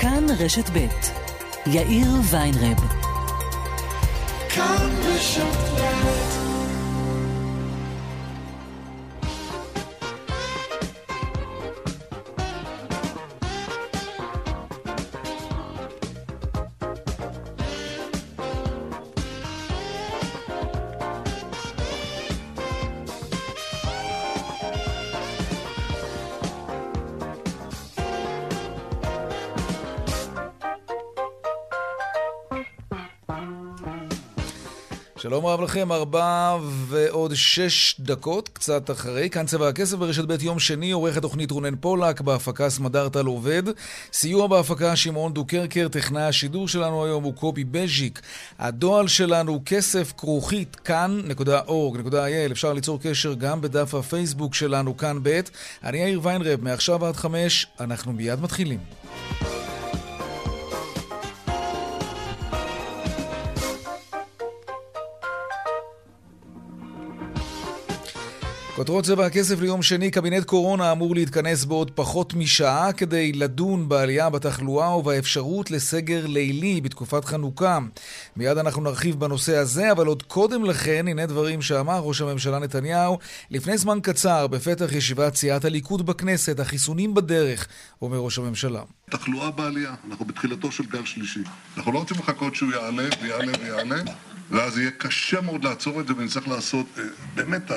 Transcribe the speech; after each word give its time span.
כאן 0.00 0.26
רשת 0.38 0.70
ב' 0.70 0.86
יאיר 1.66 2.08
ויינרב. 2.30 2.78
כאן 4.48 4.90
רשת 5.04 6.27
שלום 35.38 35.50
רב 35.50 35.60
לכם, 35.60 35.92
ארבע 35.92 36.56
ועוד 36.88 37.34
שש 37.34 38.00
דקות, 38.00 38.48
קצת 38.48 38.90
אחרי. 38.90 39.30
כאן 39.30 39.46
צבע 39.46 39.68
הכסף 39.68 39.96
ברשת 39.96 40.24
ב' 40.24 40.42
יום 40.42 40.58
שני, 40.58 40.90
עורך 40.90 41.16
התוכנית 41.16 41.50
רונן 41.50 41.76
פולק, 41.76 42.20
בהפקה 42.20 42.70
סמדארטל 42.70 43.26
עובד. 43.26 43.62
סיוע 44.12 44.46
בהפקה 44.46 44.96
שמעון 44.96 45.32
דוקרקר, 45.34 45.88
טכנאי 45.88 46.22
השידור 46.22 46.68
שלנו 46.68 47.04
היום 47.04 47.24
הוא 47.24 47.34
קובי 47.34 47.64
בז'יק. 47.64 48.20
הדואל 48.58 49.08
שלנו 49.08 49.60
כסף 49.66 50.12
כרוכית 50.16 50.76
כאן.org.il. 50.76 52.52
אפשר 52.52 52.72
ליצור 52.72 52.98
קשר 53.02 53.34
גם 53.34 53.60
בדף 53.60 53.94
הפייסבוק 53.94 54.54
שלנו 54.54 54.96
כאן 54.96 55.18
ב'. 55.22 55.40
אני 55.84 55.98
יאיר 55.98 56.20
ויינרב, 56.22 56.62
מעכשיו 56.62 57.06
עד 57.06 57.16
חמש, 57.16 57.66
אנחנו 57.80 58.12
מיד 58.12 58.40
מתחילים. 58.40 58.78
כותרות 68.78 69.04
צבע 69.04 69.26
הכסף 69.26 69.60
ליום 69.60 69.82
שני, 69.82 70.10
קבינט 70.10 70.44
קורונה 70.44 70.92
אמור 70.92 71.14
להתכנס 71.14 71.64
בעוד 71.64 71.90
פחות 71.90 72.34
משעה 72.34 72.92
כדי 72.92 73.32
לדון 73.32 73.88
בעלייה 73.88 74.30
בתחלואה 74.30 74.96
ובאפשרות 74.96 75.70
לסגר 75.70 76.26
לילי 76.26 76.80
בתקופת 76.80 77.24
חנוכה. 77.24 77.78
מיד 78.36 78.58
אנחנו 78.58 78.82
נרחיב 78.82 79.20
בנושא 79.20 79.56
הזה, 79.56 79.92
אבל 79.92 80.06
עוד 80.06 80.22
קודם 80.22 80.64
לכן, 80.64 81.08
הנה 81.08 81.26
דברים 81.26 81.62
שאמר 81.62 81.98
ראש 81.98 82.20
הממשלה 82.20 82.58
נתניהו 82.58 83.18
לפני 83.50 83.78
זמן 83.78 83.98
קצר 84.02 84.46
בפתח 84.46 84.92
ישיבת 84.92 85.34
סיעת 85.34 85.64
הליכוד 85.64 86.06
בכנסת, 86.06 86.60
החיסונים 86.60 87.14
בדרך, 87.14 87.68
אומר 88.02 88.18
ראש 88.18 88.38
הממשלה. 88.38 88.82
תחלואה 89.10 89.50
בעלייה, 89.50 89.94
אנחנו 90.10 90.24
בתחילתו 90.24 90.72
של 90.72 90.84
גל 90.84 91.04
שלישי. 91.04 91.42
אנחנו 91.76 91.92
לא 91.92 91.98
רוצים 91.98 92.16
לחכות 92.18 92.54
שהוא 92.54 92.72
יעלה 92.72 93.08
ויעלה 93.22 93.52
ויעלה. 93.60 94.02
ואז 94.50 94.78
יהיה 94.78 94.90
קשה 94.90 95.40
מאוד 95.40 95.64
לעצור 95.64 96.00
את 96.00 96.06
זה 96.08 96.14
ונצטרך 96.16 96.48
לעשות 96.48 96.86
אה, 96.98 97.04
באמת 97.34 97.70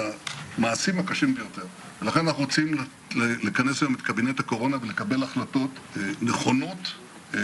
המעשים 0.57 0.99
הקשים 0.99 1.35
ביותר. 1.35 1.65
ולכן 2.01 2.27
אנחנו 2.27 2.43
רוצים 2.43 2.77
לכנס 3.15 3.81
היום 3.81 3.93
את 3.93 4.01
קבינט 4.01 4.39
הקורונה 4.39 4.77
ולקבל 4.81 5.23
החלטות 5.23 5.69
אה, 5.97 6.01
נכונות, 6.21 6.93
אה, 7.33 7.39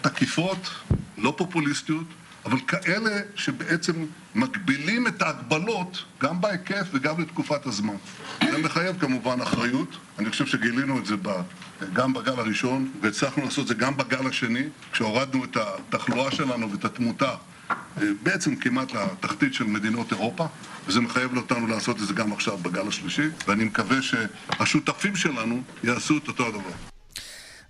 תקיפות, 0.00 0.68
לא 1.18 1.34
פופוליסטיות, 1.36 2.06
אבל 2.44 2.58
כאלה 2.68 3.20
שבעצם 3.34 3.92
מגבילים 4.34 5.06
את 5.06 5.22
ההגבלות 5.22 6.04
גם 6.20 6.40
בהיקף 6.40 6.86
וגם 6.92 7.20
לתקופת 7.20 7.66
הזמן. 7.66 7.94
זה 8.50 8.58
מחייב 8.58 9.00
כמובן 9.00 9.40
אחריות, 9.40 9.96
אני 10.18 10.30
חושב 10.30 10.46
שגילינו 10.46 10.98
את 10.98 11.06
זה 11.06 11.14
גם 11.92 12.12
בגל 12.12 12.32
הראשון 12.32 12.90
והצלחנו 13.00 13.44
לעשות 13.44 13.62
את 13.62 13.68
זה 13.68 13.74
גם 13.74 13.96
בגל 13.96 14.26
השני, 14.26 14.64
כשהורדנו 14.92 15.44
את 15.44 15.56
התחלואה 15.56 16.30
שלנו 16.30 16.72
ואת 16.72 16.84
התמותה 16.84 17.34
בעצם 18.22 18.56
כמעט 18.56 18.92
לתחתית 18.92 19.54
של 19.54 19.64
מדינות 19.64 20.12
אירופה, 20.12 20.46
וזה 20.86 21.00
מחייב 21.00 21.36
אותנו 21.36 21.66
לעשות 21.66 21.96
את 21.96 22.06
זה 22.06 22.14
גם 22.14 22.32
עכשיו 22.32 22.58
בגל 22.58 22.88
השלישי, 22.88 23.28
ואני 23.48 23.64
מקווה 23.64 23.96
שהשותפים 24.02 25.16
שלנו 25.16 25.62
יעשו 25.84 26.18
את 26.18 26.28
אותו 26.28 26.46
הדבר. 26.46 26.93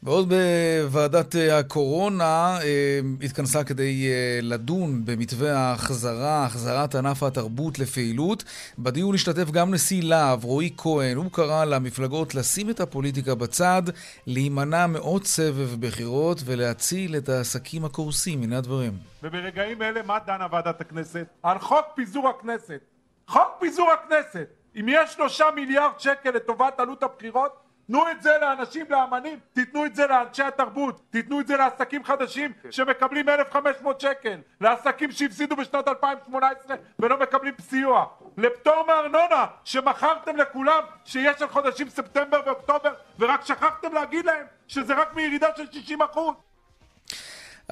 ועוד 0.04 0.32
בוועדת 0.32 1.34
הקורונה 1.52 2.58
אה, 2.62 3.00
התכנסה 3.22 3.64
כדי 3.64 4.08
אה, 4.08 4.38
לדון 4.42 5.04
במתווה 5.04 5.56
ההחזרה, 5.58 6.44
החזרת 6.44 6.94
ענף 6.94 7.22
התרבות 7.22 7.78
לפעילות. 7.78 8.44
בדיון 8.78 9.14
השתתף 9.14 9.50
גם 9.50 9.74
נשיא 9.74 10.02
להב, 10.02 10.44
רועי 10.44 10.70
כהן. 10.76 11.16
הוא 11.16 11.30
קרא 11.32 11.64
למפלגות 11.64 12.34
לשים 12.34 12.70
את 12.70 12.80
הפוליטיקה 12.80 13.34
בצד, 13.34 13.82
להימנע 14.26 14.86
מעוד 14.86 15.24
סבב 15.24 15.86
בחירות 15.86 16.38
ולהציל 16.44 17.16
את 17.16 17.28
העסקים 17.28 17.84
הקורסים. 17.84 18.42
הנה 18.42 18.58
הדברים. 18.58 18.92
וברגעים 19.22 19.82
אלה 19.82 20.02
מה 20.02 20.18
דנה 20.26 20.46
ועדת 20.52 20.80
הכנסת? 20.80 21.26
על 21.42 21.58
חוק 21.58 21.86
פיזור 21.94 22.28
הכנסת. 22.28 22.80
חוק 23.28 23.48
פיזור 23.60 23.90
הכנסת! 23.92 24.46
אם 24.80 24.86
יש 24.88 25.12
שלושה 25.12 25.44
מיליארד 25.54 26.00
שקל 26.00 26.30
לטובת 26.30 26.80
עלות 26.80 27.02
הבחירות 27.02 27.63
תנו 27.86 28.10
את 28.10 28.22
זה 28.22 28.38
לאנשים, 28.40 28.86
לאמנים, 28.90 29.38
תיתנו 29.52 29.86
את 29.86 29.94
זה 29.94 30.06
לאנשי 30.06 30.42
התרבות, 30.42 31.00
תיתנו 31.10 31.40
את 31.40 31.46
זה 31.46 31.56
לעסקים 31.56 32.04
חדשים 32.04 32.52
שמקבלים 32.70 33.28
1,500 33.28 34.00
שקל, 34.00 34.40
לעסקים 34.60 35.12
שהפסידו 35.12 35.56
בשנת 35.56 35.88
2018 35.88 36.76
ולא 36.98 37.18
מקבלים 37.18 37.54
סיוע, 37.60 38.06
לפטור 38.36 38.86
מארנונה 38.86 39.46
שמכרתם 39.64 40.36
לכולם 40.36 40.82
שיש 41.04 41.42
על 41.42 41.48
חודשים 41.48 41.88
ספטמבר 41.88 42.40
ואוקטובר 42.46 42.94
ורק 43.18 43.44
שכחתם 43.44 43.92
להגיד 43.92 44.24
להם 44.24 44.46
שזה 44.68 44.94
רק 44.94 45.14
מירידה 45.14 45.48
של 45.56 45.72
60 45.72 46.02
אחוז 46.02 46.34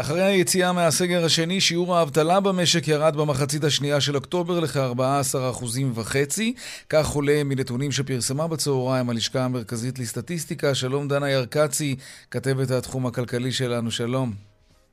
אחרי 0.00 0.22
היציאה 0.22 0.72
מהסגר 0.72 1.24
השני, 1.24 1.60
שיעור 1.60 1.96
האבטלה 1.96 2.40
במשק 2.40 2.88
ירד 2.88 3.16
במחצית 3.16 3.64
השנייה 3.64 4.00
של 4.00 4.16
אוקטובר 4.16 4.60
לכ-14.5%. 4.60 6.42
כך 6.90 7.06
עולה 7.14 7.44
מנתונים 7.44 7.90
שפרסמה 7.90 8.48
בצהריים 8.48 9.10
הלשכה 9.10 9.44
המרכזית 9.44 9.98
לסטטיסטיקה. 9.98 10.74
שלום 10.74 11.08
דנה 11.08 11.30
ירקצי, 11.30 11.96
כתבת 12.30 12.70
התחום 12.78 13.06
הכלכלי 13.06 13.52
שלנו, 13.52 13.90
שלום. 13.90 14.28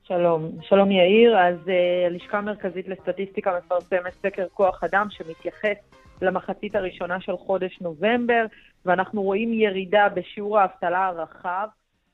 שלום, 0.03 0.51
שלום 0.61 0.91
יאיר. 0.91 1.37
אז 1.37 1.55
uh, 1.65 1.71
הלשכה 2.05 2.37
המרכזית 2.37 2.87
לסטטיסטיקה 2.87 3.51
מפרסמת 3.57 4.13
סקר 4.21 4.47
כוח 4.53 4.83
אדם 4.83 5.07
שמתייחס 5.09 5.77
למחצית 6.21 6.75
הראשונה 6.75 7.21
של 7.21 7.37
חודש 7.37 7.77
נובמבר, 7.81 8.45
ואנחנו 8.85 9.21
רואים 9.21 9.53
ירידה 9.53 10.07
בשיעור 10.15 10.59
האבטלה 10.59 11.05
הרחב 11.05 11.67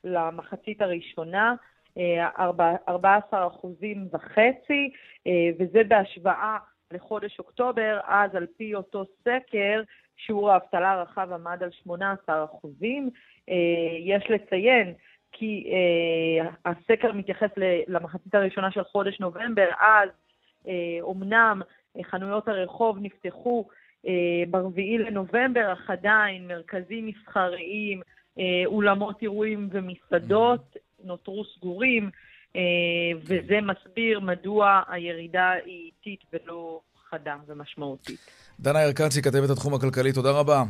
למחצית 0.04 0.82
הראשונה. 0.82 1.56
14 1.98 3.48
אחוזים 3.48 4.08
וחצי, 4.14 4.92
אה, 5.28 5.50
וזה 5.60 5.84
בהשוואה 5.84 6.58
לחודש 6.92 7.40
אוקטובר, 7.40 8.00
אז 8.06 8.36
על 8.36 8.48
פי 8.58 8.76
אותו 8.76 9.06
סקר, 9.22 9.82
שיעור 10.18 10.52
האבטלה 10.52 10.92
הרחב 10.92 11.32
עמד 11.32 11.64
על 11.64 11.72
18 11.72 12.44
אחוזים. 12.44 13.10
אה, 13.50 13.56
יש 14.00 14.24
לציין 14.30 14.94
כי 15.32 15.72
אה, 15.72 16.50
הסקר 16.66 17.12
מתייחס 17.12 17.50
למחצית 17.88 18.36
הראשונה 18.36 18.72
של 18.72 18.84
חודש 18.84 19.20
נובמבר, 19.20 19.70
אז 19.80 20.10
אומנם 21.02 21.62
חנויות 22.04 22.48
הרחוב 22.48 22.98
נפתחו 23.02 23.68
ב-4 24.52 25.00
לנובמבר, 25.00 25.74
אך 25.74 25.90
עדיין 25.90 26.48
מרכזים 26.48 27.06
מסחריים, 27.06 28.02
אולמות 28.66 29.22
אירועים 29.22 29.70
ומסעדות 29.72 30.76
נותרו 31.06 31.44
סגורים, 31.58 32.10
אה, 32.56 32.62
וזה 33.24 33.60
מסביר 33.62 34.20
מדוע 34.20 34.82
הירידה 34.88 35.52
היא 35.66 35.92
איטית 35.96 36.20
ולא 36.34 36.80
חדה 37.10 37.36
ומשמעותית. 37.48 38.20
דנה 38.60 38.84
ירקצי, 38.84 39.22
כתבת 39.22 39.50
התחום 39.50 39.74
הכלכלי, 39.74 40.14
תודה 40.14 40.32
רבה. 40.32 40.64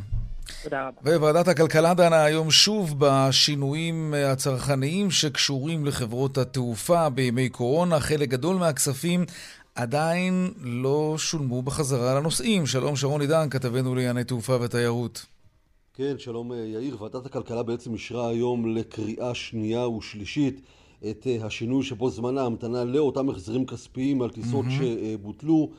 תודה 0.63 0.87
רבה. 0.87 1.17
וועדת 1.17 1.47
הכלכלה 1.47 1.93
דנה 1.93 2.23
היום 2.23 2.51
שוב 2.51 2.95
בשינויים 2.99 4.13
הצרכניים 4.13 5.11
שקשורים 5.11 5.85
לחברות 5.85 6.37
התעופה 6.37 7.09
בימי 7.09 7.49
קורונה. 7.49 7.99
חלק 7.99 8.29
גדול 8.29 8.55
מהכספים 8.55 9.25
עדיין 9.75 10.53
לא 10.61 11.15
שולמו 11.17 11.61
בחזרה 11.61 12.19
לנוסעים. 12.19 12.65
שלום 12.65 12.95
שרון 12.95 13.21
עידן, 13.21 13.49
כתבנו 13.49 13.95
לענייני 13.95 14.23
תעופה 14.23 14.57
ותיירות. 14.61 15.25
כן, 15.97 16.15
שלום 16.17 16.51
אה, 16.51 16.57
יאיר. 16.57 17.03
ועדת 17.03 17.25
הכלכלה 17.25 17.63
בעצם 17.63 17.93
אישרה 17.93 18.29
היום 18.29 18.75
לקריאה 18.75 19.35
שנייה 19.35 19.87
ושלישית 19.87 20.61
את 21.09 21.27
אה, 21.27 21.45
השינוי 21.45 21.83
שבו 21.83 22.09
זמן 22.09 22.37
ההמתנה 22.37 22.83
לאותם 22.83 23.29
החזרים 23.29 23.65
כספיים 23.65 24.21
על 24.21 24.29
טיסות 24.29 24.65
mm-hmm. 24.65 24.83
שבוטלו. 25.15 25.69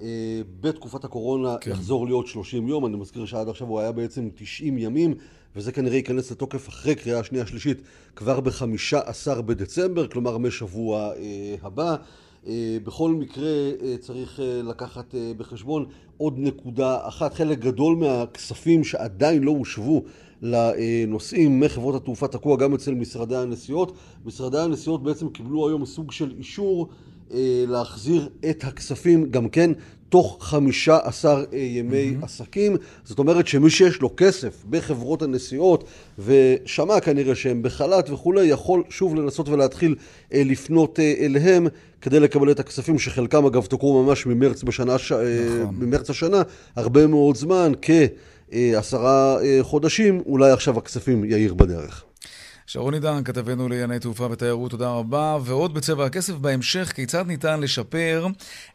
אה, 0.00 0.40
בתקופת 0.60 1.04
הקורונה 1.04 1.56
כן. 1.60 1.70
יחזור 1.70 2.06
להיות 2.06 2.26
30 2.26 2.68
יום, 2.68 2.86
אני 2.86 2.96
מזכיר 2.96 3.26
שעד 3.26 3.48
עכשיו 3.48 3.68
הוא 3.68 3.80
היה 3.80 3.92
בעצם 3.92 4.28
90 4.34 4.78
ימים, 4.78 5.14
וזה 5.56 5.72
כנראה 5.72 5.96
ייכנס 5.96 6.30
לתוקף 6.30 6.68
אחרי 6.68 6.94
קריאה 6.94 7.24
שנייה 7.24 7.46
שלישית 7.46 7.78
כבר 8.16 8.40
ב-15 8.40 9.40
בדצמבר, 9.40 10.08
כלומר 10.08 10.38
משבוע 10.38 11.12
הבא. 11.62 11.96
אה, 12.46 12.76
בכל 12.84 13.10
מקרה 13.10 13.48
אה, 13.82 13.96
צריך 14.00 14.40
אה, 14.40 14.62
לקחת 14.62 15.14
בחשבון 15.36 15.86
עוד 16.16 16.34
נקודה 16.38 17.08
אחת, 17.08 17.34
חלק 17.34 17.58
גדול 17.58 17.96
מהכספים 17.96 18.84
שעדיין 18.84 19.42
לא 19.42 19.50
הושבו 19.50 20.02
לנוסעים 20.42 21.60
מחברות 21.60 21.94
התעופה 21.94 22.28
תקוע 22.28 22.56
גם 22.56 22.74
אצל 22.74 22.94
משרדי 22.94 23.36
הנסיעות. 23.36 23.96
משרדי 24.24 24.58
הנסיעות 24.58 25.02
בעצם 25.02 25.28
קיבלו 25.28 25.68
היום 25.68 25.84
סוג 25.84 26.12
של 26.12 26.34
אישור 26.38 26.88
להחזיר 27.68 28.28
את 28.50 28.64
הכספים 28.64 29.30
גם 29.30 29.48
כן 29.48 29.70
תוך 30.14 30.38
15 30.40 31.44
אה, 31.52 31.58
ימי 31.58 32.14
mm-hmm. 32.20 32.24
עסקים. 32.24 32.76
זאת 33.04 33.18
אומרת 33.18 33.46
שמי 33.46 33.70
שיש 33.70 34.00
לו 34.00 34.10
כסף 34.16 34.64
בחברות 34.70 35.22
הנסיעות 35.22 35.84
ושמע 36.18 37.00
כנראה 37.00 37.34
שהם 37.34 37.62
בחל"ת 37.62 38.10
וכולי, 38.10 38.46
יכול 38.46 38.82
שוב 38.90 39.14
לנסות 39.14 39.48
ולהתחיל 39.48 39.94
אה, 40.34 40.42
לפנות 40.44 40.98
אליהם 41.00 41.66
כדי 42.00 42.20
לקבל 42.20 42.50
את 42.50 42.60
הכספים 42.60 42.98
שחלקם 42.98 43.46
אגב 43.46 43.66
תוקעו 43.66 44.02
ממש 44.02 44.26
ממרץ, 44.26 44.62
בשנה, 44.62 44.94
נכון. 44.94 45.74
ממרץ 45.78 46.10
השנה, 46.10 46.42
הרבה 46.76 47.06
מאוד 47.06 47.36
זמן, 47.36 47.72
כעשרה 47.82 49.38
חודשים, 49.62 50.22
אולי 50.26 50.50
עכשיו 50.50 50.78
הכספים 50.78 51.24
יאיר 51.24 51.54
בדרך. 51.54 52.04
שרון 52.66 52.94
עידן, 52.94 53.24
כתבנו 53.24 53.68
לענייני 53.68 53.98
תעופה 53.98 54.28
ותיירות, 54.30 54.70
תודה 54.70 54.88
רבה. 54.88 55.38
ועוד 55.44 55.74
בצבע 55.74 56.06
הכסף 56.06 56.34
בהמשך, 56.34 56.92
כיצד 56.94 57.26
ניתן 57.26 57.60
לשפר 57.60 58.26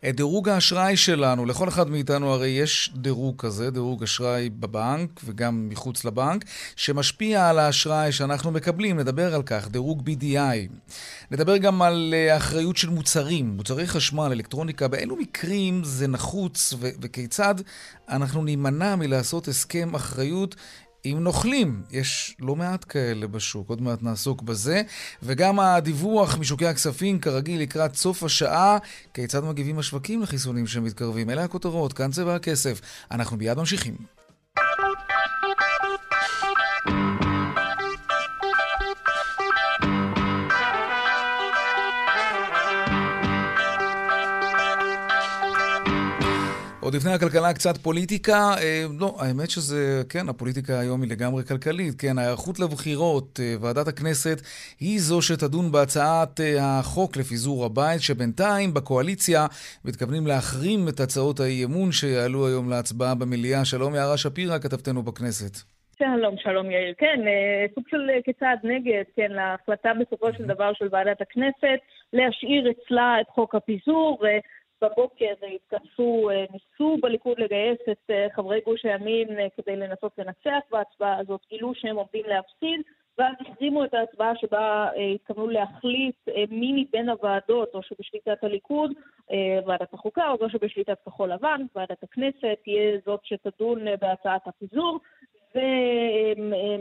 את 0.09 0.15
דירוג 0.15 0.49
האשראי 0.49 0.97
שלנו. 0.97 1.45
לכל 1.45 1.67
אחד 1.67 1.89
מאיתנו 1.89 2.33
הרי 2.33 2.47
יש 2.47 2.91
דירוג 2.95 3.35
כזה, 3.37 3.71
דירוג 3.71 4.03
אשראי 4.03 4.49
בבנק 4.49 5.09
וגם 5.25 5.69
מחוץ 5.69 6.05
לבנק, 6.05 6.45
שמשפיע 6.75 7.49
על 7.49 7.59
האשראי 7.59 8.11
שאנחנו 8.11 8.51
מקבלים. 8.51 8.99
נדבר 8.99 9.35
על 9.35 9.43
כך, 9.43 9.67
דירוג 9.67 10.09
BDI. 10.09 10.91
נדבר 11.31 11.57
גם 11.57 11.81
על 11.81 12.13
אה, 12.17 12.37
אחריות 12.37 12.77
של 12.77 12.89
מוצרים, 12.89 13.49
מוצרי 13.57 13.87
חשמל, 13.87 14.29
אלקטרוניקה, 14.31 14.87
באילו 14.87 15.15
מקרים 15.15 15.83
זה 15.83 16.07
נחוץ 16.07 16.73
ו- 16.79 16.89
וכיצד 17.01 17.55
אנחנו 18.09 18.43
נימנע 18.43 18.95
מלעשות 18.95 19.47
הסכם 19.47 19.95
אחריות 19.95 20.55
עם 21.03 21.19
נוכלים. 21.19 21.83
יש 21.91 22.35
לא 22.39 22.55
מעט 22.55 22.85
כאלה 22.89 23.27
בשוק, 23.27 23.69
עוד 23.69 23.81
מעט 23.81 24.03
נעסוק 24.03 24.41
בזה. 24.41 24.81
וגם 25.23 25.59
הדיווח 25.59 26.37
משוקי 26.37 26.67
הכספים, 26.67 27.19
כרגיל, 27.19 27.61
לקראת 27.61 27.95
סוף 27.95 28.23
השעה, 28.23 28.77
כיצד 29.13 29.43
מגיבים 29.43 29.79
השווקים 29.79 30.21
לחיסונים 30.21 30.67
שמתקרבים. 30.67 31.29
אלה 31.29 31.43
הכותרות, 31.43 31.93
כאן 31.93 32.11
צבע 32.11 32.35
הכסף. 32.35 32.81
אנחנו 33.11 33.37
מיד 33.37 33.57
ממשיכים. 33.57 33.95
עוד 46.89 46.95
לפני 46.95 47.13
הכלכלה 47.13 47.53
קצת 47.53 47.77
פוליטיקה. 47.77 48.39
אה, 48.61 48.85
לא, 48.99 49.15
האמת 49.19 49.49
שזה, 49.49 50.03
כן, 50.09 50.29
הפוליטיקה 50.29 50.79
היום 50.79 51.01
היא 51.01 51.11
לגמרי 51.11 51.43
כלכלית. 51.43 51.93
כן, 52.01 52.17
ההיערכות 52.17 52.59
לבחירות, 52.59 53.39
אה, 53.39 53.55
ועדת 53.61 53.87
הכנסת 53.87 54.37
היא 54.79 54.99
זו 54.99 55.21
שתדון 55.21 55.71
בהצעת 55.71 56.39
אה, 56.39 56.79
החוק 56.79 57.17
לפיזור 57.17 57.65
הבית, 57.65 58.01
שבינתיים 58.01 58.73
בקואליציה 58.73 59.45
מתכוונים 59.85 60.27
להחרים 60.27 60.87
את 60.89 60.99
הצעות 60.99 61.39
האי-אמון 61.39 61.91
שיעלו 61.91 62.47
היום 62.47 62.69
להצבעה 62.69 63.15
במליאה. 63.15 63.65
שלום 63.65 63.95
יערה 63.95 64.17
שפירא, 64.17 64.57
כתבתנו 64.57 65.03
בכנסת. 65.03 65.53
שלום, 65.99 66.35
שלום 66.37 66.71
יאיר. 66.71 66.93
כן, 66.97 67.19
סוג 67.75 67.83
של 67.89 68.09
כצעד 68.25 68.59
נגד, 68.63 69.03
כן, 69.15 69.31
להחלטה 69.31 69.89
בסופו 69.99 70.27
של 70.33 70.45
דבר 70.45 70.73
של 70.73 70.87
ועדת 70.91 71.21
הכנסת 71.21 71.79
להשאיר 72.13 72.71
אצלה 72.71 73.17
את 73.21 73.29
חוק 73.35 73.55
הפיזור. 73.55 74.19
בבוקר 74.81 75.33
התכנסו, 75.55 76.29
אה, 76.29 76.45
ניסו 76.53 76.97
בליכוד 77.01 77.39
לגייס 77.39 77.79
את 77.91 78.09
אה, 78.09 78.27
חברי 78.35 78.61
גוש 78.65 78.85
הימין 78.85 79.39
אה, 79.39 79.47
כדי 79.57 79.75
לנסות 79.75 80.11
לנצח 80.17 80.59
בהצבעה 80.71 81.17
הזאת, 81.19 81.41
גילו 81.49 81.75
שהם 81.75 81.95
עומדים 81.95 82.25
להפסיד, 82.25 82.81
ואז 83.17 83.33
החרימו 83.39 83.85
את 83.85 83.93
ההצבעה 83.93 84.35
שבה 84.35 84.89
התכוונו 85.15 85.47
להחליט 85.47 86.15
מי 86.49 86.83
מבין 86.83 87.09
הוועדות, 87.09 87.69
או 87.73 87.83
שבשליטת 87.83 88.43
הליכוד, 88.43 88.91
ועדת 89.65 89.93
החוקה, 89.93 90.29
או 90.29 90.37
זו 90.37 90.49
שבשליטת 90.49 90.97
כחול 91.05 91.33
לבן, 91.33 91.61
ועדת 91.75 92.03
הכנסת, 92.03 92.57
תהיה 92.63 92.99
זאת 93.05 93.19
שתדון 93.23 93.85
בהצעת 94.01 94.47
הפיזור. 94.47 94.99
זה 95.53 95.61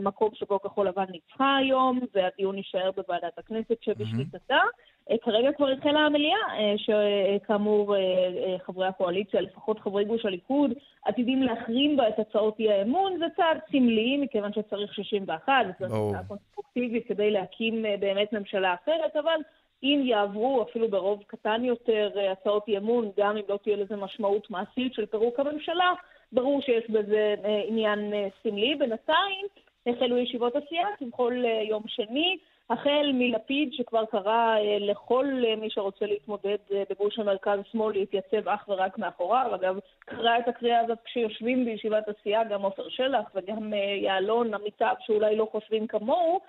מקום 0.02 0.30
שבו 0.34 0.60
כחול 0.60 0.88
לבן 0.88 1.04
ניצחה 1.10 1.56
היום, 1.56 2.00
והדיון 2.14 2.56
יישאר 2.56 2.90
בוועדת 2.96 3.38
הכנסת 3.38 3.82
שבשליטתה. 3.82 4.54
Mm-hmm. 4.54 4.98
כרגע 5.22 5.52
כבר 5.52 5.68
החלה 5.68 6.00
המליאה, 6.00 6.38
אה, 6.58 6.74
שכאמור 6.76 7.96
אה, 7.96 8.56
חברי 8.66 8.86
הקואליציה, 8.86 9.40
לפחות 9.40 9.78
חברי 9.78 10.04
גוש 10.04 10.24
הליכוד, 10.24 10.70
עתידים 11.04 11.42
להחרים 11.42 11.96
בה 11.96 12.08
את 12.08 12.18
הצעות 12.18 12.58
אי 12.60 12.72
האמון. 12.72 13.18
זה 13.18 13.24
צעד 13.36 13.58
סמלי, 13.70 14.16
מכיוון 14.16 14.52
שצריך 14.52 14.94
61, 14.94 15.52
זו 15.80 15.84
הצעה 15.86 16.24
קונסטרוקטיבית 16.28 17.08
כדי 17.08 17.30
להקים 17.30 17.84
באמת 18.00 18.32
ממשלה 18.32 18.74
אחרת, 18.74 19.16
אבל 19.16 19.40
אם 19.82 20.02
יעברו 20.04 20.62
אפילו 20.62 20.90
ברוב 20.90 21.22
קטן 21.26 21.64
יותר 21.64 22.10
הצעות 22.32 22.68
אי 22.68 22.78
אמון, 22.78 23.10
גם 23.18 23.36
אם 23.36 23.42
לא 23.48 23.58
תהיה 23.62 23.76
לזה 23.76 23.96
משמעות 23.96 24.50
מעשית 24.50 24.94
של 24.94 25.06
פירוק 25.06 25.40
הממשלה, 25.40 25.92
ברור 26.32 26.60
שיש 26.62 26.90
בזה 26.90 27.34
אה, 27.44 27.62
עניין 27.66 28.14
אה, 28.14 28.28
סמלי. 28.42 28.74
בינתיים 28.74 29.46
החלו 29.86 30.18
ישיבות 30.18 30.56
הסיעה 30.56 30.88
כבכל 30.98 31.42
אה, 31.44 31.62
יום 31.62 31.82
שני, 31.86 32.38
החל 32.70 33.10
מלפיד 33.14 33.72
שכבר 33.72 34.04
קרא 34.04 34.56
לכל 34.80 35.26
מי 35.60 35.70
שרוצה 35.70 36.06
להתמודד 36.06 36.56
בגוש 36.90 37.18
המרכז-שמאל 37.18 37.92
להתייצב 37.92 38.48
אך 38.48 38.68
ורק 38.68 38.98
מאחוריו. 38.98 39.54
אגב, 39.54 39.78
קרא 39.98 40.38
את 40.38 40.48
הקריאה 40.48 40.80
הזאת 40.80 40.98
כשיושבים 41.04 41.64
בישיבת 41.64 42.08
הסיעה 42.08 42.44
גם 42.44 42.62
עופר 42.62 42.88
שלח 42.88 43.30
וגם 43.34 43.72
יעלון, 44.02 44.54
עמיתיו 44.54 44.94
שאולי 45.00 45.36
לא 45.36 45.48
חושבים 45.52 45.86
כמוהו. 45.86 46.40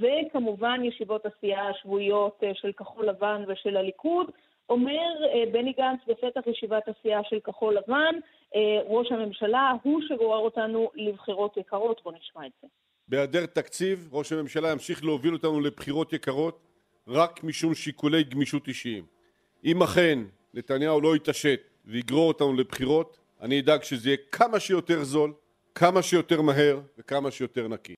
וכמובן 0.00 0.80
ישיבות 0.84 1.26
הסיעה 1.26 1.68
השבועיות 1.68 2.42
של 2.54 2.72
כחול 2.72 3.08
לבן 3.08 3.44
ושל 3.48 3.76
הליכוד. 3.76 4.30
אומר 4.68 5.12
בני 5.52 5.72
גנץ 5.72 6.00
בפתח 6.08 6.46
ישיבת 6.46 6.82
הסיעה 6.88 7.20
של 7.28 7.40
כחול 7.40 7.76
לבן, 7.76 8.14
אה, 8.54 8.60
ראש 8.86 9.12
הממשלה 9.12 9.72
הוא 9.82 10.00
שגורר 10.08 10.38
אותנו 10.38 10.90
לבחירות 10.94 11.56
יקרות. 11.56 12.00
בואו 12.04 12.14
נשמע 12.14 12.46
את 12.46 12.52
זה. 12.62 12.68
בהיעדר 13.08 13.46
תקציב, 13.46 14.08
ראש 14.12 14.32
הממשלה 14.32 14.70
ימשיך 14.72 15.04
להוביל 15.04 15.32
אותנו 15.32 15.60
לבחירות 15.60 16.12
יקרות 16.12 16.60
רק 17.08 17.44
משום 17.44 17.74
שיקולי 17.74 18.24
גמישות 18.24 18.68
אישיים. 18.68 19.04
אם 19.64 19.82
אכן 19.82 20.18
נתניהו 20.54 21.00
לא 21.00 21.16
יתעשת 21.16 21.60
ויגרור 21.84 22.28
אותנו 22.28 22.54
לבחירות, 22.54 23.18
אני 23.40 23.60
אדאג 23.60 23.82
שזה 23.82 24.08
יהיה 24.08 24.16
כמה 24.32 24.60
שיותר 24.60 25.04
זול, 25.04 25.32
כמה 25.74 26.02
שיותר 26.02 26.42
מהר 26.42 26.80
וכמה 26.98 27.30
שיותר 27.30 27.68
נקי. 27.68 27.94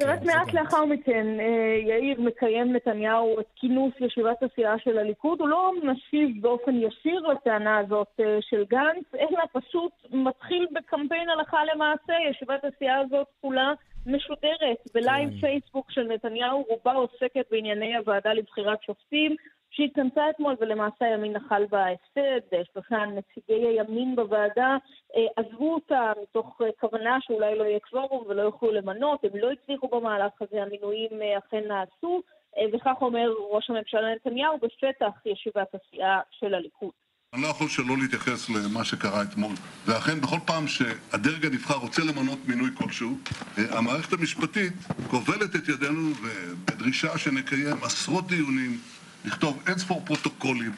ורק 0.00 0.18
כן, 0.18 0.26
מעט 0.26 0.52
לאחר 0.52 0.84
מכן, 0.84 1.26
אה, 1.40 1.76
יאיר 1.86 2.20
מקיים 2.20 2.72
נתניהו 2.72 3.40
את 3.40 3.46
כינוס 3.56 3.92
ישיבת 4.00 4.42
הסיעה 4.42 4.78
של 4.78 4.98
הליכוד. 4.98 5.40
הוא 5.40 5.48
לא 5.48 5.72
משיב 5.82 6.42
באופן 6.42 6.74
ישיר 6.74 7.20
לטענה 7.20 7.78
הזאת 7.78 8.20
אה, 8.20 8.38
של 8.40 8.64
גנץ, 8.64 9.04
אלא 9.14 9.40
פשוט 9.52 9.92
מתחיל 10.10 10.66
בקמפיין 10.72 11.28
הלכה 11.28 11.58
למעשה. 11.74 12.12
ישיבת 12.30 12.64
הסיעה 12.64 13.00
הזאת 13.00 13.26
כולה 13.40 13.72
משודרת 14.06 14.78
בלייב 14.94 15.30
כן. 15.30 15.40
פייסבוק 15.40 15.90
של 15.90 16.02
נתניהו, 16.02 16.64
רובה 16.68 16.92
עוסקת 16.92 17.46
בענייני 17.50 17.96
הוועדה 17.96 18.32
לבחירת 18.32 18.82
שופטים. 18.82 19.36
שהתכנסה 19.76 20.30
אתמול 20.30 20.54
ולמעשה 20.60 21.04
הימין 21.04 21.32
נחל 21.32 21.66
בה 21.66 21.86
הפסד, 21.86 22.64
שלושה 22.72 22.96
נציגי 23.06 23.66
הימין 23.66 24.16
בוועדה 24.16 24.76
אה, 25.16 25.26
עזבו 25.36 25.74
אותה 25.74 26.12
מתוך 26.22 26.60
אה, 26.62 26.72
כוונה 26.80 27.18
שאולי 27.20 27.58
לא 27.58 27.64
יהיה 27.64 27.80
קוורום 27.80 28.24
ולא 28.28 28.42
יוכלו 28.42 28.72
למנות, 28.72 29.24
הם 29.24 29.30
לא 29.34 29.50
הצליחו 29.50 29.88
במהלך 29.88 30.32
הזה, 30.40 30.62
המינויים 30.62 31.22
אה, 31.22 31.38
אכן 31.38 31.68
נעשו, 31.68 32.22
וכך 32.72 32.96
אומר 33.00 33.32
ראש 33.50 33.70
הממשלה 33.70 34.14
נתניהו 34.14 34.58
בפתח 34.58 35.26
ישיבת 35.26 35.74
הסיעה 35.74 36.20
של 36.30 36.54
הליכוד. 36.54 37.03
אני 37.34 37.42
לא 37.42 37.48
יכול 37.48 37.68
שלא 37.68 37.98
להתייחס 37.98 38.48
למה 38.48 38.84
שקרה 38.84 39.22
אתמול. 39.22 39.54
ואכן, 39.86 40.20
בכל 40.20 40.38
פעם 40.44 40.68
שהדרג 40.68 41.46
הנבחר 41.46 41.74
רוצה 41.74 42.04
למנות 42.04 42.38
מינוי 42.46 42.70
כלשהו, 42.74 43.18
המערכת 43.56 44.12
המשפטית 44.12 44.72
כובלת 45.08 45.56
את 45.56 45.68
ידינו 45.68 46.12
בדרישה 46.64 47.18
שנקיים 47.18 47.76
עשרות 47.82 48.26
דיונים, 48.26 48.78
לכתוב 49.24 49.62
אין 49.66 49.78
ספור 49.78 50.02
פרוטוקולים, 50.04 50.72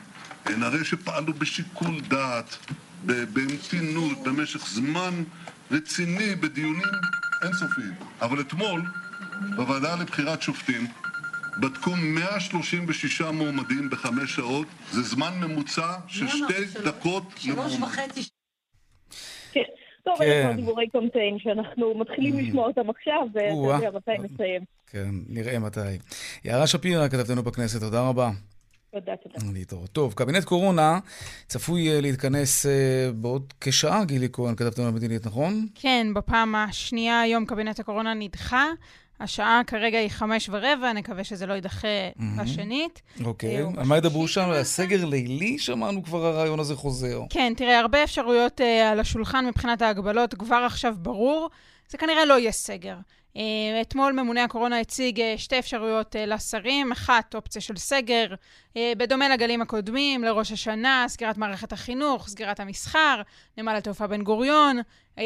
נראה 0.57 0.85
שפעלנו 0.85 1.33
בשיקול 1.33 2.01
דעת, 2.01 2.57
במתינות, 3.07 4.23
במשך 4.23 4.67
זמן 4.69 5.23
רציני, 5.71 6.35
בדיונים 6.35 6.93
אינסופיים. 7.43 7.95
אבל 8.21 8.41
אתמול, 8.41 8.83
בוועדה 9.57 9.97
לבחירת 9.97 10.43
שופטים, 10.43 10.87
בדקו 11.61 11.91
136 11.97 13.21
מועמדים 13.21 13.91
בחמש 13.91 14.35
שעות, 14.35 14.67
זה 14.91 15.03
זמן 15.03 15.33
ממוצע 15.41 15.95
של 16.07 16.29
שתי 16.29 16.81
דקות 16.85 17.25
למועמד. 17.49 18.11
כן. 19.53 19.63
טוב, 20.05 20.23
אלה 20.23 20.45
כבר 20.45 20.57
דיבורי 20.57 20.89
קמפיין 20.89 21.39
שאנחנו 21.39 21.95
מתחילים 21.99 22.35
mm. 22.35 22.43
לשמוע 22.43 22.67
אותם 22.67 22.91
עכשיו, 22.91 23.27
ואתה 23.35 23.85
יודע 23.85 23.91
מתי 23.97 24.11
נסיים. 24.23 24.63
כן, 24.87 25.09
נראה 25.29 25.59
מתי. 25.59 25.81
יערה 26.45 26.67
שפירא, 26.67 27.09
כתבתנו 27.09 27.43
בכנסת, 27.43 27.81
תודה 27.81 28.09
רבה. 28.09 28.31
תודה, 28.93 29.17
תודה. 29.17 29.53
להתראות. 29.53 29.91
טוב, 29.91 30.15
קבינט 30.15 30.45
קורונה 30.45 30.99
צפוי 31.47 31.89
אה, 31.89 32.01
להתכנס 32.01 32.67
אה, 32.67 33.11
בעוד 33.15 33.53
כשעה, 33.61 34.05
גילי 34.05 34.29
כהן, 34.33 34.55
כתבתם 34.55 34.83
על 34.83 34.89
המדינית, 34.89 35.27
נכון? 35.27 35.67
כן, 35.75 36.07
בפעם 36.15 36.55
השנייה 36.55 37.21
היום 37.21 37.47
קבינט 37.47 37.81
הקורונה 37.81 38.15
נדחה. 38.15 38.65
השעה 39.21 39.61
כרגע 39.67 39.99
היא 39.99 40.09
חמש 40.09 40.49
ורבע, 40.53 40.93
נקווה 40.93 41.25
שזה 41.25 41.47
לא 41.47 41.55
יידחה 41.55 41.89
בשנית. 42.39 43.03
אוקיי. 43.25 43.63
אה, 43.63 43.69
על 43.77 43.87
מה 43.87 43.97
ידברו 43.97 44.29
שם? 44.29 44.41
למעשה. 44.41 44.65
סגר 44.65 45.05
לילי? 45.05 45.59
שמענו 45.59 46.03
כבר 46.03 46.27
הרעיון 46.27 46.61
הזה 46.61 46.77
חוזר. 46.77 47.21
כן, 47.31 47.53
תראה, 47.57 47.79
הרבה 47.81 48.05
אפשרויות 48.05 48.61
uh, 48.61 48.65
על 48.93 49.01
השולחן 49.01 49.47
מבחינת 49.47 49.83
ההגבלות, 49.83 50.35
כבר 50.35 50.63
עכשיו 50.67 50.95
ברור, 50.99 51.51
זה 51.89 51.99
כנראה 51.99 52.25
לא 52.25 52.39
יהיה 52.39 52.53
סגר. 52.53 52.97
Uh, 53.37 53.39
אתמול 53.81 54.13
ממונה 54.13 54.45
הקורונה 54.45 54.81
הציג 54.81 55.21
uh, 55.21 55.23
שתי 55.37 55.59
אפשרויות 55.59 56.17
uh, 56.17 56.19
לשרים, 56.19 56.93
אחת, 56.93 57.35
אופציה 57.35 57.63
של 57.63 57.77
סגר, 57.77 58.27
בדומה 58.79 59.29
לגלים 59.29 59.63
הקודמים, 59.63 60.25
לראש 60.25 60.53
השנה, 60.53 61.05
סגירת 61.09 61.37
מערכת 61.37 61.73
החינוך, 61.73 62.29
סגירת 62.29 62.61
המסחר, 62.61 63.23
נמל 63.59 63.77
התעופה 63.77 64.07
בן 64.07 64.23
גוריון, 64.23 64.81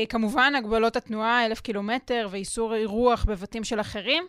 כמובן 0.08 0.54
הגבלות 0.54 0.96
התנועה, 0.96 1.46
אלף 1.46 1.60
קילומטר, 1.60 2.28
ואיסור 2.30 2.74
אירוח 2.74 3.24
בבתים 3.24 3.64
של 3.64 3.80
אחרים. 3.80 4.24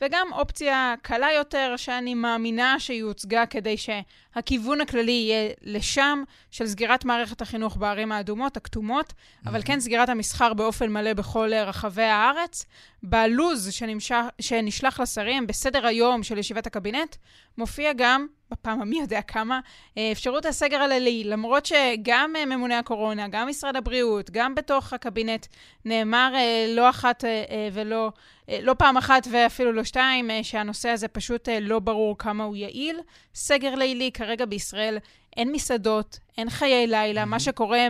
וגם 0.00 0.28
אופציה 0.32 0.94
קלה 1.02 1.32
יותר, 1.32 1.74
שאני 1.76 2.14
מאמינה 2.14 2.80
שהיא 2.80 3.02
הוצגה 3.02 3.46
כדי 3.46 3.76
שהכיוון 3.76 4.80
הכללי 4.80 5.12
יהיה 5.12 5.50
לשם, 5.62 6.22
של 6.50 6.66
סגירת 6.66 7.04
מערכת 7.04 7.42
החינוך 7.42 7.76
בערים 7.76 8.12
האדומות, 8.12 8.56
הכתומות, 8.56 9.12
אבל 9.46 9.62
כן 9.64 9.80
סגירת 9.80 10.08
המסחר 10.08 10.54
באופן 10.54 10.90
מלא 10.92 11.12
בכל 11.12 11.54
רחבי 11.54 12.02
הארץ. 12.02 12.66
בלוז 13.02 13.72
שנמשך, 13.72 14.22
שנשלח 14.40 15.00
לשרים, 15.00 15.46
בסדר 15.46 15.86
היום 15.86 16.22
של 16.22 16.38
ישיבת 16.38 16.66
הקבינט, 16.66 17.16
מופיע 17.58 17.92
גם, 17.92 18.26
בפעם 18.50 18.82
המי 18.82 18.98
יודע 19.00 19.22
כמה, 19.22 19.60
אה, 19.98 20.12
אפשרות 20.12 20.46
הסגר 20.46 20.76
הלילי, 20.76 21.24
למרות 21.24 21.66
שגם 21.66 22.32
אה, 22.36 22.46
ממונה 22.46 22.78
הקורונה, 22.78 23.28
גם 23.28 23.48
משרד 23.48 23.76
הבריאות, 23.76 24.30
גם 24.30 24.54
בתוך 24.54 24.92
הקבינט, 24.92 25.46
נאמר 25.84 26.32
אה, 26.34 26.66
לא 26.68 26.90
אחת 26.90 27.24
ולא, 27.72 28.12
לא 28.48 28.74
פעם 28.74 28.96
אחת 28.96 29.28
ואפילו 29.30 29.72
לא 29.72 29.84
שתיים, 29.84 30.30
אה, 30.30 30.44
שהנושא 30.44 30.88
הזה 30.88 31.08
פשוט 31.08 31.48
אה, 31.48 31.60
לא 31.60 31.78
ברור 31.78 32.18
כמה 32.18 32.44
הוא 32.44 32.56
יעיל. 32.56 33.00
סגר 33.34 33.74
לילי, 33.74 34.10
כרגע 34.12 34.44
בישראל 34.44 34.98
אין 35.36 35.52
מסעדות, 35.52 36.18
אין 36.38 36.50
חיי 36.50 36.86
לילה, 36.86 37.24
מה 37.24 37.40
שקורה, 37.40 37.86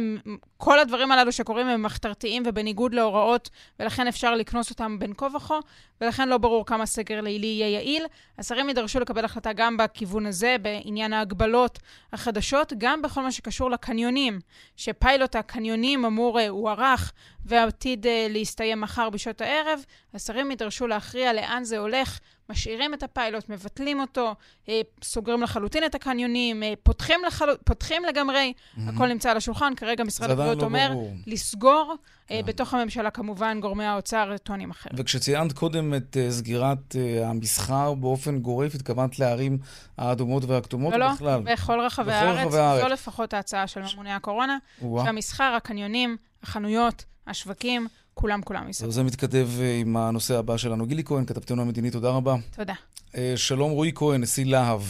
כל 0.57 0.79
הדברים 0.79 1.13
הללו 1.13 1.33
שקורים 1.33 1.67
הם 1.67 1.83
מחתרתיים 1.83 2.43
ובניגוד 2.47 2.95
להוראות, 2.95 3.51
ולכן 3.81 4.07
אפשר 4.07 4.35
לקנוס 4.35 4.71
אותם 4.71 4.99
בין 4.99 5.13
כה 5.17 5.27
וכה, 5.37 5.59
ולכן 6.01 6.29
לא 6.29 6.39
ברור 6.39 6.67
כמה 6.67 6.87
סגר 6.87 7.21
לילי 7.21 7.47
יהיה 7.47 7.69
יעיל. 7.69 8.07
השרים 8.39 8.69
יידרשו 8.69 9.01
לקבל 9.01 9.25
החלטה 9.25 9.53
גם 9.53 9.77
בכיוון 9.77 10.27
הזה, 10.27 10.57
בעניין 10.63 11.13
ההגבלות 11.13 11.79
החדשות, 12.13 12.73
גם 12.79 13.03
בכל 13.03 13.23
מה 13.23 13.33
שקשור 13.33 13.71
לקניונים, 13.71 14.39
שפיילוט 14.77 15.37
הקניונים 15.37 16.05
אמור, 16.05 16.41
אה, 16.41 16.49
הוארך 16.49 17.13
ועתיד 17.45 18.07
אה, 18.07 18.27
להסתיים 18.31 18.81
מחר 18.81 19.11
בשעות 19.11 19.41
הערב. 19.41 19.81
השרים 20.15 20.46
יידרשו 20.51 20.87
להכריע 20.87 21.33
לאן 21.33 21.65
זה 21.65 21.79
הולך, 21.79 22.21
משאירים 22.51 22.95
את 22.95 23.03
הפיילוט, 23.03 23.49
מבטלים 23.49 24.01
אותו, 24.01 24.35
אה, 24.69 24.81
סוגרים 25.03 25.43
לחלוטין 25.43 25.85
את 25.85 25.95
הקניונים, 25.95 26.63
אה, 26.63 26.73
פותחים, 26.83 27.21
לחל... 27.27 27.49
פותחים 27.65 28.05
לגמרי, 28.05 28.53
הכל 28.87 29.07
נמצא 29.07 29.31
על 29.31 29.37
השולחן. 29.37 29.73
כרגע 29.77 30.05
משרד 30.05 30.31
הבריאות 30.31 30.59
לא 30.59 30.65
אומר 30.65 30.89
ברור. 30.93 31.13
לסגור. 31.27 31.95
אה, 32.31 32.41
כן. 32.41 32.47
בתוך 32.47 32.75
הממשלה, 32.75 33.11
כמובן, 33.11 33.61
גורמי 33.61 33.85
האוצר 33.85 34.37
טוענים 34.43 34.71
אחרת. 34.71 34.93
וכשציינת 34.97 35.53
קודם 35.53 35.95
את 35.95 36.17
סגירת 36.31 36.97
המסחר 37.25 37.95
באופן 37.95 38.39
גורף, 38.39 38.75
התכוונת 38.75 39.19
לערים 39.19 39.59
האדומות 39.99 40.45
והכתומות 40.45 40.93
לא, 40.93 40.99
לא, 40.99 41.13
בכלל? 41.13 41.41
בכל 41.43 41.81
רחבי 41.81 42.07
בכל 42.07 42.15
הארץ. 42.15 42.47
רחבי 42.47 42.59
הארץ. 42.59 42.83
זו 42.83 42.89
לפחות 42.89 43.35
ההצעה 43.35 43.67
של 43.67 43.81
ממוני 43.95 44.13
הקורונה. 44.13 44.59
שהמסחר, 44.81 45.53
הקניונים, 45.57 46.17
החנויות, 46.43 47.05
השווקים, 47.27 47.89
כולם 48.21 48.43
כולם 48.43 48.69
יסגרו. 48.69 48.91
זה 48.91 49.03
מתכתב 49.03 49.47
אה, 49.61 49.79
עם 49.81 49.97
הנושא 49.97 50.39
הבא 50.39 50.57
שלנו. 50.57 50.87
גילי 50.87 51.05
כהן, 51.05 51.25
כתבתנו 51.27 51.63
המדינית, 51.63 51.93
תודה 51.93 52.11
רבה. 52.11 52.35
תודה. 52.57 52.75
אה, 53.17 53.33
שלום 53.37 53.71
רועי 53.71 53.93
כהן, 53.95 54.21
נשיא 54.21 54.45
להב. 54.47 54.81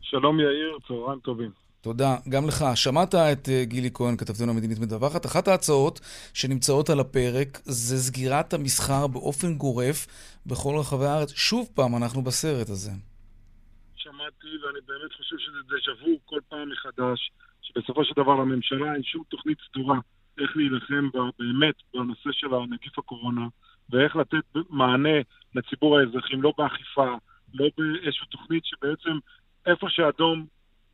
שלום 0.00 0.40
יאיר, 0.40 0.78
צהריים 0.88 1.20
טובים. 1.20 1.50
תודה. 1.80 2.16
גם 2.28 2.46
לך. 2.48 2.64
שמעת 2.74 3.14
את 3.14 3.48
אה, 3.48 3.64
גילי 3.64 3.90
כהן, 3.94 4.16
כתבתנו 4.16 4.52
המדינית 4.52 4.78
מדווחת. 4.78 5.26
אחת 5.26 5.48
ההצעות 5.48 6.00
שנמצאות 6.34 6.90
על 6.90 7.00
הפרק 7.00 7.58
זה 7.64 7.96
סגירת 7.96 8.54
המסחר 8.54 9.06
באופן 9.06 9.54
גורף 9.54 10.06
בכל 10.46 10.74
רחבי 10.80 11.04
הארץ. 11.04 11.32
שוב 11.34 11.68
פעם, 11.74 11.96
אנחנו 11.96 12.22
בסרט 12.22 12.68
הזה. 12.68 12.90
שמעתי, 13.96 14.50
ואני 14.62 14.80
באמת 14.86 15.12
חושב 15.16 15.36
שזה 15.38 15.58
דז'ה 15.66 16.04
וו 16.04 16.18
כל 16.24 16.40
פעם 16.48 16.68
מחדש, 16.72 17.30
שבסופו 17.62 18.04
של 18.04 18.14
דבר 18.22 18.34
לממשלה 18.34 18.94
אין 18.94 19.02
שום 19.02 19.22
תוכנית 19.28 19.58
סדורה 19.70 19.98
איך 20.38 20.56
להילחם 20.56 21.08
באמת 21.38 21.74
בנושא 21.94 22.32
של 22.32 22.54
הנגיף 22.54 22.98
הקורונה, 22.98 23.46
ואיך 23.90 24.16
לתת 24.16 24.44
מענה 24.70 25.18
לציבור 25.54 25.98
האזרחים, 25.98 26.42
לא 26.42 26.52
באכיפה, 26.58 27.14
לא 27.54 27.68
באיזושהי 27.78 28.26
תוכנית 28.26 28.64
שבעצם 28.64 29.18
איפה 29.66 29.86
שאדום 29.90 30.46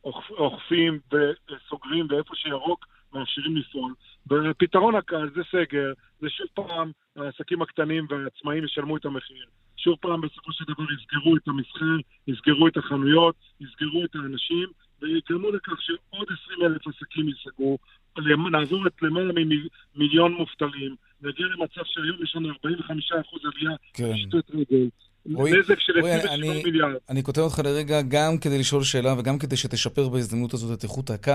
אוכ- 0.03 0.31
אוכפים 0.31 0.99
וסוגרים, 1.11 2.07
ואיפה 2.09 2.35
שירוק 2.35 2.85
מאפשרים 3.13 3.57
לפעול. 3.57 3.93
והפתרון 4.27 4.95
הקל 4.95 5.29
זה 5.35 5.41
סגר, 5.51 5.93
זה 6.19 6.29
שוב 6.29 6.47
פעם 6.53 6.91
העסקים 7.15 7.61
הקטנים 7.61 8.07
והעצמאים 8.09 8.63
ישלמו 8.63 8.97
את 8.97 9.05
המחיר. 9.05 9.45
שוב 9.77 9.97
פעם 10.01 10.21
בסופו 10.21 10.51
של 10.51 10.63
דבר 10.67 10.83
יסגרו 10.93 11.35
את 11.35 11.47
המסחר, 11.47 11.97
יסגרו 12.27 12.67
את 12.67 12.77
החנויות, 12.77 13.35
יסגרו 13.61 14.05
את 14.05 14.15
האנשים, 14.15 14.69
ויגרמו 15.01 15.51
לכך 15.51 15.81
שעוד 15.81 16.27
20 16.43 16.61
אלף 16.65 16.87
עסקים 16.87 17.27
ייסגרו, 17.27 17.77
למ- 18.18 18.48
נעזור 18.48 18.86
את 18.86 19.02
למעלה 19.02 19.32
ממיליון 19.96 20.32
מובטלים, 20.32 20.96
נגיע 21.21 21.45
למצב 21.57 21.81
שהיום 21.85 22.17
יש 22.23 22.35
לנו 22.35 22.49
45% 22.49 22.53
עלייה 23.55 23.77
כן. 23.93 24.13
בשטות 24.13 24.45
רגל, 24.53 24.89
רועי, 25.33 25.51
נזק 25.59 25.79
של 25.79 25.99
רועי, 25.99 26.13
27 26.13 26.33
אני- 26.33 26.63
מיליארד. 26.63 26.93
אני 27.09 27.23
כותב 27.23 27.41
אותך 27.41 27.59
לרגע 27.59 28.01
גם 28.01 28.37
כדי 28.37 28.59
לשאול 28.59 28.83
שאלה 28.83 29.15
וגם 29.17 29.39
כדי 29.39 29.57
שתשפר 29.57 30.09
בהזדמנות 30.09 30.53
הזאת 30.53 30.77
את 30.79 30.83
איכות 30.83 31.09
הקו, 31.09 31.31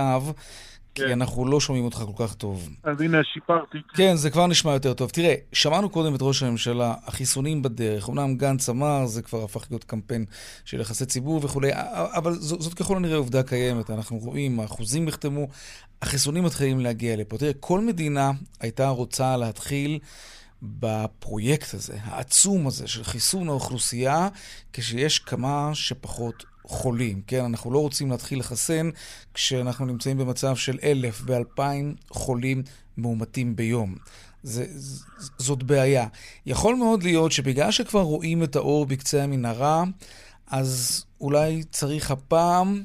כי 0.95 1.01
כן. 1.01 1.11
אנחנו 1.11 1.45
לא 1.47 1.59
שומעים 1.59 1.85
אותך 1.85 1.97
כל 1.97 2.25
כך 2.27 2.33
טוב. 2.35 2.69
אז 2.83 3.01
הנה, 3.01 3.17
שיפרתי. 3.33 3.77
כן, 3.95 4.15
זה 4.15 4.29
כבר 4.29 4.47
נשמע 4.47 4.71
יותר 4.73 4.93
טוב. 4.93 5.09
תראה, 5.09 5.33
שמענו 5.53 5.89
קודם 5.89 6.15
את 6.15 6.19
ראש 6.21 6.43
הממשלה, 6.43 6.93
החיסונים 7.05 7.61
בדרך. 7.61 8.09
אמנם 8.09 8.35
גנץ 8.37 8.69
אמר, 8.69 9.05
זה 9.05 9.21
כבר 9.21 9.43
הפך 9.43 9.67
להיות 9.69 9.83
קמפיין 9.83 10.25
של 10.65 10.79
יחסי 10.81 11.05
ציבור 11.05 11.39
וכולי, 11.43 11.69
אבל 12.13 12.33
זאת, 12.33 12.61
זאת 12.61 12.73
ככל 12.73 12.95
הנראה 12.97 13.17
עובדה 13.17 13.43
קיימת. 13.43 13.89
אנחנו 13.89 14.17
רואים, 14.17 14.59
האחוזים 14.59 15.05
נחתמו, 15.05 15.47
החיסונים 16.01 16.43
מתחילים 16.43 16.79
להגיע 16.79 17.15
לפה. 17.15 17.37
תראה, 17.37 17.51
כל 17.59 17.81
מדינה 17.81 18.31
הייתה 18.59 18.89
רוצה 18.89 19.37
להתחיל 19.37 19.74
בפרויקט 20.61 21.73
הזה, 21.73 21.97
העצום 22.03 22.67
הזה, 22.67 22.87
של 22.87 23.03
חיסון 23.03 23.47
האוכלוסייה, 23.49 24.27
כשיש 24.73 25.19
כמה 25.19 25.69
שפחות 25.73 26.43
חולים, 26.67 27.21
כן? 27.27 27.45
אנחנו 27.45 27.71
לא 27.73 27.79
רוצים 27.79 28.11
להתחיל 28.11 28.39
לחסן 28.39 28.89
כשאנחנו 29.33 29.85
נמצאים 29.85 30.17
במצב 30.17 30.55
של 30.55 30.77
אלף 30.83 31.21
ואלפיים 31.25 31.95
חולים 32.09 32.63
מאומתים 32.97 33.55
ביום. 33.55 33.95
זה, 34.43 34.65
ז- 34.69 35.05
זאת 35.37 35.63
בעיה. 35.63 36.07
יכול 36.45 36.75
מאוד 36.75 37.03
להיות 37.03 37.31
שבגלל 37.31 37.71
שכבר 37.71 38.01
רואים 38.01 38.43
את 38.43 38.55
האור 38.55 38.85
בקצה 38.85 39.23
המנהרה, 39.23 39.83
אז 40.47 41.05
אולי 41.21 41.63
צריך 41.63 42.11
הפעם 42.11 42.83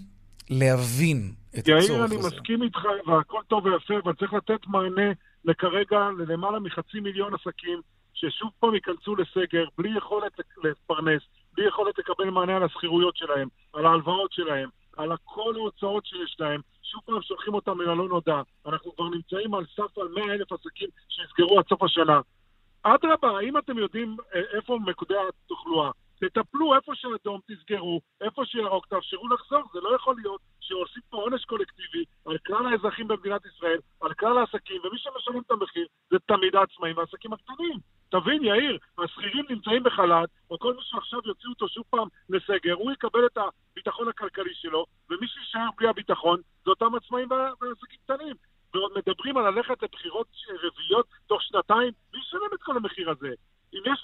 להבין 0.51 1.33
את 1.59 1.69
יאיר, 1.69 1.79
הצורך 1.79 2.11
אני 2.11 2.19
הזה. 2.19 2.29
מסכים 2.29 2.63
איתך, 2.63 2.79
והכל 3.07 3.41
טוב 3.49 3.65
ויפה, 3.65 3.95
אבל 4.05 4.13
צריך 4.19 4.33
לתת 4.33 4.67
מענה 4.67 5.13
לכרגע 5.45 6.09
ללמעלה 6.19 6.59
מחצי 6.59 7.01
מיליון 7.01 7.35
עסקים, 7.35 7.81
ששוב 8.15 8.51
פעם 8.61 8.75
ייכנסו 8.75 9.17
לסגר, 9.17 9.65
בלי 9.79 9.97
יכולת 9.97 10.33
לפרנס, 10.65 11.23
בלי 11.55 11.67
יכולת 11.67 11.99
לקבל 11.99 12.31
מענה 12.31 12.57
על 12.57 12.63
השכירויות 12.63 13.17
שלהם, 13.17 13.49
על 13.73 13.87
ההלוואות 13.87 14.33
שלהם, 14.33 14.69
על 14.97 15.13
כל 15.25 15.55
ההוצאות 15.57 16.07
שיש 16.07 16.37
להם. 16.39 16.61
שוב 16.83 17.01
פעם 17.07 17.23
שולחים 17.23 17.55
אותם 17.55 17.81
אל 17.81 17.89
הלא 17.89 18.09
נודע. 18.09 18.43
אנחנו 18.67 18.97
כבר 18.97 19.09
נמצאים 19.09 19.55
על 19.55 19.65
סף 19.77 19.99
על 19.99 20.09
100 20.09 20.25
אלף 20.25 20.53
עסקים 20.53 20.89
שיסגרו 21.09 21.59
עד 21.59 21.65
סוף 21.69 21.83
השנה. 21.83 22.21
אדרבה, 22.83 23.41
אם 23.41 23.59
אתם 23.59 23.79
יודעים 23.79 24.17
אה, 24.35 24.41
איפה 24.57 24.79
מקודע 24.87 25.21
התחלואה, 25.29 25.91
תטפלו 26.21 26.75
איפה 26.75 26.93
שאדום, 26.95 27.41
תסגרו, 27.49 28.00
איפה 28.21 28.43
שירוק, 28.45 28.87
תאפשרו 28.87 29.29
לחזור. 29.29 29.62
זה 29.73 29.81
לא 29.81 29.95
יכול 29.95 30.17
להיות 30.19 30.41
שעושים 30.61 31.03
פה 31.11 31.17
עונש 31.17 31.45
קולקטיבי 31.45 32.05
על 32.27 32.39
כלל 32.39 32.67
האזרחים 32.67 33.09
במדינת 33.09 33.47
ישראל, 33.47 33.79
על 34.00 34.15
כלל 34.15 34.39
העסקים, 34.39 34.81
ומי 34.85 34.99
שמשלם 34.99 35.41
את 35.47 35.50
המחיר 35.50 35.87
זה 36.11 36.17
תמיד 36.27 36.57
העצמאים 36.57 36.97
והעסקים 36.97 37.33
הקטנים. 37.33 37.79
תבין, 38.11 38.45
יאיר, 38.45 38.79
השכירים 38.99 39.45
נמצאים 39.50 39.83
בחל"ת, 39.83 40.29
או 40.50 40.59
כל 40.59 40.75
מי 40.75 40.83
שעכשיו 40.83 41.21
יוציאו 41.25 41.50
אותו 41.53 41.69
שוב 41.69 41.85
פעם 41.91 42.09
לסגר, 42.29 42.75
הוא 42.75 42.93
יקבל 42.93 43.27
את 43.27 43.39
הביטחון 43.39 44.09
הכלכלי 44.09 44.55
שלו, 44.55 44.87
ומי 45.11 45.29
שיישאר 45.29 45.69
בלי 45.77 45.89
הביטחון 45.89 46.41
זה 46.65 46.71
אותם 46.71 46.95
עצמאים 46.95 47.29
ועסקים 47.31 47.99
קטנים. 48.05 48.37
ועוד 48.75 48.93
מדברים 48.97 49.37
על 49.37 49.50
ללכת 49.50 49.83
לבחירות 49.83 50.27
רביעיות 50.62 51.07
תוך 51.27 51.43
שנתיים, 51.43 51.93
מי 52.15 52.21
ישלם 52.21 52.55
את 52.55 52.62
כל 52.62 52.77
המחיר 52.77 53.11
הזה? 53.11 53.31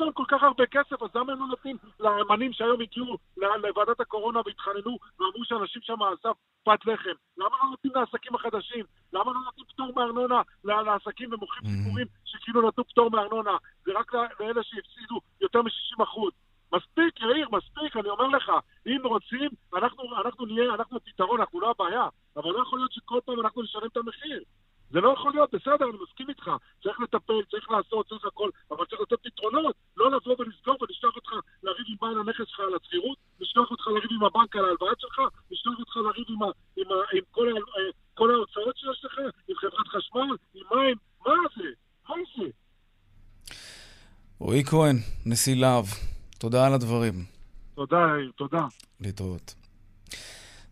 להם 0.07 0.15
כל 0.15 0.25
כך 0.29 0.43
הרבה 0.43 0.67
כסף, 0.67 1.03
אז 1.03 1.09
למה 1.15 1.33
הם 1.33 1.39
לא 1.41 1.47
נותנים 1.47 1.77
לאמנים 2.01 2.53
שהיום 2.53 2.81
הגיעו 2.81 3.17
לוועדת 3.37 4.01
הקורונה 4.01 4.41
והתחננו 4.47 4.99
ואמרו 5.21 5.45
שאנשים 5.45 5.83
שם 5.83 6.03
על 6.03 6.15
סף 6.23 6.37
פת 6.65 6.79
לחם? 6.87 7.17
למה 7.39 7.57
לא 7.63 7.71
נותנים 7.71 7.93
לעסקים 7.97 8.35
החדשים? 8.35 8.85
למה 9.13 9.33
לא 9.33 9.41
נותנים 9.45 9.67
פטור 9.67 9.93
מארנונה 9.97 10.43
לעסקים 10.65 11.33
ומוכרים 11.33 11.63
Mhm. 11.65 11.69
סיפורים 11.85 12.07
שכאילו 12.25 12.69
נתנו 12.69 12.85
פטור 12.85 13.11
מארנונה? 13.11 13.57
זה 13.85 13.93
רק 13.95 14.13
לאלה 14.41 14.63
שהפסידו 14.63 15.21
יותר 15.41 15.63
מ-60 15.63 16.03
אחוז. 16.03 16.33
מספיק, 16.75 17.21
יאיר, 17.21 17.49
מספיק, 17.53 17.97
אני 17.97 18.09
אומר 18.09 18.27
לך, 18.27 18.53
אם 18.87 19.01
רוצים, 19.05 19.51
אנחנו, 19.77 20.17
אנחנו 20.25 20.47
נהיה, 20.47 20.75
אנחנו 20.75 20.97
הפתרון, 20.97 21.41
אנחנו 21.41 21.61
לא 21.61 21.71
הבעיה, 21.71 22.09
אבל 22.37 22.51
לא 22.53 22.63
יכול 22.63 22.79
להיות 22.79 22.93
שכל 22.93 23.21
פעם 23.25 23.41
אנחנו 23.41 23.63
נשלם 23.63 23.87
את 23.93 23.97
המחיר. 23.97 24.43
זה 24.91 25.01
לא 25.01 25.09
יכול 25.09 25.33
להיות, 25.33 25.55
בסדר, 25.55 25.85
אני 25.85 25.99
מסכים 26.03 26.29
איתך, 26.29 26.51
צריך 26.83 27.01
לטפל, 27.01 27.43
צריך 27.51 27.71
לעשות, 27.71 28.09
צריך 28.09 28.25
הכל, 28.25 28.51
אבל 28.71 28.85
צריך 28.87 29.01
לתת 29.01 29.23
פתרונות, 29.23 29.75
לא 29.97 30.11
לבוא 30.11 30.37
ולסגור 30.39 30.77
ולשלוח 30.81 31.17
אותך 31.17 31.31
עם 32.07 32.15
בעל 32.15 32.29
הנכס 32.29 32.49
שלך 32.49 32.61
על 32.61 32.75
השכירות, 32.83 33.19
לשלוח 33.41 33.71
אותך 33.71 33.87
לריב 33.87 34.11
עם 34.11 34.25
הבנק 34.25 34.57
על 34.57 34.65
ההלוואה 34.65 34.93
שלך, 34.99 35.19
לשלוח 35.51 35.79
אותך 35.79 35.97
לריב 35.97 36.27
עם, 36.29 36.43
ה, 36.43 36.47
עם, 36.77 36.93
ה, 36.93 36.95
עם 37.17 37.25
כל, 37.31 37.49
ה, 37.49 37.61
כל 38.15 38.31
ההוצאות 38.31 38.77
שיש 38.77 39.05
לך, 39.05 39.19
עם 39.49 39.57
חברת 39.57 39.89
חשמל, 39.89 40.37
עם 40.55 40.67
מים, 40.75 40.97
מה 41.27 41.33
זה? 41.57 41.69
מה 42.09 42.15
זה? 42.37 42.51
רועי 44.39 44.65
כהן, 44.65 44.97
נשיא 45.27 45.57
להב, 45.57 45.85
תודה 46.39 46.67
על 46.67 46.75
הדברים. 46.75 47.15
תודה, 47.75 48.07
תודה. 48.37 48.67
להתראות. 49.01 49.66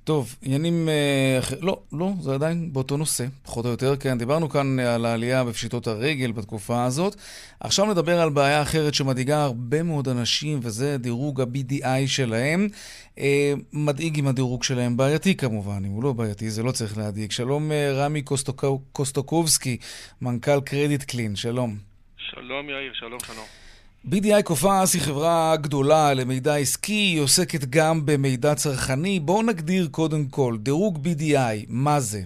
טוב, 0.04 0.36
עניינים... 0.42 0.88
אה, 0.88 1.38
אחר... 1.38 1.56
לא, 1.60 1.80
לא, 1.92 2.10
זה 2.20 2.34
עדיין 2.34 2.72
באותו 2.72 2.96
נושא, 2.96 3.24
פחות 3.42 3.64
או 3.64 3.70
יותר, 3.70 3.96
כן. 3.96 4.18
דיברנו 4.18 4.48
כאן 4.48 4.80
אה, 4.80 4.94
על 4.94 5.06
העלייה 5.06 5.44
בפשיטות 5.44 5.86
הרגל 5.86 6.32
בתקופה 6.32 6.84
הזאת. 6.84 7.16
עכשיו 7.60 7.86
נדבר 7.86 8.20
על 8.20 8.30
בעיה 8.30 8.62
אחרת 8.62 8.94
שמדאיגה 8.94 9.44
הרבה 9.44 9.82
מאוד 9.82 10.08
אנשים, 10.08 10.60
וזה 10.62 10.98
דירוג 10.98 11.40
ה-BDI 11.40 12.06
שלהם. 12.06 12.68
אה, 13.18 13.54
מדאיג 13.72 14.18
אם 14.18 14.28
הדירוג 14.28 14.62
שלהם 14.62 14.96
בעייתי 14.96 15.36
כמובן, 15.36 15.82
אם 15.86 15.90
הוא 15.90 16.02
לא 16.02 16.12
בעייתי 16.12 16.50
זה 16.50 16.62
לא 16.62 16.72
צריך 16.72 16.98
להדאיג. 16.98 17.30
שלום 17.30 17.72
אה, 17.72 17.92
רמי 17.92 18.22
קוסטוק... 18.22 18.64
קוסטוקובסקי, 18.92 19.76
מנכ"ל 20.22 20.60
קרדיט 20.60 21.02
קלין, 21.02 21.36
שלום. 21.36 21.76
שלום 22.16 22.70
יאיר, 22.70 22.92
שלום 22.94 23.18
שלום. 23.26 23.63
BDI 24.10 24.42
Coface 24.44 24.94
היא 24.94 25.02
חברה 25.02 25.56
גדולה 25.56 26.14
למידע 26.14 26.56
עסקי, 26.56 26.92
היא 26.92 27.20
עוסקת 27.20 27.64
גם 27.70 27.96
במידע 28.06 28.54
צרכני. 28.54 29.20
בואו 29.20 29.42
נגדיר 29.42 29.86
קודם 29.90 30.24
כל, 30.30 30.54
דירוג 30.58 30.98
BDI, 31.06 31.66
מה 31.68 32.00
זה? 32.00 32.18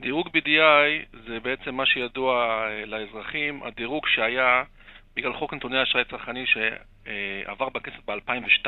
דירוג 0.00 0.28
BDI 0.28 1.18
זה 1.26 1.40
בעצם 1.42 1.74
מה 1.74 1.86
שידוע 1.86 2.34
אה, 2.34 2.86
לאזרחים, 2.86 3.62
הדירוג 3.62 4.06
שהיה 4.08 4.62
בגלל 5.16 5.32
חוק 5.32 5.54
נתוני 5.54 5.82
אשראי 5.82 6.04
צרכני 6.10 6.44
שעבר 6.46 7.68
בכנסת 7.68 8.04
ב-2002. 8.06 8.66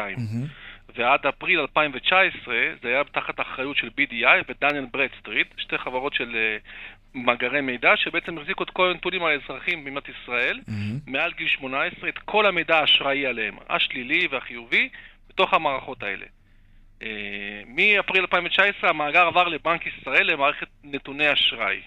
ועד 0.97 1.27
אפריל 1.27 1.61
2019 1.61 2.55
זה 2.83 2.89
היה 2.89 3.05
תחת 3.05 3.41
אחריות 3.41 3.77
של 3.77 3.89
BDI 3.89 4.45
ו 4.49 4.55
Dun & 4.55 4.87
Bradstreet, 4.93 5.47
שתי 5.57 5.79
חברות 5.79 6.15
של 6.15 6.37
אה, 6.37 6.57
מאגרי 7.14 7.61
מידע 7.61 7.92
שבעצם 7.97 8.38
החזיקו 8.38 8.62
את 8.64 8.71
כל 8.71 8.90
הנתונים 8.90 9.23
על 9.25 9.33
האזרחים 9.40 9.85
במדינת 9.85 10.04
ישראל, 10.09 10.61
מעל 11.07 11.33
גיל 11.33 11.49
18, 11.49 12.09
את 12.09 12.19
כל 12.19 12.47
המידע 12.47 12.76
האשראי 12.76 13.26
עליהם, 13.26 13.54
השלילי 13.69 14.28
והחיובי, 14.31 14.88
בתוך 15.28 15.54
המערכות 15.54 16.02
האלה. 16.02 16.26
אה, 17.02 17.09
מאפריל 17.66 18.21
2019 18.21 18.90
המאגר 18.90 19.26
עבר 19.26 19.49
לבנק 19.49 19.81
ישראל 19.87 20.33
למערכת 20.33 20.66
נתוני 20.85 21.33
אשראי. 21.33 21.81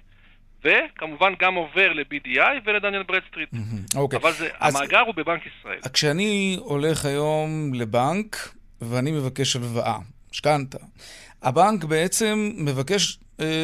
וכמובן 0.64 1.34
גם 1.40 1.56
עובר 1.56 1.94
ל-BDI 1.94 2.40
ול 2.66 2.76
Dun & 2.76 3.04
Bradstreet. 3.04 3.50
אוקיי. 3.96 4.20
אבל 4.20 4.32
זה, 4.32 4.50
אז- 4.60 4.76
המאגר 4.76 5.00
הוא 5.00 5.16
בבנק 5.16 5.42
ישראל. 5.46 5.80
כשאני 5.94 6.58
הולך 6.60 7.06
היום 7.06 7.72
לבנק 7.74 8.36
ואני 8.82 9.12
מבקש 9.12 9.56
הלוואה, 9.56 9.98
משכנתה, 10.32 10.78
הבנק 11.44 11.84
בעצם 11.84 12.52
מבקש 12.58 13.18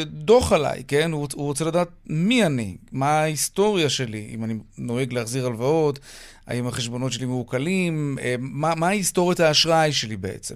דוח 0.05 0.51
עליי, 0.53 0.83
כן? 0.87 1.11
הוא, 1.11 1.27
הוא 1.33 1.45
רוצה 1.45 1.65
לדעת 1.65 1.87
מי 2.07 2.45
אני, 2.45 2.77
מה 2.91 3.09
ההיסטוריה 3.09 3.89
שלי, 3.89 4.31
אם 4.35 4.43
אני 4.43 4.53
נוהג 4.77 5.13
להחזיר 5.13 5.45
הלוואות, 5.45 5.99
האם 6.47 6.67
החשבונות 6.67 7.11
שלי 7.11 7.25
מעוקלים, 7.25 8.17
אה, 8.21 8.35
מה, 8.39 8.75
מה 8.75 8.87
היסטוריית 8.87 9.39
האשראי 9.39 9.91
שלי 9.91 10.17
בעצם. 10.17 10.55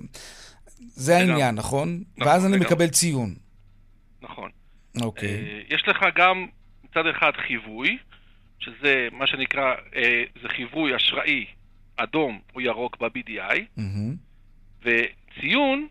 זה. 0.77 1.17
העניין, 1.17 1.55
נכון? 1.55 2.03
נכון, 2.17 2.27
ואז 2.27 2.45
אני 2.45 2.53
לגמרי. 2.53 2.67
מקבל 2.67 2.87
ציון. 2.87 3.35
נכון. 4.21 4.49
אוקיי. 5.01 5.29
אה, 5.29 5.61
יש 5.69 5.83
לך 5.87 5.97
גם 6.15 6.47
מצד 6.83 7.07
אחד 7.07 7.31
חיווי, 7.47 7.97
שזה 8.59 9.07
מה 9.11 9.27
שנקרא, 9.27 9.73
אה, 9.95 10.23
זה 10.41 10.47
חיווי 10.49 10.95
אשראי 10.95 11.45
אדום 11.97 12.39
או 12.55 12.61
ירוק 12.61 12.97
ב-BDI, 12.99 13.59
מהמם. 13.77 14.15
וציון 14.81 15.87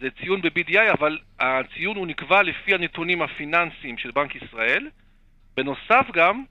זה 0.00 0.08
ציון 0.22 0.42
ב-BDI, 0.42 0.92
אבל 0.98 1.18
הציון 1.40 1.96
הוא 1.96 2.06
נקבע 2.06 2.42
לפי 2.42 2.74
הנתונים 2.74 3.22
הפיננסיים 3.22 3.98
של 3.98 4.10
בנק 4.10 4.34
ישראל. 4.34 4.88
בנוסף 5.56 6.06
גם, 6.14 6.44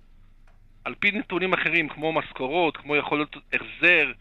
על 0.85 0.95
פי 0.99 1.11
נתונים 1.11 1.53
אחרים, 1.53 1.89
כמו 1.89 2.13
משכורות, 2.13 2.77
כמו 2.77 2.95
יכול 2.95 3.17
להיות 3.17 3.35
החזר, 3.53 4.11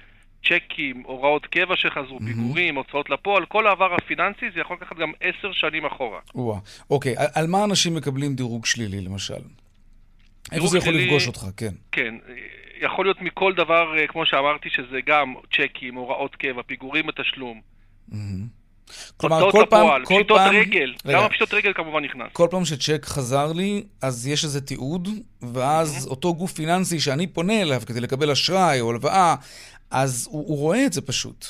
צ'קים, 0.45 1.03
הוראות 1.07 1.47
קבע 1.47 1.77
שחזרו, 1.77 2.19
פיגורים, 2.27 2.75
הוצאות 2.77 3.11
לפועל, 3.11 3.47
כל 3.47 3.67
העבר 3.67 3.95
הפיננסי, 3.95 4.51
זה 4.55 4.61
יכול 4.61 4.77
לקחת 4.81 4.97
גם 4.97 5.13
עשר 5.21 5.53
שנים 5.53 5.85
אחורה. 5.85 6.21
וואה. 6.35 6.59
אוקיי, 6.91 7.17
על, 7.17 7.27
על 7.35 7.47
מה 7.47 7.65
אנשים 7.65 7.95
מקבלים 7.95 8.35
דירוג 8.35 8.67
שלילי, 8.67 9.01
למשל? 9.01 9.35
איפה 10.53 10.67
זה 10.67 10.79
יכול 10.79 10.93
שלילי- 10.93 11.07
לפגוש 11.07 11.27
אותך? 11.27 11.47
כן. 11.57 11.73
כן, 11.93 12.15
יכול 12.81 13.05
להיות 13.07 13.21
מכל 13.23 13.53
דבר, 13.55 13.99
אה, 13.99 14.07
כמו 14.07 14.27
שאמרתי, 14.27 14.71
שזה 14.71 15.01
גם 15.07 15.35
צ'קים, 15.57 15.95
הוראות 15.95 16.37
קבע, 16.37 16.63
פיגורים 16.63 17.07
בתשלום. 17.07 17.61
מהמם. 18.09 18.47
כלומר, 19.17 19.51
כל 19.53 19.65
פעם, 19.71 19.87
לפועל, 19.87 20.05
כל 20.05 20.23
פעם, 20.29 20.55
רגל, 20.55 20.95
רגע, 21.05 21.19
גם 21.19 21.25
הפשיטות 21.25 21.55
רגל 21.55 21.73
כמובן 21.73 22.05
נכנס. 22.05 22.29
כל 22.33 22.49
פעם 22.51 22.65
שצ'ק 22.65 23.07
חזר 23.07 23.53
לי, 23.53 23.85
אז 24.03 24.27
יש 24.27 24.45
איזה 24.45 24.61
תיעוד, 24.61 25.09
ואז 25.43 26.07
אותו 26.07 26.35
גוף 26.35 26.53
פיננסי 26.53 27.01
שאני 27.01 27.27
פונה 27.27 27.63
אליו 27.63 27.83
כדי 27.87 28.01
לקבל 28.01 28.31
אשראי 28.31 28.81
או 28.81 28.91
הלוואה, 28.91 29.35
אז 29.91 30.29
הוא, 30.31 30.49
הוא 30.49 30.59
רואה 30.59 30.87
את 30.87 30.93
זה 30.93 31.01
פשוט. 31.01 31.47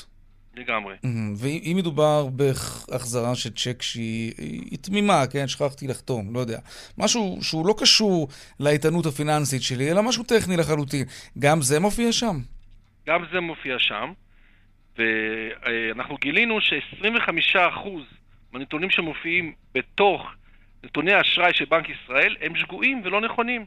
לגמרי. 0.57 0.95
מהמם. 1.03 1.33
ואם 1.37 1.73
מדובר 1.77 2.25
בהחזרה 2.25 3.35
של 3.35 3.49
צ'ק 3.49 3.81
שהיא 3.81 4.33
היא 4.71 4.77
תמימה, 4.81 5.27
כן? 5.27 5.47
שכחתי 5.47 5.87
לחתום, 5.87 6.33
לא 6.33 6.39
יודע. 6.39 6.59
משהו 6.97 7.39
שהוא 7.41 7.67
לא 7.67 7.75
קשור 7.77 8.27
לאיתנות 8.59 9.05
הפיננסית 9.05 9.61
שלי, 9.61 9.91
אלא 9.91 10.03
משהו 10.03 10.23
טכני 10.23 10.57
לחלוטין. 10.57 11.05
גם 11.39 11.61
זה 11.61 11.79
מופיע 11.79 12.11
שם? 12.11 12.39
גם 13.07 13.23
זה 13.33 13.39
מופיע 13.39 13.75
שם, 13.77 14.11
ואנחנו 14.97 16.17
גילינו 16.21 16.61
ש-25% 16.61 17.59
מהנתונים 18.53 18.89
שמופיעים 18.89 19.53
בתוך 19.75 20.21
נתוני 20.83 21.13
האשראי 21.13 21.53
של 21.53 21.65
בנק 21.65 21.85
ישראל 21.89 22.35
הם 22.41 22.55
שגויים 22.55 23.01
ולא 23.05 23.21
נכונים, 23.21 23.65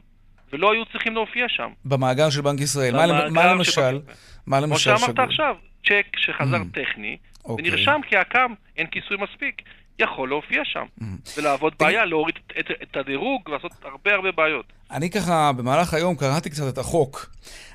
ולא 0.53 0.73
היו 0.73 0.85
צריכים 0.85 1.13
להופיע 1.13 1.45
שם. 1.49 1.69
במאגר 1.85 2.29
של 2.29 2.41
בנק 2.41 2.61
ישראל. 2.61 2.95
מה, 2.95 3.07
במאגר 3.07 3.29
מה 3.29 3.39
של 3.43 3.49
למשל? 3.49 3.57
בנק 3.57 3.67
ישראל. 3.67 3.99
מה 4.47 4.57
כמו 4.57 4.67
למשל 4.67 4.83
שאמרת 4.97 5.01
שגוי? 5.11 5.25
עכשיו, 5.25 5.55
צ'ק 5.87 6.05
שחזר 6.17 6.61
Mm. 6.61 6.75
טכני, 6.81 7.17
אוקיי. 7.45 7.69
ונרשם 7.69 7.99
כהקם, 8.09 8.53
אין 8.77 8.87
כיסוי 8.87 9.17
מספיק, 9.17 9.61
יכול 9.99 10.29
להופיע 10.29 10.61
שם, 10.65 10.85
Mm. 10.99 11.03
ולהוות 11.37 11.73
בעיה, 11.79 12.05
להוריד 12.05 12.35
את, 12.59 12.71
את 12.83 12.97
הדירוג, 12.97 13.49
לעשות 13.49 13.71
הרבה 13.83 14.13
הרבה 14.13 14.31
בעיות. 14.31 14.65
אני 14.91 15.09
ככה, 15.09 15.51
במהלך 15.57 15.93
היום 15.93 16.15
קראתי 16.15 16.49
קצת 16.49 16.63
את 16.73 16.77
החוק, 16.77 17.29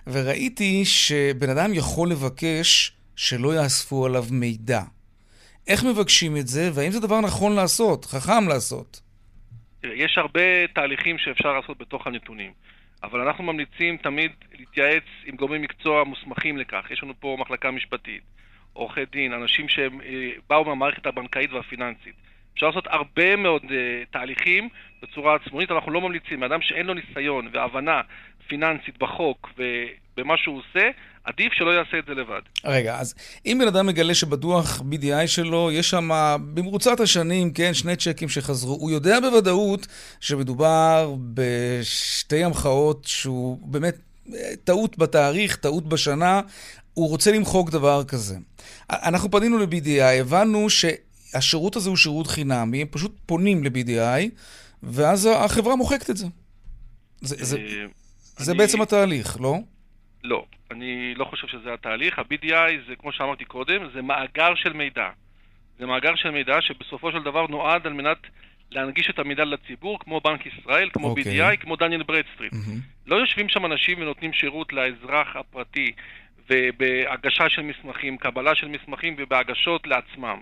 וראיתי 0.06 0.84
שבן 0.84 1.50
אדם 1.50 1.74
יכול 1.74 2.10
לבקש 2.10 2.92
שלא 3.16 3.54
יאספו 3.54 4.06
עליו 4.06 4.24
מידע. 4.30 4.80
איך 5.68 5.84
מבקשים 5.84 6.36
את 6.36 6.46
זה, 6.46 6.70
והאם 6.74 6.90
זה 6.90 7.00
דבר 7.00 7.20
נכון 7.20 7.56
לעשות, 7.56 8.04
חכם 8.04 8.48
לעשות? 8.48 9.00
יש 9.82 10.18
הרבה 10.18 10.66
תהליכים 10.66 11.18
שאפשר 11.18 11.52
לעשות 11.52 11.78
בתוך 11.78 12.06
הנתונים, 12.06 12.52
אבל 13.02 13.20
אנחנו 13.20 13.44
ממליצים 13.44 13.96
תמיד 13.96 14.30
להתייעץ 14.58 15.02
עם 15.24 15.36
גורמי 15.36 15.58
מקצוע 15.58 16.04
מוסמכים 16.04 16.56
לכך. 16.56 16.86
יש 16.90 17.02
לנו 17.02 17.14
פה 17.20 17.36
מחלקה 17.40 17.70
משפטית, 17.70 18.22
עורכי 18.72 19.04
דין, 19.12 19.32
אנשים 19.32 19.68
שהם 19.68 20.00
אה, 20.50 20.62
מהמערכת 20.64 21.06
הבנקאית 21.06 21.52
והפיננסית. 21.52 22.14
אפשר 22.54 22.66
לעשות 22.66 22.86
הרבה 22.86 23.36
מאוד 23.36 23.62
אה, 23.70 24.02
תהליכים 24.10 24.68
בצורה 25.02 25.34
עצמונית, 25.34 25.70
אנחנו 25.70 25.92
לא 25.92 26.00
ממליצים. 26.00 26.42
אדם 26.42 26.62
שאין 26.62 26.86
לו 26.86 26.94
ניסיון 26.94 27.48
והבנה 27.52 28.00
פיננסית 28.46 28.98
בחוק 28.98 29.50
ובמה 29.58 30.36
שהוא 30.36 30.58
עושה, 30.58 30.90
עדיף 31.26 31.52
שלא 31.52 31.70
יעשה 31.70 31.98
את 31.98 32.04
זה 32.06 32.14
לבד. 32.14 32.40
רגע, 32.64 32.98
אז 32.98 33.14
אם 33.46 33.58
בן 33.60 33.66
אדם 33.68 33.86
מגלה 33.86 34.14
שבדוח 34.14 34.80
BDI 34.80 35.26
שלו 35.26 35.70
יש 35.72 35.90
שם 35.90 36.10
במרוצת 36.54 37.00
השנים, 37.00 37.52
כן, 37.52 37.74
שני 37.74 37.96
צ'קים 37.96 38.28
שחזרו, 38.28 38.74
הוא 38.74 38.90
יודע 38.90 39.20
בוודאות 39.20 39.86
שמדובר 40.20 41.14
בשתי 41.34 42.44
המחאות 42.44 43.04
שהוא 43.04 43.58
באמת 43.62 43.96
אה, 44.34 44.52
טעות 44.64 44.98
בתאריך, 44.98 45.56
טעות 45.56 45.88
בשנה, 45.88 46.40
הוא 46.94 47.08
רוצה 47.08 47.32
למחוק 47.32 47.70
דבר 47.70 48.04
כזה. 48.04 48.36
אנחנו 48.90 49.30
פנינו 49.30 49.58
ל-BDI, 49.58 50.20
הבנו 50.20 50.66
שהשירות 50.70 51.76
הזה 51.76 51.88
הוא 51.88 51.96
שירות 51.96 52.26
חינמי, 52.26 52.80
הם 52.82 52.88
פשוט 52.90 53.16
פונים 53.26 53.64
ל-BDI, 53.64 54.28
ואז 54.82 55.28
החברה 55.34 55.76
מוחקת 55.76 56.10
את 56.10 56.16
זה. 56.16 56.26
זה, 57.20 57.36
זה, 57.40 57.56
אה, 57.58 57.62
זה 58.38 58.50
אני- 58.52 58.58
בעצם 58.58 58.82
התהליך, 58.82 59.36
לא? 59.40 59.56
לא. 60.24 60.44
אני 60.70 61.14
לא 61.14 61.24
חושב 61.24 61.46
שזה 61.46 61.72
התהליך. 61.72 62.18
ה-BDI 62.18 62.88
זה, 62.88 62.96
כמו 62.96 63.12
שאמרתי 63.12 63.44
קודם, 63.44 63.90
זה 63.94 64.02
מאגר 64.02 64.54
של 64.54 64.72
מידע. 64.72 65.08
זה 65.78 65.86
מאגר 65.86 66.14
של 66.14 66.30
מידע 66.30 66.60
שבסופו 66.60 67.12
של 67.12 67.22
דבר 67.22 67.46
נועד 67.46 67.86
על 67.86 67.92
מנת 67.92 68.18
להנגיש 68.70 69.10
את 69.10 69.18
המידע 69.18 69.44
לציבור, 69.44 69.98
כמו 70.00 70.20
בנק 70.20 70.46
ישראל, 70.46 70.90
כמו 70.92 71.06
okay. 71.06 71.10
אוקיי. 71.10 71.52
BDI, 71.52 71.56
כמו 71.56 71.76
Dun & 71.76 72.02
Bradstreet. 72.02 72.52
מהמם. 72.52 72.80
לא 73.06 73.16
יושבים 73.16 73.48
שם 73.48 73.66
אנשים 73.66 74.00
ונותנים 74.00 74.32
שירות 74.32 74.72
לאזרח 74.72 75.36
הפרטי 75.36 75.92
ובהגשה 76.50 77.48
של 77.48 77.62
מסמכים, 77.62 78.16
קבלה 78.16 78.54
של 78.54 78.68
מסמכים 78.68 79.14
ובהגשות 79.18 79.86
לעצמם. 79.86 80.40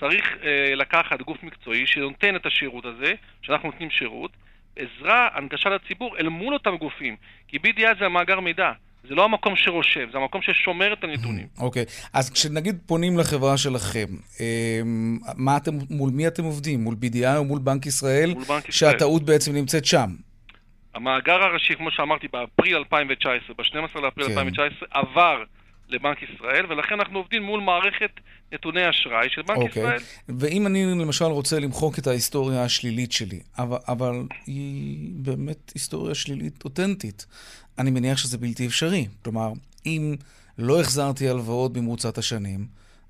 צריך 0.00 0.36
אה, 0.42 0.74
לקחת 0.74 1.22
גוף 1.22 1.42
מקצועי 1.42 1.86
שנותן 1.86 2.36
את 2.36 2.46
השירות 2.46 2.84
הזה, 2.84 3.14
שאנחנו 3.42 3.70
נותנים 3.70 3.90
שירות, 3.90 4.30
עזרה, 4.76 5.28
הנגשה 5.34 5.68
לציבור 5.68 6.18
אל 6.18 6.28
מול 6.28 6.54
אותם 6.54 6.76
גופים. 6.76 7.16
כי 7.48 7.56
BDI 7.56 7.98
זה 7.98 8.06
המאגר 8.06 8.40
מידע, 8.40 8.72
זה 9.08 9.14
לא 9.14 9.24
המקום 9.24 9.56
שרושם, 9.56 10.10
זה 10.12 10.18
המקום 10.18 10.42
ששומר 10.42 10.92
את 10.92 11.04
הנתונים. 11.04 11.46
אוקיי, 11.66 11.84
אז 12.12 12.30
כשנגיד 12.30 12.78
פונים 12.86 13.18
לחברה 13.18 13.56
שלכם, 13.56 14.06
אמ, 14.40 15.18
מה 15.36 15.56
אתם, 15.56 15.72
מול 15.90 16.10
מי 16.10 16.26
אתם 16.26 16.44
עובדים? 16.44 16.80
מול 16.80 16.94
BDI 16.94 17.36
או 17.36 17.44
מול 17.44 17.58
בנק 17.58 17.86
ישראל? 17.86 18.34
מול 18.34 18.44
בנק 18.44 18.68
ישראל. 18.68 18.92
שהטעות 18.92 19.22
בעצם 19.22 19.52
נמצאת 19.52 19.84
שם. 19.84 20.10
המאגר 20.94 21.42
הראשי, 21.42 21.74
כמו 21.74 21.90
שאמרתי, 21.90 22.28
באפריל 22.32 22.76
2019, 22.76 23.54
ב-12 23.58 24.00
לאפריל 24.00 24.26
כן. 24.26 24.32
2019, 24.32 24.88
עבר 24.90 25.44
לבנק 25.88 26.18
ישראל, 26.22 26.66
ולכן 26.72 26.94
אנחנו 27.00 27.18
עובדים 27.18 27.42
מול 27.42 27.60
מערכת 27.60 28.10
נתוני 28.52 28.90
אשראי 28.90 29.28
של 29.30 29.42
בנק 29.42 29.56
אוקיי. 29.56 29.82
ישראל. 29.82 30.00
ואם 30.28 30.66
אני 30.66 30.84
למשל 30.86 31.24
רוצה 31.24 31.60
למחוק 31.60 31.98
את 31.98 32.06
ההיסטוריה 32.06 32.62
השלילית 32.64 33.12
שלי, 33.12 33.40
אבל, 33.58 33.78
אבל 33.88 34.22
היא 34.46 35.10
באמת 35.14 35.72
היסטוריה 35.74 36.14
שלילית 36.14 36.64
אותנטית, 36.64 37.26
אני 37.78 37.90
מניח 37.90 38.18
שזה 38.18 38.38
בלתי 38.38 38.66
אפשרי. 38.66 39.06
כלומר, 39.22 39.52
אם 39.86 40.14
לא 40.58 40.80
החזרתי 40.80 41.28
הלוואות 41.28 41.72
במרוצת 41.72 42.18
השנים, 42.18 42.66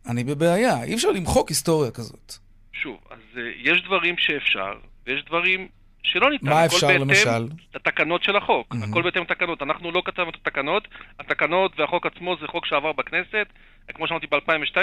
אני 0.06 0.24
בבעיה. 0.24 0.82
אי 0.82 0.94
אפשר 0.94 1.10
למחוק 1.10 1.48
היסטוריה 1.48 1.90
כזאת. 1.90 2.32
שוב, 2.72 2.96
אז 3.10 3.18
uh, 3.34 3.38
יש 3.62 3.82
דברים 3.82 4.14
שאפשר, 4.18 4.72
ויש 5.06 5.24
דברים 5.24 5.68
שלא 6.02 6.30
ניתן. 6.30 6.46
מה 6.46 6.66
אפשר, 6.66 6.86
בהתאם 6.86 7.00
למשל? 7.00 7.48
לתקנות 7.74 8.22
של 8.22 8.36
החוק. 8.36 8.74
מהמם. 8.74 8.90
הכל 8.90 9.02
בהתאם 9.02 9.22
לתקנות. 9.22 9.62
אנחנו 9.62 9.92
לא 9.92 10.02
כתבנו 10.04 10.30
את 10.30 10.34
התקנות. 10.34 10.88
התקנות 11.20 11.72
והחוק 11.78 12.06
עצמו 12.06 12.36
זה 12.40 12.46
חוק 12.46 12.66
שעבר 12.66 12.92
בכנסת, 12.92 13.46
כמו 13.94 14.08
שאמרתי, 14.08 14.26
ב-2002, 14.26 14.78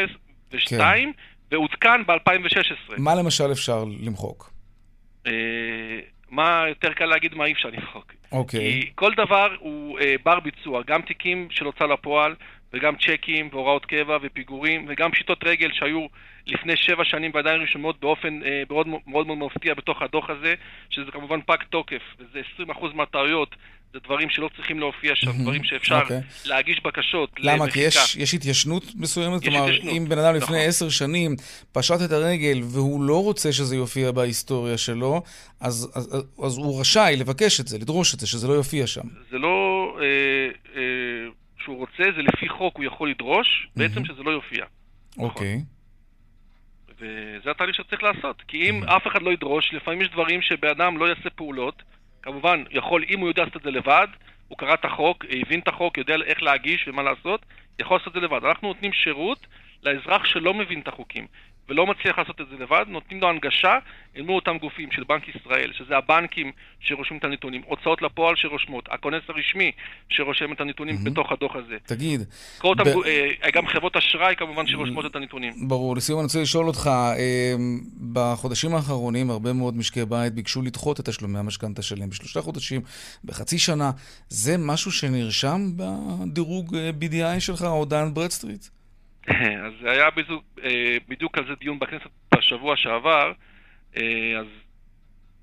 כן. 0.68 1.12
ועודכן 1.52 2.04
ב-2016. 2.08 2.94
מה 2.98 3.16
למשל 3.16 3.52
אפשר 3.52 3.86
למחוק? 4.00 4.54
אה, 5.28 5.32
מה 6.32 6.66
יותר 6.70 6.94
קל 6.94 7.06
להגיד 7.06 7.36
מה 7.36 7.46
אי 7.46 7.52
אפשר 7.52 7.70
למחוק. 7.70 8.14
אוקיי. 8.32 8.82
כי 8.82 8.92
כל 8.96 9.12
דבר 9.14 9.56
הוא 9.60 10.00
אה, 10.00 10.16
בר 10.24 10.40
ביצוע, 10.40 10.82
גם 10.88 11.02
תיקים 11.02 11.48
של 11.52 11.66
הוצאה 11.66 11.88
לפועל, 11.88 12.36
וגם 12.74 12.96
צ'קים, 12.96 13.50
והוראות 13.52 13.86
קבע, 13.86 14.18
ופיגורים, 14.22 14.86
וגם 14.90 15.12
פשיטות 15.12 15.44
רגל 15.44 15.70
שהיו 15.74 16.08
לפני 16.48 16.76
שבע 16.76 17.06
שנים 17.06 17.32
ועדיין 17.34 17.62
רשומות 17.62 18.00
באופן 18.00 18.44
אה, 18.44 18.64
מאוד 18.70 18.88
מאוד 19.08 19.28
מאוד 19.28 19.38
מפתיע 19.38 19.74
בתוך 19.74 20.02
הדוח 20.02 20.30
הזה, 20.30 20.54
שזה 20.90 21.12
כמובן 21.12 21.42
פג 21.42 21.58
תוקף, 21.70 22.02
וזה 22.20 22.42
20% 22.58 22.86
מהטעויות, 22.94 23.56
זה 23.94 24.00
דברים 24.00 24.30
שלא 24.30 24.50
צריכים 24.56 24.80
להופיע 24.80 25.16
שם, 25.16 25.28
מהמם, 25.28 25.42
דברים 25.42 25.64
שאפשר 25.64 26.00
אוקיי. 26.02 26.22
להגיש 26.46 26.80
בקשות 26.84 27.30
למה? 27.40 27.52
כי 27.52 27.80
למחיקה. 27.80 27.88
יש, 28.04 28.16
יש 28.16 28.34
התיישנות 28.34 28.84
מסוימת? 28.96 29.42
יש 29.42 29.48
כלומר, 29.48 29.64
התיישנות, 29.64 29.94
אם 29.94 30.06
בן 30.10 30.18
אדם 30.18 30.36
לפני 30.36 30.58
נכון. 30.58 30.68
עשר 30.68 30.90
שנים 30.90 31.36
פשט 31.72 32.02
את 32.06 32.12
הרגל 32.12 32.60
והוא 32.64 33.04
לא 33.04 33.24
רוצה 33.24 33.54
שזה 33.54 33.76
יופיע 33.76 34.12
בהיסטוריה 34.12 34.78
שלו, 34.78 35.22
אז, 35.60 35.92
אז, 35.96 36.26
אז 36.44 36.58
הוא 36.58 36.82
רשאי 36.82 37.16
לבקש 37.20 37.60
את 37.60 37.68
זה, 37.68 37.78
לדרוש 37.78 38.14
את 38.14 38.20
זה, 38.20 38.28
שזה 38.28 38.48
לא 38.48 38.54
יופיע 38.54 38.88
שם. 38.88 39.08
זה 39.32 39.38
לא 39.38 39.98
אה, 40.02 40.06
אה, 40.76 40.82
שהוא 41.64 41.78
רוצה, 41.78 42.04
זה 42.16 42.22
לפי 42.22 42.50
חוק 42.50 42.78
הוא 42.78 42.86
יכול 42.86 43.10
לדרוש, 43.10 43.68
בעצם 43.76 44.06
שזה 44.06 44.24
לא 44.24 44.32
יופיע. 44.32 44.66
נכון. 45.18 45.26
אוקיי. 45.26 45.62
וזה 47.00 47.52
התהליך 47.52 47.76
שצריך 47.76 48.04
לעשות. 48.04 48.42
כי 48.48 48.70
אם 48.70 48.84
אף 48.84 49.08
אחד 49.08 49.22
לא 49.22 49.32
ידרוש, 49.32 49.74
לפעמים 49.74 50.02
יש 50.02 50.10
דברים 50.10 50.42
שבן 50.42 50.70
אדם 50.70 50.98
לא 50.98 51.06
יעשה 51.06 51.30
פעולות. 51.30 51.84
כמובן, 52.22 52.64
יכול, 52.72 53.04
אם 53.10 53.20
הוא 53.20 53.28
יודע 53.28 53.44
לעשות 53.44 53.58
את 53.58 53.62
זה 53.62 53.72
לבד, 53.72 54.08
הוא 54.48 54.58
קרא 54.58 54.74
את 54.74 54.86
החוק, 54.86 55.26
הבין 55.30 55.60
את 55.60 55.68
החוק, 55.68 55.98
יודע 55.98 56.16
איך 56.26 56.44
להגיש 56.44 56.88
ומה 56.88 57.04
לעשות, 57.04 57.46
יכול 57.80 57.98
לעשות 57.98 58.08
את 58.08 58.14
זה 58.14 58.20
לבד. 58.20 58.46
אנחנו 58.46 58.68
נותנים 58.68 58.94
שירות 58.94 59.48
לאזרח 59.84 60.26
שלא 60.26 60.54
מבין 60.54 60.80
את 60.80 60.88
החוקים 60.88 61.28
ולא 61.70 61.88
מצליח 61.88 62.18
לעשות 62.18 62.42
את 62.42 62.46
זה 62.50 62.64
לבד, 62.64 62.86
נותנים 62.88 63.22
לו 63.22 63.30
הנגשה 63.30 63.78
אל 64.18 64.22
מול 64.22 64.36
אותם 64.36 64.58
גופים 64.58 64.92
של 64.92 65.04
בנק 65.04 65.24
ישראל, 65.28 65.72
שזה 65.78 65.98
הבנקים 65.98 66.52
שרושמים 66.80 67.20
את 67.20 67.24
הנתונים, 67.24 67.62
הוצאות 67.66 68.02
לפועל 68.02 68.36
שרושמות, 68.36 68.86
הכונס 68.92 69.24
הרשמי 69.28 69.72
שרושם 70.10 70.54
את 70.54 70.62
הנתונים 70.62 71.04
בתוך 71.04 71.32
הדוח 71.32 71.56
הזה. 71.56 71.78
תגיד, 71.86 72.22
כל 72.58 72.68
אותם, 72.68 72.84
ב- 72.84 73.06
אה, 73.44 73.52
גם 73.54 73.68
חברות 73.68 73.96
אשראי 73.96 74.36
כמובן 74.36 74.68
שרושמות 74.68 75.06
את 75.06 75.16
הנתונים. 75.16 75.54
ברור. 75.68 75.96
לסיום 75.96 76.20
אני 76.20 76.26
רוצה 76.26 76.42
לשאול 76.42 76.68
אותך, 76.68 76.88
אה, 76.88 77.56
בחודשים 78.14 78.76
האחרונים 78.76 79.30
הרבה 79.30 79.54
מאוד 79.54 79.78
משקי 79.78 80.06
בית 80.06 80.34
ביקשו 80.34 80.62
לדחות 80.62 81.00
את 81.00 81.10
תשלומי 81.10 81.40
המשכנתה 81.40 81.82
שלהם 81.82 82.10
בשלושה 82.10 82.42
חודשים, 82.42 82.82
בחצי 83.26 83.60
שנה. 83.60 83.92
זה 84.30 84.56
משהו 84.60 84.92
שנרשם 84.92 85.62
בדירוג 85.76 86.76
אה, 86.76 86.90
BDI 87.02 87.40
שלך 87.40 87.62
או 87.62 87.86
Dun & 87.86 88.14
Bradstreet? 88.14 88.66
אז 89.66 89.74
היה 89.84 90.10
בדיוק, 90.10 90.44
אה, 90.64 90.98
בדיוק 91.08 91.38
על 91.38 91.46
זה 91.48 91.54
דיון 91.60 91.80
בכנסת 91.80 92.10
בשבוע 92.36 92.76
שעבר, 92.78 93.32
אה, 93.98 94.40
אז 94.40 94.46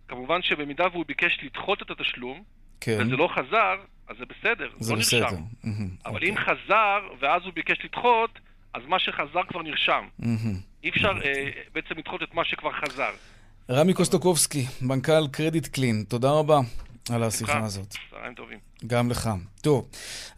כמובן 0.09 0.43
שבמידה 0.43 0.85
והוא 0.93 1.05
ביקש 1.07 1.38
לדחות 1.43 1.83
את 1.83 1.91
התשלום, 1.91 2.43
כן. 2.81 2.99
וזה 3.01 3.17
לא 3.17 3.29
חזר, 3.35 3.77
אז 4.09 4.17
זה 4.19 4.25
בסדר, 4.25 4.69
זה 4.79 4.93
לא 4.93 4.99
בסדר. 4.99 5.21
נרשם. 5.21 5.37
מהמם, 5.64 5.88
אבל 6.07 6.14
אוקיי. 6.14 6.31
אם 6.31 6.37
חזר, 6.37 6.99
ואז 7.21 7.43
הוא 7.45 7.53
ביקש 7.53 7.85
לדחות, 7.85 8.38
אז 8.75 8.83
מה 8.87 8.99
שחזר 8.99 9.43
כבר 9.49 9.62
נרשם. 9.62 10.05
מהמם. 10.19 10.55
אי 10.85 10.88
אפשר 10.88 11.12
אה, 11.25 11.51
בעצם 11.73 11.99
לדחות 11.99 12.23
את 12.23 12.35
מה 12.35 12.45
שכבר 12.45 12.73
חזר. 12.73 13.11
רמי 13.71 13.95
קוסטוקובסקי, 13.95 14.64
מנכ"ל 14.83 15.29
קרדיט 15.33 15.67
קלין, 15.67 16.05
תודה 16.09 16.31
רבה 16.31 16.59
על 17.11 17.23
השיחה. 17.23 17.64
הזאת. 17.64 17.94
צהריים 18.11 18.35
טובים. 18.35 18.59
גם 18.87 19.11
לך. 19.11 19.31
טוב, 19.62 19.88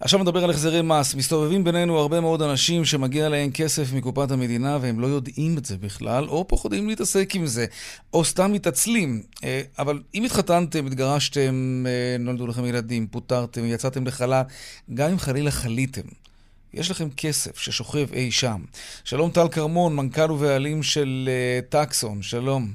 עכשיו 0.00 0.20
נדבר 0.20 0.44
על 0.44 0.50
החזרי 0.50 0.82
מס. 0.82 1.14
מסתובבים 1.14 1.64
בינינו 1.64 1.98
הרבה 1.98 2.20
מאוד 2.20 2.42
אנשים 2.42 2.84
שמגיע 2.84 3.28
להם 3.28 3.50
כסף 3.50 3.92
מקופת 3.94 4.30
המדינה 4.30 4.78
והם 4.80 5.00
לא 5.00 5.06
יודעים 5.06 5.58
את 5.58 5.64
זה 5.64 5.78
בכלל, 5.78 6.28
או 6.28 6.48
פוחדים 6.48 6.88
להתעסק 6.88 7.34
עם 7.34 7.46
זה, 7.46 7.66
או 8.12 8.24
סתם 8.24 8.52
מתעצלים. 8.52 9.22
אה, 9.44 9.62
אבל 9.78 10.00
אם 10.14 10.24
התחתנתם, 10.24 10.86
התגרשתם, 10.86 11.84
אה, 11.86 12.16
נולדו 12.18 12.46
לכם 12.46 12.64
ילדים, 12.64 13.06
פוטרתם, 13.06 13.64
יצאתם 13.64 14.06
לחל"ת, 14.06 14.46
גם 14.94 15.10
אם 15.10 15.18
חלילה 15.18 15.50
חליתם, 15.50 16.08
יש 16.74 16.90
לכם 16.90 17.08
כסף 17.16 17.58
ששוכב 17.58 18.06
אי 18.12 18.30
שם. 18.30 18.60
שלום 19.04 19.30
טל 19.30 19.48
כרמון, 19.48 19.96
מנכ"ל 19.96 20.32
ובעלים 20.32 20.82
של 20.82 21.28
אה, 21.28 21.60
טקסון, 21.68 22.22
שלום. 22.22 22.68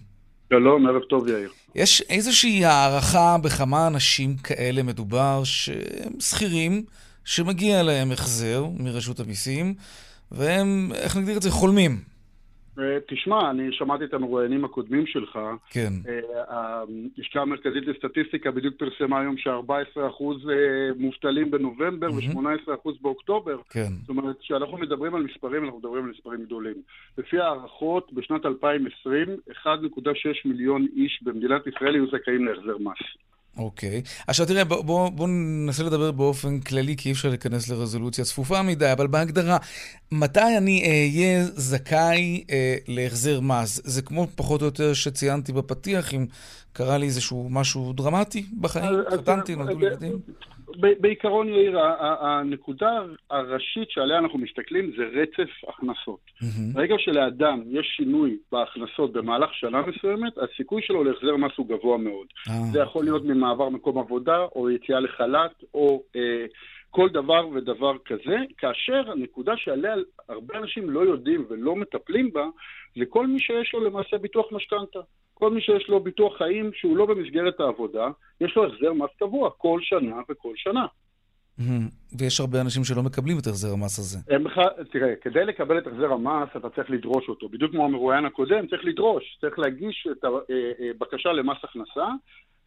שלום, 0.49 0.87
ערב 0.87 1.01
טוב 1.09 1.27
יאיר. 1.27 1.64
יש 1.75 2.01
איזושהי 2.09 2.65
הערכה 2.65 3.37
בכמה 3.37 3.87
אנשים 3.87 4.37
כאלה 4.37 4.83
מדובר 4.83 5.43
שהם 5.43 6.19
שכירים, 6.19 6.83
שמגיע 7.25 7.83
להם 7.83 8.11
החזר 8.11 8.65
מרשות 8.77 9.19
המיסים, 9.19 9.73
והם, 10.31 10.91
איך 10.95 11.15
נגדיר 11.17 11.37
את 11.37 11.41
זה, 11.41 11.51
חולמים. 11.51 12.14
אה, 12.79 12.97
תשמע, 13.07 13.49
אני 13.51 13.67
שמעתי 13.71 14.03
את 14.03 14.13
המרואיינים 14.13 14.65
הקודמים 14.65 15.07
שלך. 15.07 15.39
כן. 15.69 15.93
אה, 16.07 16.19
הלשכה 16.47 17.41
המרכזית 17.41 17.83
לסטטיסטיקה 17.87 18.51
בדיוק 18.51 18.75
פרסמה 18.75 19.19
היום 19.19 19.37
ש-14% 19.37 20.23
מובטלים 20.97 21.51
בנובמבר 21.51 22.11
ו-18% 22.11 22.89
באוקטובר. 23.01 23.57
כן. 23.69 23.89
זאת 24.01 24.09
אומרת, 24.09 24.39
כשאנחנו 24.39 24.77
מדברים 24.77 25.15
על 25.15 25.23
מספרים, 25.23 25.63
אנחנו 25.63 25.79
מדברים 25.79 26.05
על 26.05 26.11
מספרים 26.11 26.43
גדולים. 26.45 26.75
לפי 27.17 27.39
הערכות, 27.39 28.13
בשנת 28.13 28.45
2020, 28.45 29.27
1.6 29.65 29.69
מיליון 30.45 30.87
איש 30.95 31.19
במדינת 31.23 31.67
ישראל 31.67 31.95
יהיו 31.95 32.07
זכאים 32.07 32.45
להחזר 32.45 32.77
מס. 32.77 33.24
אוקיי. 33.57 34.01
עכשיו 34.27 34.45
תראה, 34.45 34.63
בוא, 34.63 34.81
בוא, 34.81 35.09
בוא 35.09 35.27
ננסה 35.27 35.83
לדבר 35.83 36.11
באופן 36.11 36.59
כללי, 36.59 36.95
כי 36.95 37.09
אי 37.09 37.13
אפשר 37.13 37.29
להיכנס 37.29 37.67
לרזולוציה 37.69 38.25
צפופה 38.25 38.61
מדי, 38.61 38.91
אבל 38.91 39.07
בהגדרה, 39.07 39.57
מתי 40.11 40.57
אני 40.57 40.83
אהיה 40.89 41.45
זכאי 41.55 42.43
אה, 42.49 42.75
להחזר 42.87 43.39
מס? 43.39 43.81
זה 43.83 44.01
כמו 44.01 44.27
פחות 44.35 44.61
או 44.61 44.65
יותר 44.65 44.93
שציינתי 44.93 45.51
בפתיח, 45.53 46.13
אם 46.13 46.25
קרה 46.73 46.97
לי 46.97 47.05
איזשהו 47.05 47.47
משהו 47.49 47.93
דרמטי 47.93 48.45
בחיים, 48.61 48.85
אז- 48.85 49.13
התחתנתי, 49.13 49.55
נולדו 49.55 49.79
לי 49.79 49.85
אה, 49.85 49.91
ילדים. 49.91 50.19
בעיקרון, 50.99 51.49
יאיר, 51.49 51.79
הנקודה 51.99 52.99
הראשית 53.29 53.89
שעליה 53.89 54.17
אנחנו 54.17 54.39
מסתכלים 54.39 54.91
זה 54.97 55.03
רצף 55.03 55.51
הכנסות. 55.67 56.19
ברגע 56.73 56.95
שלאדם 56.97 57.61
יש 57.67 57.93
שינוי 57.97 58.37
בהכנסות 58.51 59.13
במהלך 59.13 59.53
שנה 59.53 59.81
מסוימת, 59.81 60.33
הסיכוי 60.37 60.81
שלו 60.81 61.03
להחזר 61.03 61.35
מס 61.35 61.51
הוא 61.55 61.67
גבוה 61.67 61.97
מאוד. 61.97 62.27
אה, 62.49 62.53
זה 62.71 62.79
יכול 62.79 63.03
להיות 63.03 63.25
ממעבר 63.25 63.69
מקום 63.69 63.97
עבודה, 63.97 64.37
או 64.55 64.69
יציאה 64.69 64.99
לחל"ת, 64.99 65.63
או 65.73 66.03
אה, 66.15 66.45
כל 66.89 67.09
דבר 67.09 67.47
ודבר 67.47 67.93
כזה, 68.05 68.37
כאשר 68.57 69.11
הנקודה 69.11 69.53
שעליה 69.57 69.95
הרבה 70.29 70.57
אנשים 70.57 70.89
לא 70.89 70.99
יודעים 70.99 71.45
ולא 71.49 71.75
מטפלים 71.75 72.33
בה, 72.33 72.45
זה 72.95 73.05
כל 73.09 73.27
מי 73.27 73.39
שיש 73.39 73.73
לו 73.73 73.85
למעשה 73.85 74.17
ביטוח 74.17 74.45
משכנתה. 74.51 74.99
כל 75.37 75.51
מי 75.51 75.61
שיש 75.61 75.89
לו 75.89 75.99
ביטוח 75.99 76.37
חיים 76.37 76.71
שהוא 76.73 76.97
לא 76.97 77.05
במסגרת 77.05 77.59
העבודה, 77.59 78.07
יש 78.41 78.55
לו 78.55 78.65
החזר 78.65 78.93
מס 78.93 79.09
קבוע 79.19 79.49
כל 79.57 79.79
שנה 79.83 80.15
וכל 80.29 80.53
שנה. 80.55 80.85
ויש 82.19 82.39
הרבה 82.39 82.61
אנשים 82.61 82.83
שלא 82.83 83.03
מקבלים 83.03 83.37
את 83.41 83.47
החזר 83.47 83.73
המס 83.73 83.99
הזה. 83.99 84.19
בכלל, 84.45 84.69
תראה, 84.91 85.13
כדי 85.21 85.45
לקבל 85.45 85.77
את 85.77 85.87
החזר 85.87 86.11
המס 86.13 86.49
אתה 86.57 86.69
צריך 86.69 86.89
לדרוש 86.89 87.29
אותו. 87.29 87.49
בדיוק 87.49 87.71
כמו 87.71 87.85
המרואיין 87.85 88.25
הקודם, 88.25 88.67
צריך 88.67 88.85
לדרוש. 88.85 89.37
צריך 89.41 89.59
להגיש 89.59 90.07
את 90.11 90.23
הבקשה 90.23 91.31
למס 91.31 91.57
הכנסה. 91.63 92.07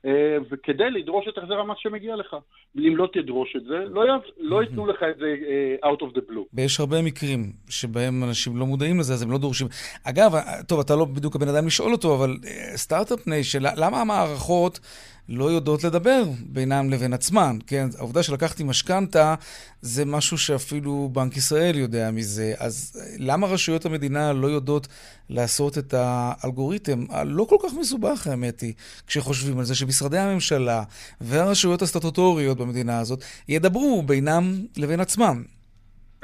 אה, 0.04 0.36
וכדי 0.50 0.90
לדרוש 0.90 1.26
את 1.28 1.38
החזר 1.38 1.54
המס 1.54 1.76
שמגיע 1.78 2.16
לך. 2.16 2.36
אם 2.78 2.96
לא 2.96 3.08
תדרוש 3.12 3.56
את 3.56 3.64
זה, 3.64 3.78
לא, 3.90 4.02
יב... 4.02 4.20
לא 4.38 4.62
ייתנו 4.62 4.86
לך 4.86 5.02
את 5.10 5.18
זה 5.18 5.34
uh, 5.82 5.86
out 5.86 6.00
of 6.00 6.16
the 6.16 6.30
blue. 6.30 6.44
ויש 6.54 6.80
הרבה 6.80 7.02
מקרים 7.02 7.52
שבהם 7.68 8.24
אנשים 8.24 8.56
לא 8.56 8.66
מודעים 8.66 8.98
לזה, 8.98 9.12
אז 9.12 9.22
הם 9.22 9.30
לא 9.30 9.38
דורשים. 9.38 9.66
אגב, 10.04 10.32
טוב, 10.68 10.80
אתה 10.80 10.96
לא 10.96 11.04
בדיוק 11.04 11.36
הבן 11.36 11.48
אדם 11.48 11.66
לשאול 11.66 11.92
אותו, 11.92 12.14
אבל 12.14 12.36
start-up 12.76 13.20
uh, 13.20 13.30
nation, 13.30 13.58
למה 13.76 14.00
המערכות 14.00 14.80
לא 15.28 15.44
יודעות 15.44 15.84
לדבר 15.84 16.22
בינם 16.52 16.90
לבין 16.90 17.12
עצמן, 17.12 17.56
כן? 17.66 17.86
העובדה 17.98 18.22
שלקחתי 18.22 18.64
משכנתה 18.64 19.34
זה 19.80 20.04
משהו 20.06 20.38
שאפילו 20.38 21.08
בנק 21.12 21.36
ישראל 21.36 21.76
יודע 21.76 22.10
מזה. 22.10 22.52
אז 22.58 23.02
למה 23.18 23.46
רשויות 23.46 23.86
המדינה 23.86 24.32
לא 24.32 24.46
יודעות 24.46 24.88
לעשות 25.30 25.78
את 25.78 25.94
האלגוריתם 25.96 26.98
הלא 27.10 27.46
כל 27.48 27.56
כך 27.62 27.74
מסובך, 27.80 28.26
האמת 28.26 28.60
היא, 28.60 28.74
כשחושבים 29.06 29.58
על 29.58 29.64
זה 29.64 29.74
שמשרדי 29.74 30.18
הממשלה 30.18 30.82
והרשויות 31.20 31.82
הסטטוטוריות 31.82 32.58
במדינה 32.58 32.98
הזאת 32.98 33.18
ידברו 33.48 34.02
בינם 34.02 34.42
לבין 34.78 35.00
עצמם? 35.00 35.42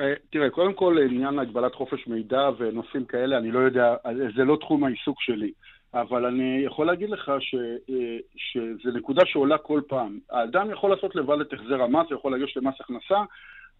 אה, 0.01 0.13
תראה, 0.31 0.51
קודם 0.51 0.75
כל, 0.75 0.97
לעניין 1.01 1.39
הגבלת 1.39 1.75
חופש 1.75 2.07
מידע 2.07 2.51
ונושאים 2.59 3.05
כאלה, 3.05 3.39
אני 3.39 3.51
לא 3.51 3.59
יודע, 3.59 3.95
זה 4.37 4.45
לא 4.45 4.57
תחום 4.61 4.85
העיסוק 4.85 5.17
שלי. 5.21 5.53
אבל 5.95 6.27
אני 6.27 6.63
יכול 6.65 6.87
להגיד 6.87 7.11
לך 7.11 7.33
ש, 7.41 7.55
אה, 7.91 8.17
שזו 8.37 8.91
נקודה 8.95 9.23
שעולה 9.27 9.59
כל 9.59 9.81
פעם. 9.89 10.19
האדם 10.31 10.71
יכול 10.71 10.91
לעשות 10.91 11.17
לבד 11.17 11.41
את 11.41 11.53
החזר 11.53 11.83
המס, 11.83 12.07
הוא 12.11 12.19
יכול 12.19 12.35
לגשת 12.35 12.57
למס 12.57 12.75
הכנסה, 12.81 13.23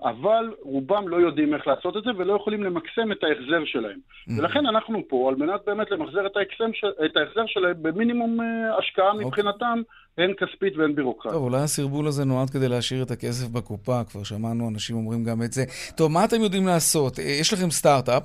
אבל 0.03 0.55
רובם 0.63 1.09
לא 1.09 1.17
יודעים 1.17 1.55
איך 1.55 1.67
לעשות 1.67 1.97
את 1.97 2.03
זה 2.03 2.11
ולא 2.17 2.37
יכולים 2.37 2.63
למקסם 2.63 3.13
את 3.13 3.25
ההחזר 3.25 3.65
שלהם. 3.65 3.99
Mm-hmm. 3.99 4.33
ולכן 4.39 4.67
אנחנו 4.67 5.03
פה 5.09 5.29
על 5.29 5.35
מנת 5.35 5.61
באמת 5.67 5.91
למחזר 5.91 6.27
את, 6.27 6.37
ההקסם, 6.37 6.71
את 7.05 7.17
ההחזר 7.17 7.45
שלהם 7.47 7.83
במינימום 7.83 8.41
uh, 8.41 8.45
השקעה 8.79 9.11
okay. 9.11 9.13
אוקיי. 9.13 9.27
מבחינתם, 9.27 9.83
הן 10.19 10.33
כספית 10.35 10.77
והן 10.77 10.95
בירוקרטית. 10.95 11.33
טוב, 11.33 11.43
אולי 11.43 11.63
הסרבול 11.63 12.07
הזה 12.07 12.25
נועד 12.25 12.51
כדי 12.51 12.69
להשאיר 12.69 13.03
את 13.03 13.11
הכסף 13.11 13.49
בקופה, 13.49 14.05
כבר 14.05 14.23
שמענו 14.23 14.69
אנשים 14.69 14.97
אומרים 14.97 15.25
גם 15.25 15.43
את 15.43 15.53
זה. 15.53 15.65
טוב, 15.97 16.13
מה 16.13 16.25
אתם 16.25 16.41
יודעים 16.41 16.67
לעשות? 16.67 17.19
אה, 17.19 17.25
יש 17.25 17.53
לכם 17.53 17.71
סטארט-אפ, 17.71 18.23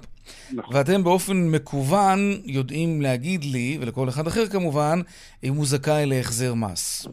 נכון. 0.53 0.75
ואתם 0.75 1.03
באופן 1.03 1.37
מקוון 1.51 2.19
יודעים 2.45 3.01
להגיד 3.01 3.43
לי, 3.43 3.77
ולכל 3.81 4.09
אחד 4.09 4.27
אחר 4.27 4.45
כמובן, 4.45 4.99
אם 5.43 5.53
הוא 5.53 5.65
זכאי 5.65 6.05
להחזר 6.05 6.53
מס. 6.53 7.07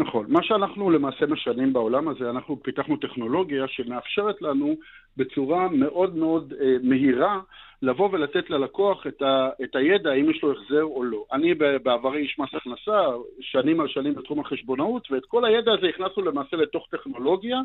נכון. 0.00 0.26
מה 0.28 0.42
שאנחנו 0.42 0.90
למעשה 0.90 1.26
משנים 1.26 1.72
בעולם 1.72 2.08
הזה, 2.08 2.30
אנחנו 2.30 2.62
פיתחנו 2.62 2.96
טכנולוגיה 2.96 3.68
שמאפשרת 3.68 4.42
לנו 4.42 4.76
בצורה 5.16 5.68
מאוד 5.68 6.16
מאוד 6.16 6.54
אה, 6.60 6.76
מהירה 6.82 7.40
לבוא 7.82 8.08
ולתת 8.12 8.50
ללקוח 8.50 9.06
את, 9.06 9.22
ה, 9.22 9.48
את 9.64 9.76
הידע 9.76 10.10
האם 10.10 10.30
יש 10.30 10.42
לו 10.42 10.52
החזר 10.52 10.82
או 10.82 11.04
לא. 11.04 11.24
אני 11.32 11.54
בעברי 11.54 12.18
איש 12.18 12.38
מס 12.38 12.48
הכנסה, 12.54 13.00
שנים 13.40 13.80
על 13.80 13.88
שנים 13.88 14.14
בתחום 14.14 14.40
החשבונאות, 14.40 15.10
ואת 15.10 15.26
כל 15.26 15.44
הידע 15.44 15.72
הזה 15.72 15.86
הכנסנו 15.86 16.22
למעשה 16.22 16.56
לתוך 16.56 16.88
טכנולוגיה, 16.90 17.60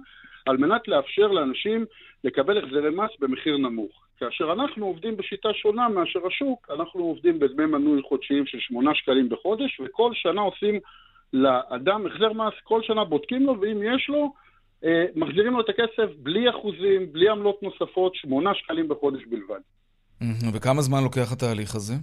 על 0.46 0.58
מנת 0.58 0.88
לאפשר 0.88 1.28
לאנשים 1.28 1.86
לקבל 2.24 2.58
החזרי 2.58 2.90
מס 2.90 3.12
במחיר 3.20 3.58
נמוך. 3.58 3.92
כאשר 4.20 4.54
אנחנו 4.54 4.86
עובדים 4.86 5.18
בשיטה 5.18 5.54
שונה 5.54 5.90
מאשר 5.90 6.28
השוק, 6.28 6.68
אנחנו 6.76 7.04
עובדים 7.04 7.40
בדמי 7.40 7.66
מנוי 7.66 8.02
חודשיים 8.02 8.46
של 8.46 8.60
8 8.60 8.96
שקלים 8.96 9.30
בחודש, 9.30 9.80
וכל 9.80 10.12
שנה 10.14 10.42
עושים 10.42 10.80
לאדם 11.34 12.06
החזר 12.06 12.34
מס, 12.34 12.54
כל 12.64 12.82
שנה 12.84 13.04
בודקים 13.04 13.44
לו, 13.44 13.62
ואם 13.62 13.96
יש 13.96 14.10
לו, 14.10 14.34
אה, 14.84 15.06
מחזירים 15.16 15.54
לו 15.54 15.62
את 15.62 15.70
הכסף 15.70 16.16
בלי 16.24 16.50
אחוזים, 16.50 17.14
בלי 17.14 17.30
עמלות 17.30 17.64
נוספות, 17.64 18.16
שמונה 18.16 18.56
שקלים 18.56 18.88
בחודש 18.88 19.22
בלבד. 19.26 19.60
וכמה 20.54 20.82
זמן 20.82 21.04
לוקח 21.04 21.32
התהליך 21.32 21.76
הזה? 21.76 21.94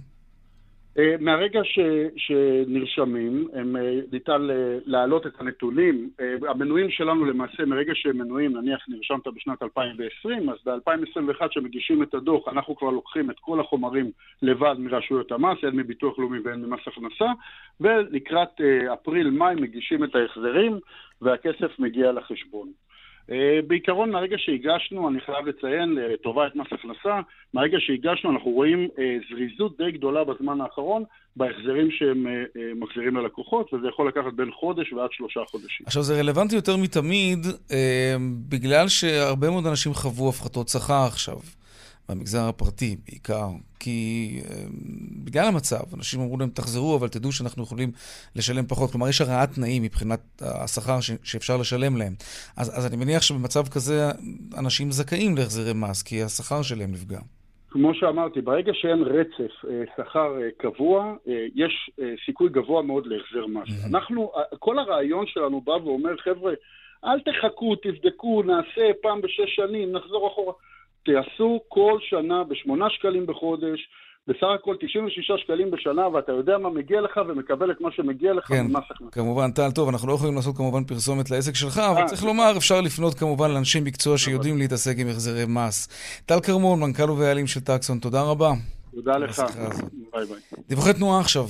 אה, 0.99 1.15
מהרגע 1.19 1.61
ש, 1.63 1.79
שנרשמים, 2.17 3.47
הם, 3.53 3.75
אה, 3.75 3.99
ניתן 4.11 4.47
להעלות 4.85 5.27
את 5.27 5.41
הנתונים. 5.41 6.09
אה, 6.19 6.35
המנויים 6.49 6.89
שלנו 6.89 7.25
למעשה, 7.25 7.65
מרגע 7.65 7.91
שהם 7.95 8.17
מנויים, 8.17 8.57
נניח 8.57 8.85
נרשמת 8.89 9.27
בשנת 9.27 9.63
2020, 9.63 10.49
אז 10.49 10.57
ב-2021 10.65 11.47
שמגישים 11.51 12.03
את 12.03 12.13
הדוח, 12.13 12.47
אנחנו 12.47 12.75
כבר 12.75 12.89
לוקחים 12.89 13.31
את 13.31 13.35
כל 13.39 13.59
החומרים 13.59 14.11
לבד 14.41 14.75
מרשויות 14.79 15.31
המס, 15.31 15.57
הן 15.63 15.75
מביטוח 15.75 16.19
לאומי 16.19 16.39
והן 16.39 16.61
ממס 16.61 16.79
הכנסה, 16.87 17.31
ולקראת 17.81 18.61
אפריל-מאי 18.93 19.55
מגישים 19.55 20.03
את 20.03 20.15
ההחזרים, 20.15 20.79
והכסף 21.21 21.79
מגיע 21.79 22.11
לחשבון. 22.11 22.71
אה, 23.31 23.59
בעיקרון, 23.67 24.11
מהרגע 24.11 24.35
שהגשנו, 24.39 25.09
אני 25.09 25.21
חייב 25.21 25.47
לציין 25.47 25.95
לטובה 25.95 26.47
את 26.47 26.55
מס 26.55 26.67
הכנסה, 26.71 27.19
מהרגע 27.53 27.77
שהגשנו 27.79 28.31
אנחנו 28.31 28.51
רואים 28.51 28.87
אה, 28.99 29.17
זריזות 29.29 29.77
די 29.77 29.91
גדולה 29.91 30.23
בזמן 30.23 30.61
האחרון 30.61 31.03
בהחזרים 31.35 31.91
שהם 31.91 32.27
אה, 32.27 32.43
מחזירים 32.75 33.15
ללקוחות, 33.15 33.73
וזה 33.73 33.87
יכול 33.87 34.07
לקחת 34.07 34.33
בין 34.33 34.51
חודש 34.51 34.93
ועד 34.93 35.09
שלושה 35.11 35.39
חודשים. 35.47 35.85
עכשיו, 35.85 36.03
זה 36.03 36.19
רלוונטי 36.19 36.55
יותר 36.55 36.77
מתמיד, 36.77 37.39
בגלל 38.49 38.87
שהרבה 38.87 39.49
מאוד 39.49 39.67
אנשים 39.67 39.93
חוו 39.93 40.29
הפחתות 40.29 40.67
שכר 40.67 41.03
עכשיו. 41.07 41.37
במגזר 42.09 42.41
הפרטי 42.49 42.95
בעיקר, 43.05 43.47
כי 43.79 44.39
אה, 44.49 44.63
בגלל 45.25 45.45
המצב, 45.45 45.83
אנשים 45.97 46.19
אמרו 46.21 46.37
להם, 46.37 46.49
תחזרו, 46.49 46.97
אבל 46.97 47.07
תדעו 47.07 47.31
שאנחנו 47.31 47.63
יכולים 47.63 47.91
לשלם 48.35 48.65
פחות. 48.67 48.91
כלומר, 48.91 49.09
יש 49.09 49.21
הרעת 49.21 49.49
תנאים 49.55 49.83
מבחינת 49.83 50.19
השכר 50.41 51.01
ש- 51.01 51.11
שאפשר 51.23 51.57
לשלם 51.57 51.97
להם. 51.97 52.13
אז, 52.57 52.77
אז 52.79 52.87
אני 52.87 52.95
מניח 52.95 53.21
שבמצב 53.21 53.67
כזה 53.67 54.11
אנשים 54.59 54.91
זכאים 54.91 55.37
להחזרי 55.37 55.73
מס, 55.75 56.03
כי 56.03 56.23
השכר 56.23 56.61
שלהם 56.61 56.91
נפגע. 56.91 57.19
כמו 57.73 57.93
שאמרתי, 57.93 58.41
ברגע 58.41 58.71
שאין 58.73 59.03
רצף 59.03 59.65
אה, 59.69 59.83
שכר 59.97 60.41
אה, 60.41 60.47
קבוע, 60.57 61.15
אה, 61.27 61.45
יש 61.55 61.89
סיכוי 62.25 62.49
גבוה 62.49 62.81
מאוד 62.81 63.07
להחזר 63.07 63.47
מס. 63.47 63.85
אנחנו, 63.89 64.31
כל 64.59 64.79
הרעיון 64.79 65.25
שלנו 65.27 65.61
בא 65.61 65.71
ואומר, 65.71 66.17
חבר'ה, 66.17 66.53
אל 67.05 67.19
תחכו, 67.19 67.75
תבדקו, 67.75 68.43
נעשה 68.43 68.91
פעם 69.01 69.21
בשש 69.21 69.55
שנים, 69.55 69.91
נחזור 69.91 70.27
אחורה. 70.27 70.53
תעשו 71.05 71.61
כל 71.67 71.97
שנה 72.01 72.43
בשמונה 72.43 72.89
שקלים 72.89 73.25
בחודש, 73.25 73.79
בסך 74.27 74.47
הכל 74.55 74.75
96 74.79 75.31
שקלים 75.43 75.71
בשנה, 75.71 76.07
ואתה 76.07 76.31
יודע 76.31 76.57
מה 76.57 76.69
מגיע 76.69 77.01
לך 77.01 77.19
ומקבל 77.27 77.71
את 77.71 77.81
מה 77.81 77.89
שמגיע 77.91 78.33
לך 78.33 78.45
כן, 78.47 78.67
ממס 78.67 78.83
הכנסה. 78.91 79.11
כמובן, 79.11 79.51
טל, 79.51 79.71
טוב, 79.71 79.89
אנחנו 79.89 80.07
לא 80.07 80.13
יכולים 80.13 80.35
לעשות 80.35 80.57
כמובן 80.57 80.83
פרסומת 80.83 81.31
לעסק 81.31 81.55
שלך, 81.55 81.77
אבל 81.77 82.01
אה, 82.01 82.05
צריך 82.05 82.23
לומר, 82.23 82.53
אפשר 82.57 82.81
לפנות 82.81 83.13
כמובן 83.13 83.51
לאנשי 83.51 83.79
מקצוע 83.79 84.17
שיודעים 84.17 84.57
להתעסק 84.57 84.95
עם 84.97 85.07
החזרי 85.07 85.45
מס. 85.47 85.87
טל 86.25 86.39
כרמון, 86.39 86.79
מנכ"ל 86.79 87.11
ובעלים 87.11 87.47
של 87.47 87.59
טקסון, 87.59 87.99
תודה 87.99 88.21
רבה. 88.21 88.51
תודה 88.95 89.17
לך. 89.17 89.43
ביי 90.13 90.25
ביי. 90.25 90.37
דיווחי 90.67 90.93
תנועה 90.93 91.19
עכשיו. 91.19 91.45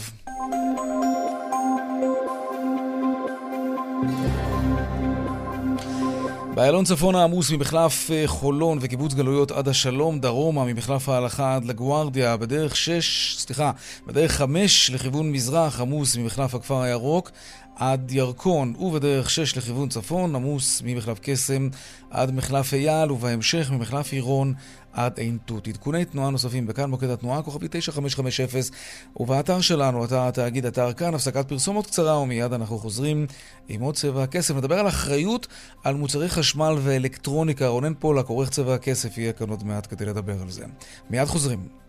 באיילון 6.55 6.85
צפון 6.85 7.15
העמוס 7.15 7.51
ממחלף 7.51 8.11
אה, 8.11 8.23
חולון 8.25 8.77
וקיבוץ 8.81 9.13
גלויות 9.13 9.51
עד 9.51 9.67
השלום, 9.67 10.19
דרומה 10.19 10.65
ממחלף 10.65 11.09
ההלכה 11.09 11.55
עד 11.55 11.65
לגוארדיה, 11.65 12.37
בדרך 12.37 12.75
6, 12.75 13.35
סליחה, 13.39 13.71
בדרך 14.07 14.31
5 14.31 14.91
לכיוון 14.93 15.31
מזרח 15.31 15.81
עמוס 15.81 16.15
ממחלף 16.17 16.55
הכפר 16.55 16.81
הירוק 16.81 17.31
עד 17.75 18.11
ירקון, 18.11 18.73
ובדרך 18.79 19.29
6 19.29 19.57
לכיוון 19.57 19.89
צפון 19.89 20.35
עמוס 20.35 20.81
ממחלף 20.85 21.19
קסם 21.21 21.69
עד 22.09 22.31
מחלף 22.31 22.73
אייל, 22.73 23.11
ובהמשך 23.11 23.71
ממחלף 23.71 24.13
עירון 24.13 24.53
עד 24.93 25.19
עין 25.19 25.37
תות. 25.45 25.67
עדכוני 25.67 26.05
תנועה 26.05 26.29
נוספים 26.29 26.67
בכאן 26.67 26.89
מוקד 26.89 27.09
התנועה, 27.09 27.41
כוכבי 27.41 27.67
9550, 27.69 28.73
ובאתר 29.17 29.61
שלנו, 29.61 30.05
אתר 30.05 30.27
התאגיד, 30.27 30.65
אתר 30.65 30.93
כאן, 30.93 31.13
הפסקת 31.13 31.47
פרסומות 31.47 31.87
קצרה, 31.87 32.19
ומיד 32.19 32.53
אנחנו 32.53 32.79
חוזרים 32.79 33.27
עם 33.69 33.81
עוד 33.81 33.95
צבע 33.95 34.23
הכסף. 34.23 34.55
נדבר 34.55 34.79
על 34.79 34.87
אחריות 34.87 35.47
על 35.83 35.95
מוצרי 35.95 36.29
חשמל 36.29 36.75
ואלקטרוניקה. 36.83 37.67
רונן 37.67 37.93
פולק, 37.99 38.25
עורך 38.27 38.49
צבע 38.49 38.73
הכסף, 38.73 39.17
יהיה 39.17 39.33
כאן 39.33 39.49
עוד 39.49 39.63
מעט 39.63 39.87
כדי 39.89 40.05
לדבר 40.05 40.41
על 40.41 40.49
זה. 40.49 40.65
מיד 41.09 41.25
חוזרים. 41.25 41.82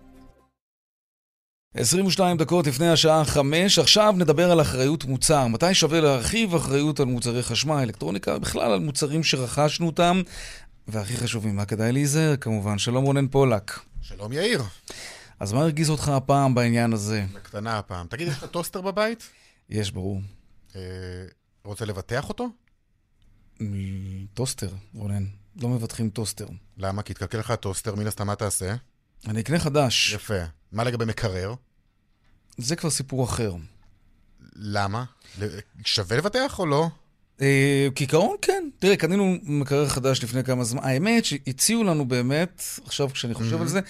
22 1.76 2.36
דקות 2.36 2.66
לפני 2.66 2.88
השעה 2.88 3.24
5, 3.24 3.78
עכשיו 3.78 4.14
נדבר 4.16 4.50
על 4.50 4.60
אחריות 4.60 5.04
מוצר. 5.04 5.46
מתי 5.46 5.74
שווה 5.74 6.00
להרחיב 6.00 6.54
אחריות 6.54 7.00
על 7.00 7.06
מוצרי 7.06 7.42
חשמל, 7.42 7.74
אלקטרוניקה, 7.74 8.38
בכלל 8.38 8.72
על 8.72 8.80
מוצרים 8.80 9.24
שרכשנו 9.24 9.86
אותם, 9.86 10.22
והכי 10.88 11.16
חשוב, 11.16 11.46
ממה 11.46 11.64
כדאי 11.64 11.92
להיזהר 11.92 12.36
כמובן. 12.36 12.78
שלום 12.78 13.04
רונן 13.04 13.28
פולק. 13.28 13.78
שלום 14.02 14.32
יאיר. 14.32 14.62
אז 15.40 15.52
מה 15.52 15.60
הרגיז 15.60 15.90
אותך 15.90 16.08
הפעם 16.08 16.54
בעניין 16.54 16.92
הזה? 16.92 17.24
בקטנה 17.32 17.78
הפעם. 17.78 18.06
תגיד, 18.06 18.28
יש 18.28 18.36
לך 18.36 18.44
טוסטר 18.44 18.80
בבית? 18.80 19.22
יש, 19.70 19.90
ברור. 19.90 20.20
אה, 20.76 20.80
רוצה 21.64 21.84
לבטח 21.84 22.28
אותו? 22.28 22.48
טוסטר, 24.34 24.68
רונן. 24.94 25.24
לא 25.62 25.68
מבטחים 25.68 26.10
טוסטר. 26.10 26.46
למה? 26.76 27.02
כי 27.02 27.12
יתקלקל 27.12 27.38
לך 27.38 27.50
הטוסטר, 27.50 27.94
מן 27.94 28.06
הסתם 28.06 28.26
מה 28.26 28.34
תעשה? 28.34 28.74
אני 29.26 29.40
אקנה 29.40 29.58
חדש. 29.58 30.12
יפה. 30.12 30.44
מה 30.74 30.84
לגבי 30.84 31.04
מקרר? 31.04 31.54
זה 32.56 32.76
כבר 32.76 32.90
סיפור 32.90 33.24
אחר. 33.24 33.54
למה? 34.56 35.04
שווה 35.84 36.16
לבטח 36.16 36.58
או 36.58 36.66
לא? 36.66 36.88
אה, 37.40 37.88
כעיקרון 37.94 38.36
כן. 38.42 38.68
תראה, 38.78 38.96
קנינו 38.96 39.36
מקרר 39.42 39.88
חדש 39.88 40.24
לפני 40.24 40.44
כמה 40.44 40.64
זמן. 40.64 40.84
האמת 40.84 41.24
שהציעו 41.24 41.84
לנו 41.84 42.04
באמת, 42.04 42.62
עכשיו 42.84 43.10
כשאני 43.10 43.34
חושב 43.34 43.60
על 43.60 43.68
זה, 43.68 43.80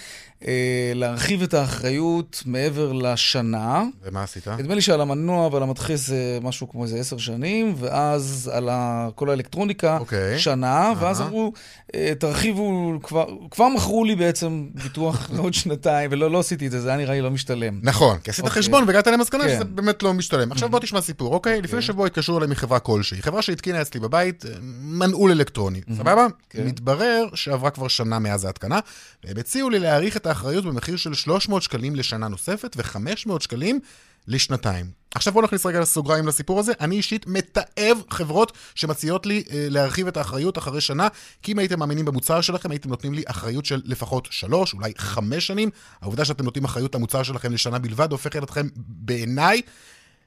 להרחיב 0.95 1.43
את 1.43 1.55
האחריות 1.55 2.43
מעבר 2.47 2.93
לשנה. 2.93 3.83
ומה 4.05 4.23
עשית? 4.23 4.49
נדמה 4.49 4.75
לי 4.75 4.81
שעל 4.81 5.01
המנוע 5.01 5.49
ועל 5.53 5.63
המדחס 5.63 6.07
זה 6.07 6.39
משהו 6.43 6.69
כמו 6.69 6.83
איזה 6.85 6.99
עשר 6.99 7.19
שנים, 7.19 7.75
ואז 7.79 8.51
על 8.55 8.69
ה- 8.69 9.09
כל 9.15 9.31
האלקטרוניקה 9.31 9.99
אוקיי. 9.99 10.39
שנה, 10.39 10.93
ואז 11.01 11.21
אהה. 11.21 11.29
אמרו, 11.29 11.53
אה, 11.95 12.13
תרחיבו, 12.19 12.93
כבר, 13.03 13.27
כבר 13.51 13.69
מכרו 13.69 14.05
לי 14.05 14.17
בעצם 14.17 14.67
ביטוח 14.83 15.29
לעוד 15.35 15.55
שנתיים, 15.55 16.11
ולא 16.13 16.31
לא 16.31 16.41
עשיתי 16.41 16.67
את 16.67 16.71
זה, 16.71 16.81
זה 16.81 16.89
היה 16.89 16.97
נראה 16.99 17.15
לי 17.15 17.21
לא 17.21 17.31
משתלם. 17.31 17.81
נכון, 17.83 18.19
כי 18.19 18.31
עשית 18.31 18.45
אוקיי. 18.45 18.63
חשבון 18.63 18.85
והגעת 18.87 19.07
למסקנה 19.07 19.45
כן. 19.45 19.55
שזה 19.55 19.65
באמת 19.65 20.03
לא 20.03 20.15
משתלם. 20.15 20.53
עכשיו 20.53 20.69
בוא 20.69 20.79
תשמע 20.79 21.01
סיפור, 21.01 21.35
אוקיי? 21.35 21.63
לפני 21.63 21.83
שבוע 21.83 22.07
התקשרו 22.07 22.39
אליי 22.39 22.49
מחברה 22.49 22.79
כלשהי. 22.79 23.23
חברה 23.23 23.43
שהתקינה 23.43 23.83
אצלי 23.83 24.01
בבית 24.01 24.47
אה, 24.47 24.51
מנעול 24.81 25.31
אלקטרוני, 25.31 25.81
סבבה? 25.97 26.27
כן. 26.51 26.67
מתברר 26.67 27.25
שעברה 27.35 27.71
כבר 27.71 27.89
שנה 27.89 28.19
מאז 28.19 28.45
ההתקנה, 28.45 28.79
והם 29.25 29.37
הציעו 29.39 29.71
לי 29.71 29.79
להאריך 29.79 30.17
את 30.17 30.27
האחריות 30.35 30.65
במחיר 30.65 30.97
של 30.97 31.15
300 31.15 31.63
שקלים 31.63 31.97
לשנה 31.97 32.29
נוספת 32.29 32.77
ו-500 32.77 33.41
שקלים 33.41 33.81
לשנתיים. 34.29 34.87
עכשיו 35.15 35.33
בוא 35.33 35.43
נכניס 35.43 35.67
רגע 35.67 35.81
לסוגריים 35.81 36.27
לסיפור 36.27 36.61
הזה. 36.61 36.73
אני 36.81 36.97
אישית 36.97 37.27
מתעב 37.27 37.99
חברות 38.11 38.53
שמציעות 38.75 39.27
לי 39.27 39.43
אה, 39.51 39.67
להרחיב 39.71 40.07
את 40.07 40.17
האחריות 40.17 40.59
אחרי 40.59 40.81
שנה, 40.81 41.09
כי 41.43 41.53
אם 41.53 41.59
הייתם 41.59 41.79
מאמינים 41.79 42.05
במוצר 42.05 42.41
שלכם, 42.41 42.71
הייתם 42.71 42.89
נותנים 42.89 43.15
לי 43.15 43.23
אחריות 43.27 43.65
של 43.65 43.83
לפחות 43.85 44.29
שלוש, 44.31 44.75
אולי 44.75 44.93
חמש 44.99 45.47
שנים. 45.47 45.71
העובדה 46.03 46.25
שאתם 46.25 46.45
נותנים 46.45 46.65
אחריות 46.65 46.95
למוצר 46.95 47.23
שלכם 47.23 47.53
לשנה 47.53 47.79
בלבד, 47.79 48.13
הופכת 48.13 48.43
אתכם 48.43 48.69
בעיניי 48.77 49.63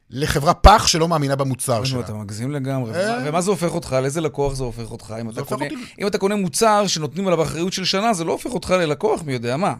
לחברה 0.10 0.54
פח 0.54 0.88
שלא 0.88 1.08
מאמינה 1.08 1.36
במוצר 1.36 1.84
שלה. 1.84 2.00
אתה 2.00 2.14
מגזים 2.14 2.52
לגמרי. 2.52 2.94
אה. 2.94 3.20
ומה 3.26 3.42
זה 3.42 3.52
הופך 3.52 3.72
אותך? 3.72 3.96
לאיזה 4.02 4.22
לקוח 4.22 4.54
זה 4.54 4.64
הופך 4.64 4.92
אותך? 4.92 5.16
אם 6.00 6.08
אתה 6.08 6.18
קונה 6.18 6.36
מוצר 6.36 6.88
שנותנים 6.88 7.28
עליו 7.28 7.44
אחריות 7.44 7.74
של 7.74 7.86
שנה, 7.86 8.14
זה 8.14 8.24
לא 8.24 8.32
הופך 8.32 8.52
אותך 8.52 8.70
ללקוח 8.70 9.22
מי 9.24 9.34
יודע 9.34 9.58
מה. 9.58 9.74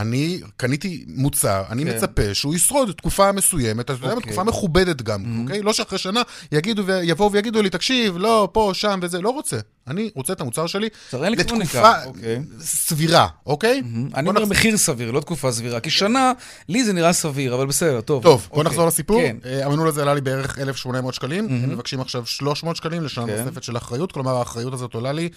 אני 0.00 0.40
קניתי 0.56 1.04
מוצר, 1.08 1.62
אני 1.70 1.84
כן. 1.84 1.96
מצפה 1.96 2.34
שהוא 2.34 2.54
ישרוד 2.54 2.90
תקופה 2.92 3.32
מסוימת, 3.32 3.84
אתה 3.84 3.92
יודע, 3.92 4.10
אוקיי. 4.12 4.22
תקופה 4.22 4.44
מכובדת 4.44 5.02
גם, 5.02 5.40
אוקיי? 5.42 5.62
לא 5.62 5.72
שאחרי 5.72 5.98
שנה 5.98 6.22
יגידו, 6.52 6.82
ויבואו 6.86 7.32
ויגידו 7.32 7.62
לי, 7.62 7.70
תקשיב, 7.70 8.16
לא, 8.16 8.48
פה, 8.52 8.70
שם 8.74 8.98
וזה, 9.02 9.20
לא 9.20 9.30
רוצה. 9.30 9.56
אני 9.88 10.10
רוצה 10.14 10.32
את 10.32 10.40
המוצר 10.40 10.66
שלי 10.66 10.88
לתקופה 11.12 12.04
אוקיי. 12.04 12.40
סבירה, 12.60 13.26
אוקיי? 13.46 13.78
אני 13.78 13.82
בוא 14.12 14.20
אומר 14.20 14.32
נחזור- 14.32 14.46
מחיר 14.48 14.76
סביר, 14.76 15.10
לא 15.10 15.20
תקופה 15.20 15.52
סבירה. 15.52 15.80
כי 15.80 15.90
שנה, 15.90 16.32
לי 16.68 16.84
זה 16.84 16.92
נראה 16.92 17.12
סביר, 17.12 17.54
אבל 17.54 17.66
בסדר, 17.66 18.00
טוב. 18.00 18.22
טוב, 18.22 18.40
בוא 18.40 18.56
אוקיי. 18.58 18.64
נחזור 18.70 18.86
לסיפור. 18.86 19.20
כן. 19.22 19.36
אה, 19.44 19.66
המנעול 19.66 19.88
הזה 19.88 20.02
עלה 20.02 20.14
לי 20.14 20.20
בערך 20.20 20.58
1,800 20.58 21.14
שקלים, 21.14 21.46
הם 21.48 21.70
מבקשים 21.70 22.00
עכשיו 22.00 22.26
300 22.26 22.76
שקלים 22.76 23.04
לשנה 23.04 23.26
כן. 23.26 23.42
נוספת 23.44 23.62
של 23.62 23.76
אחריות, 23.76 24.12
כלומר 24.12 24.36
האחריות 24.36 24.72
הזאת 24.72 24.94
עולה 24.94 25.12
לי 25.12 25.28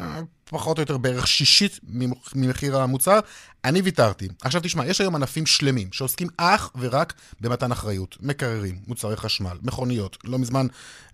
אה, 0.00 0.20
פחות 0.50 0.78
או 0.78 0.82
יותר 0.82 0.96
בערך 0.96 1.26
שישית 1.26 1.80
ממח- 1.88 2.32
ממחיר 2.34 2.76
המוצר. 2.76 3.20
אני 3.64 3.80
ויתרתי. 3.80 4.28
עכשיו 4.42 4.60
תשמע, 4.64 4.86
יש 4.86 5.00
היום 5.00 5.14
ענפים 5.14 5.46
שלמים 5.46 5.88
שעוסקים 5.92 6.28
אך 6.36 6.70
ורק 6.78 7.12
במתן 7.40 7.72
אחריות. 7.72 8.16
מקררים, 8.20 8.78
מוצרי 8.86 9.16
חשמל, 9.16 9.58
מכוניות. 9.62 10.16
לא 10.24 10.38
מזמן 10.38 10.66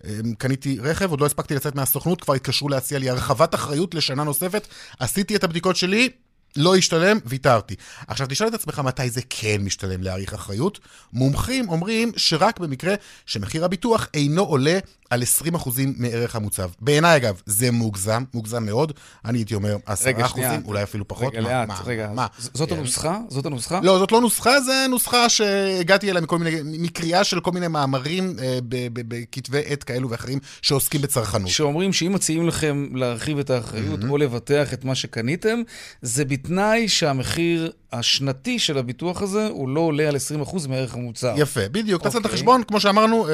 אה, 0.05 0.09
קניתי 0.37 0.79
רכב, 0.79 1.09
עוד 1.11 1.21
לא 1.21 1.25
הספקתי 1.25 1.55
לצאת 1.55 1.75
מהסוכנות, 1.75 2.21
כבר 2.21 2.33
התקשרו 2.33 2.69
להציע 2.69 2.99
לי 2.99 3.09
הרחבת 3.09 3.55
אחריות 3.55 3.93
לשנה 3.95 4.23
נוספת. 4.23 4.67
עשיתי 4.99 5.35
את 5.35 5.43
הבדיקות 5.43 5.75
שלי, 5.75 6.09
לא 6.55 6.75
השתלם, 6.75 7.17
ויתרתי. 7.25 7.75
עכשיו, 8.07 8.27
תשאל 8.29 8.47
את 8.47 8.53
עצמך 8.53 8.79
מתי 8.79 9.09
זה 9.09 9.21
כן 9.29 9.57
משתלם 9.61 10.03
להעריך 10.03 10.33
אחריות. 10.33 10.79
מומחים 11.13 11.69
אומרים 11.69 12.11
שרק 12.17 12.59
במקרה 12.59 12.93
שמחיר 13.25 13.65
הביטוח 13.65 14.07
אינו 14.13 14.43
עולה 14.43 14.79
על 15.09 15.23
20% 15.55 15.69
מערך 15.97 16.35
המוצב. 16.35 16.69
בעיניי, 16.81 17.17
אגב, 17.17 17.41
זה 17.45 17.71
מוגזם, 17.71 18.23
מוגזם 18.33 18.65
מאוד. 18.65 18.93
אני 19.25 19.37
הייתי 19.37 19.55
אומר 19.55 19.77
10%, 19.87 19.89
רגע, 20.05 20.27
שנייה. 20.27 20.59
אולי 20.65 20.83
אפילו 20.83 21.07
פחות. 21.07 21.33
רגע, 21.33 21.41
מה- 21.41 21.49
לאט, 21.49 21.67
מה- 21.67 21.81
רגע. 21.85 22.09
מה? 22.15 22.27
זאת 22.53 22.69
כן. 22.69 22.75
הנוסחה? 22.75 23.17
זאת 23.29 23.45
הנוסחה? 23.45 23.79
לא, 23.83 23.99
זאת 23.99 24.11
לא 24.11 24.21
נוסחה, 24.21 24.61
זה 24.61 24.85
נוסחה 24.89 25.29
שהגעתי 25.29 26.09
אליה 26.11 26.21
מכל 26.21 26.39
מיני, 26.39 26.61
מקריאה 26.79 27.23
של 27.23 27.39
כל 27.39 27.51
מיני 27.51 27.67
מאמרים 27.67 28.35
אה, 28.41 28.57
בכתבי 28.93 29.61
עת 29.65 29.83
כאלו 29.83 30.09
ואחרים 30.09 30.39
שעוסקים 30.61 31.01
בצרכנות. 31.01 31.47
שאומרים 31.49 31.93
שאם 31.93 32.13
מציעים 32.13 32.47
לכם 32.47 32.87
להרחיב 32.95 33.39
את 33.39 33.49
האחריות 33.49 33.99
או 34.09 34.17
לבטח 34.17 34.73
את 34.73 34.85
מה 34.85 34.95
שקניתם, 34.95 35.61
זה 36.01 36.25
בתנאי 36.43 36.87
שהמחיר 36.89 37.71
השנתי 37.93 38.59
של 38.59 38.77
הביטוח 38.77 39.21
הזה 39.21 39.47
הוא 39.47 39.69
לא 39.69 39.79
עולה 39.79 40.07
על 40.09 40.15
20% 40.45 40.67
מערך 40.67 40.93
המוצר. 40.93 41.33
יפה, 41.37 41.69
בדיוק. 41.71 42.03
תעשה 42.03 42.17
את 42.17 42.23
אוקיי. 42.23 42.31
החשבון, 42.35 42.63
כמו 42.63 42.79
שאמרנו, 42.79 43.27
אה, 43.29 43.33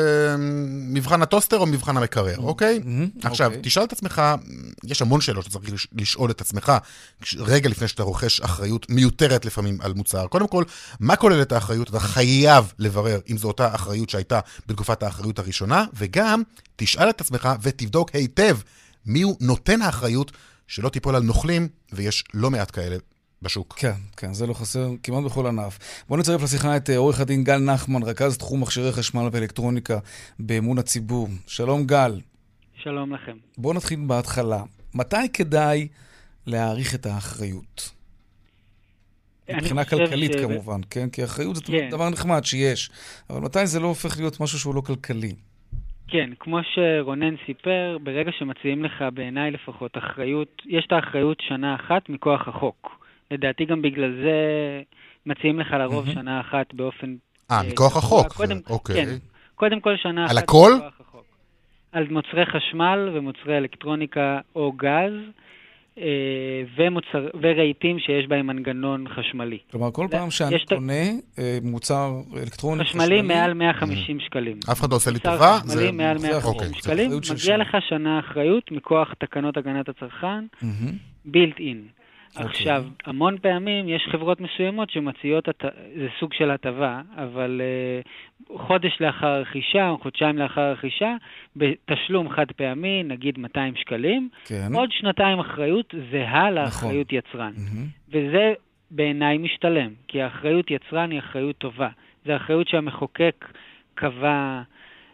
מבחן 0.70 1.22
הטוסטר 1.22 1.58
או 1.58 1.66
מבחן 1.66 1.98
המקרר, 1.98 2.38
אוקיי? 2.38 2.80
מהמם, 2.84 3.08
עכשיו, 3.24 3.48
אוקיי. 3.48 3.62
תשאל 3.64 3.84
את 3.84 3.92
עצמך, 3.94 4.22
יש 4.84 5.02
המון 5.02 5.22
שאלות 5.22 5.46
שצריך 5.46 5.74
לש- 5.74 5.88
לשאול 5.96 6.32
את 6.32 6.42
עצמך 6.42 6.72
רגע 7.38 7.70
לפני 7.70 7.88
שאתה 7.88 8.04
רוכש 8.04 8.42
אחריות 8.42 8.90
מיותרת 8.90 9.46
לפעמים 9.46 9.78
על 9.82 9.94
מוצר. 9.94 10.28
קודם 10.28 10.48
כל, 10.48 10.64
מה 11.00 11.16
כוללת 11.16 11.52
האחריות? 11.52 11.90
אתה 11.90 12.00
חייב 12.00 12.74
לברר 12.80 13.20
אם 13.32 13.38
זו 13.38 13.48
אותה 13.48 13.76
אחריות 13.76 14.10
שהייתה 14.10 14.40
בתקופת 14.68 15.04
האחריות 15.04 15.40
הראשונה, 15.40 15.86
וגם 15.94 16.42
תשאל 16.76 17.10
את 17.10 17.22
עצמך 17.22 17.50
ותבדוק 17.62 18.10
היטב 18.14 18.58
מיהו 19.06 19.38
נותן 19.42 19.82
האחריות, 19.82 20.32
שלא 20.70 20.90
תיפול 20.90 21.16
על 21.16 21.24
נוכלים, 21.24 21.68
ויש 21.92 22.24
לא 22.34 22.52
מעט 22.52 22.72
כאלה 22.72 22.96
בשוק. 23.42 23.74
כן, 23.78 23.94
כן, 24.18 24.34
זה 24.34 24.48
לא 24.48 24.54
חסר 24.54 24.92
כמעט 25.04 25.24
בכל 25.24 25.48
ענף. 25.48 25.80
בואו 26.08 26.20
נצרף 26.20 26.42
לשיחה 26.42 26.78
את 26.78 26.90
אה, 26.90 26.98
עורך 26.98 27.20
הדין 27.20 27.44
גל 27.44 27.58
נחמן, 27.58 28.04
רכז 28.04 28.38
תחום 28.38 28.62
מכשירי 28.62 28.92
חשמל 28.92 29.30
ואלקטרוניקה 29.32 30.00
באמון 30.40 30.78
הציבור. 30.78 31.30
שלום 31.48 31.86
גל. 31.86 32.22
שלום 32.84 33.14
לכם. 33.14 33.38
בואו 33.58 33.74
נתחיל 33.74 34.00
בהתחלה. 34.08 34.64
מתי 34.94 35.30
כדאי 35.34 35.88
להעריך 36.46 36.96
את 36.96 37.06
האחריות? 37.06 37.90
מבחינה 39.50 39.86
כלכלית 39.86 40.32
ש- 40.34 40.42
כמובן, 40.42 40.82
כן? 40.90 41.10
כי 41.10 41.24
אחריות 41.24 41.56
זה 41.56 41.62
כן. 41.62 41.90
דבר 41.92 42.10
נחמד 42.10 42.46
שיש, 42.46 42.90
אבל 43.30 43.40
מתי 43.40 43.68
זה 43.68 43.80
לא 43.80 43.88
הופך 43.88 44.18
להיות 44.18 44.40
משהו 44.40 44.60
שהוא 44.60 44.76
לא 44.76 44.82
כלכלי? 44.82 45.36
כן, 46.10 46.30
כמו 46.40 46.60
שרונן 46.64 47.36
סיפר, 47.46 47.98
ברגע 48.04 48.32
שמציעים 48.32 48.84
לך, 48.84 49.04
בעיניי 49.14 49.52
לפחות, 49.52 49.98
אחריות, 49.98 50.62
יש 50.66 50.86
את 50.88 50.92
האחריות 50.92 51.38
שנה 51.42 51.76
אחת 51.76 52.10
מכוח 52.10 52.48
החוק. 52.48 53.06
לדעתי 53.32 53.66
גם 53.66 53.82
בגלל 53.82 54.12
זה 54.24 54.38
מציעים 55.26 55.60
לך 55.60 55.72
לרוב 55.72 56.06
מהמם. 56.06 56.16
שנה 56.16 56.40
אחת 56.40 56.74
באופן... 56.74 57.16
אה, 57.52 57.58
אה, 57.58 57.64
מכוח. 57.72 57.98
החוק. 57.98 58.34
קודם, 58.34 58.58
אוקיי. 58.70 58.96
כן, 58.96 59.12
קודם 59.56 59.80
כל 59.80 59.98
שנה 59.98 60.26
אחת 60.26 60.32
על 60.32 60.38
הכל? 60.38 60.72
מכוח 60.78 60.94
החוק. 61.00 61.26
על 61.92 62.08
מוצרי 62.10 62.46
חשמל 62.46 63.10
ומוצרי 63.14 63.58
אלקטרוניקה 63.58 64.40
או 64.56 64.72
גז, 64.72 65.14
ומוצר, 66.78 67.28
ורהיטים 67.42 68.00
שיש 68.00 68.28
בהם 68.28 68.48
מנגנון 68.48 69.06
חשמלי. 69.16 69.58
כלומר, 69.72 69.92
כל 69.92 70.08
פעם 70.12 70.32
שאני 70.32 70.56
קונה 70.70 70.94
אה, 71.40 71.58
מוצר 71.64 72.12
אלקטרוני 72.42 72.84
חשמלי 72.84 73.22
מעל 73.22 73.54
150 73.54 74.20
שקלים. 74.20 74.58
אף 74.72 74.80
אחד 74.80 74.92
לא 74.92 74.96
עושה 74.96 75.12
לי 75.12 75.18
מוצר 75.18 75.34
טובה, 75.34 75.58
חשמלי 75.60 75.76
זה- 75.86 75.92
מעל 75.92 76.16
אוקיי, 76.18 76.30
150 76.30 76.68
זה 76.70 76.76
שקלים, 76.80 77.12
מגיע 77.12 77.38
שנה. 77.38 77.58
לך 77.58 77.78
שנה 77.90 78.20
אחריות 78.20 78.72
מכוח 78.72 79.14
תקנות 79.20 79.58
הגנת 79.58 79.90
הצרכן. 79.90 80.46
בילט 81.26 81.60
אין. 81.60 81.82
אוקיי. 82.36 82.46
עכשיו, 82.50 82.84
המון 83.06 83.38
פעמים 83.38 83.90
יש 83.90 84.08
חברות 84.12 84.42
מסוימות 84.42 84.90
שמציעות, 84.90 85.50
זה 85.96 86.08
סוג 86.20 86.34
של 86.34 86.52
הטבה, 86.52 87.02
אבל 87.18 87.62
uh, 88.50 88.58
חודש 88.58 88.98
לאחר 89.02 89.28
הרכישה 89.28 89.90
או 89.90 89.98
חודשיים 89.98 90.38
לאחר 90.38 90.62
הרכישה, 90.62 91.16
בתשלום 91.56 92.30
חד 92.30 92.52
פעמי, 92.52 93.04
נגיד 93.04 93.38
200 93.40 93.76
שקלים, 93.76 94.30
כן. 94.46 94.68
עוד 94.74 94.92
שנתיים 94.92 95.40
אחריות 95.40 95.94
זהה 96.12 96.52
לאחריות 96.52 97.14
יצרן. 97.14 97.52
מהמם. 97.58 97.86
וזה 98.10 98.54
בעיניי 98.92 99.38
משתלם, 99.38 99.90
כי 100.08 100.22
האחריות 100.22 100.72
יצרן 100.72 101.12
היא 101.12 101.20
אחריות 101.20 101.56
טובה. 101.58 101.90
זו 102.26 102.36
אחריות 102.36 102.68
שהמחוקק 102.68 103.46
קבע 103.96 104.62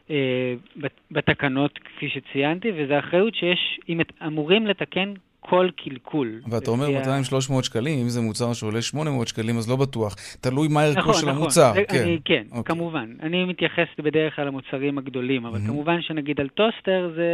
אה, 0.10 0.54
בת- 0.78 1.02
בתקנות, 1.12 1.78
כפי 1.80 2.10
שציינתי, 2.10 2.72
וזו 2.76 3.00
אחריות 3.00 3.36
שיש, 3.36 3.80
אם 3.90 4.02
את- 4.02 4.12
אמורים 4.28 4.68
לתקן 4.68 5.14
כל 5.50 5.70
קלקול. 5.84 6.42
ואתה 6.50 6.72
אומר 6.72 6.90
לפי 6.90 7.10
ה- 7.10 7.20
200-300 7.60 7.64
שקלים, 7.64 8.00
אם 8.00 8.10
זה 8.10 8.22
מוצר 8.22 8.54
שעולה 8.54 8.82
800 8.82 9.28
שקלים, 9.28 9.58
אז 9.58 9.70
לא 9.70 9.76
בטוח. 9.76 10.16
תלוי 10.42 10.68
מה 10.68 10.84
ערכו 10.84 11.00
נכון, 11.00 11.14
של 11.14 11.26
נכון. 11.26 11.42
המוצר. 11.42 11.72
זה, 11.74 11.84
כן. 11.88 12.02
אני, 12.04 12.20
כן, 12.26 12.44
אוקיי. 12.52 12.76
כמובן. 12.76 13.14
אני 13.24 13.46
מתייחס 13.46 13.88
בדרך 14.00 14.36
כלל 14.36 14.46
למוצרים 14.48 14.98
הגדולים, 14.98 15.46
אבל 15.46 15.58
מהמם. 15.60 15.68
כמובן 15.68 16.02
שנגיד 16.02 16.40
על 16.40 16.48
טוסטר 16.50 17.12
זה 17.16 17.30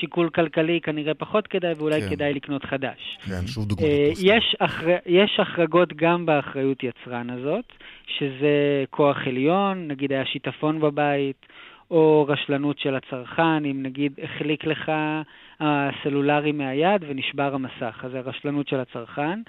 שיקול 0.00 0.28
כלכלי 0.30 0.80
כנראה 0.82 1.14
פחות 1.14 1.46
כדאי, 1.46 1.72
ואולי 1.78 2.02
כן. 2.02 2.10
כדאי 2.10 2.34
לקנות 2.34 2.64
חדש. 2.64 3.18
כן, 3.28 3.46
שוב 3.46 3.68
דוגמא. 3.68 3.86
אה, 3.86 4.04
לטוסטר. 4.06 4.26
יש, 4.26 4.56
אחר... 4.58 4.96
יש 5.06 5.38
החרגות 5.42 5.92
גם 5.96 6.26
באחריות 6.26 6.78
יצרן 6.82 7.30
הזאת, 7.30 7.64
שזה 8.18 8.48
כוח 8.90 9.16
עליון, 9.26 9.88
נגיד 9.88 10.12
היה 10.12 10.24
שיטפון 10.24 10.80
בבית, 10.80 11.46
או 11.90 12.26
רשלנות 12.28 12.78
של 12.78 12.94
הצרכן, 12.94 13.64
אם 13.64 13.82
נגיד 13.82 14.12
החליק 14.22 14.64
לך 14.64 14.92
הסלולרי 15.60 16.52
מהיד 16.52 17.04
ונשבר 17.08 17.54
המסך, 17.54 18.00
אז 18.02 18.10
זה 18.10 18.20
רשלנות 18.20 18.68
של 18.68 18.80
הצרכן, 18.80 19.40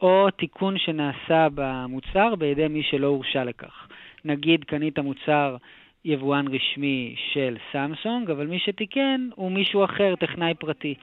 או 0.00 0.30
תיקון 0.30 0.78
שנעשה 0.78 1.48
במוצר 1.54 2.34
בידי 2.34 2.68
מי 2.68 2.82
שלא 2.82 3.06
הורשה 3.06 3.44
לכך. 3.44 3.88
נגיד 4.24 4.64
קנית 4.64 4.98
מוצר 4.98 5.56
יבואן 6.04 6.46
רשמי 6.48 7.14
של 7.32 7.56
סמסונג, 7.72 8.30
אבל 8.30 8.46
מי 8.46 8.58
שתיקן 8.58 9.28
הוא 9.34 9.52
מישהו 9.52 9.84
אחר, 9.84 10.14
טכנאי 10.20 10.54
פרטי. 10.54 10.94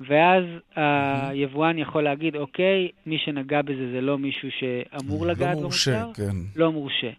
ואז 0.00 0.44
היבואן 0.76 1.78
יכול 1.78 2.02
להגיד, 2.02 2.36
אוקיי, 2.36 2.88
מי 3.06 3.18
שנגע 3.18 3.62
בזה 3.62 3.92
זה 3.92 4.00
לא 4.00 4.18
מישהו 4.18 4.48
שאמור 4.50 5.26
לגעת 5.26 5.56
לא 5.56 5.62
מורשה, 5.62 6.02
במוצר, 6.02 6.22
כן. 6.22 6.36
לא 6.56 6.72
מורשה. 6.72 7.10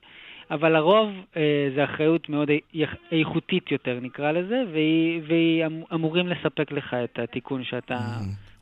אבל 0.51 0.69
לרוב 0.73 1.09
אה, 1.37 1.41
זו 1.75 1.83
אחריות 1.83 2.29
מאוד 2.29 2.49
איכ- 2.75 2.97
איכותית 3.11 3.71
יותר, 3.71 3.99
נקרא 4.01 4.31
לזה, 4.31 4.63
והיא, 4.73 5.21
והיא 5.27 5.65
אמ- 5.65 5.83
אמורים 5.93 6.27
לספק 6.27 6.71
לך 6.71 6.93
את 7.03 7.19
התיקון 7.19 7.63
שאתה... 7.63 7.97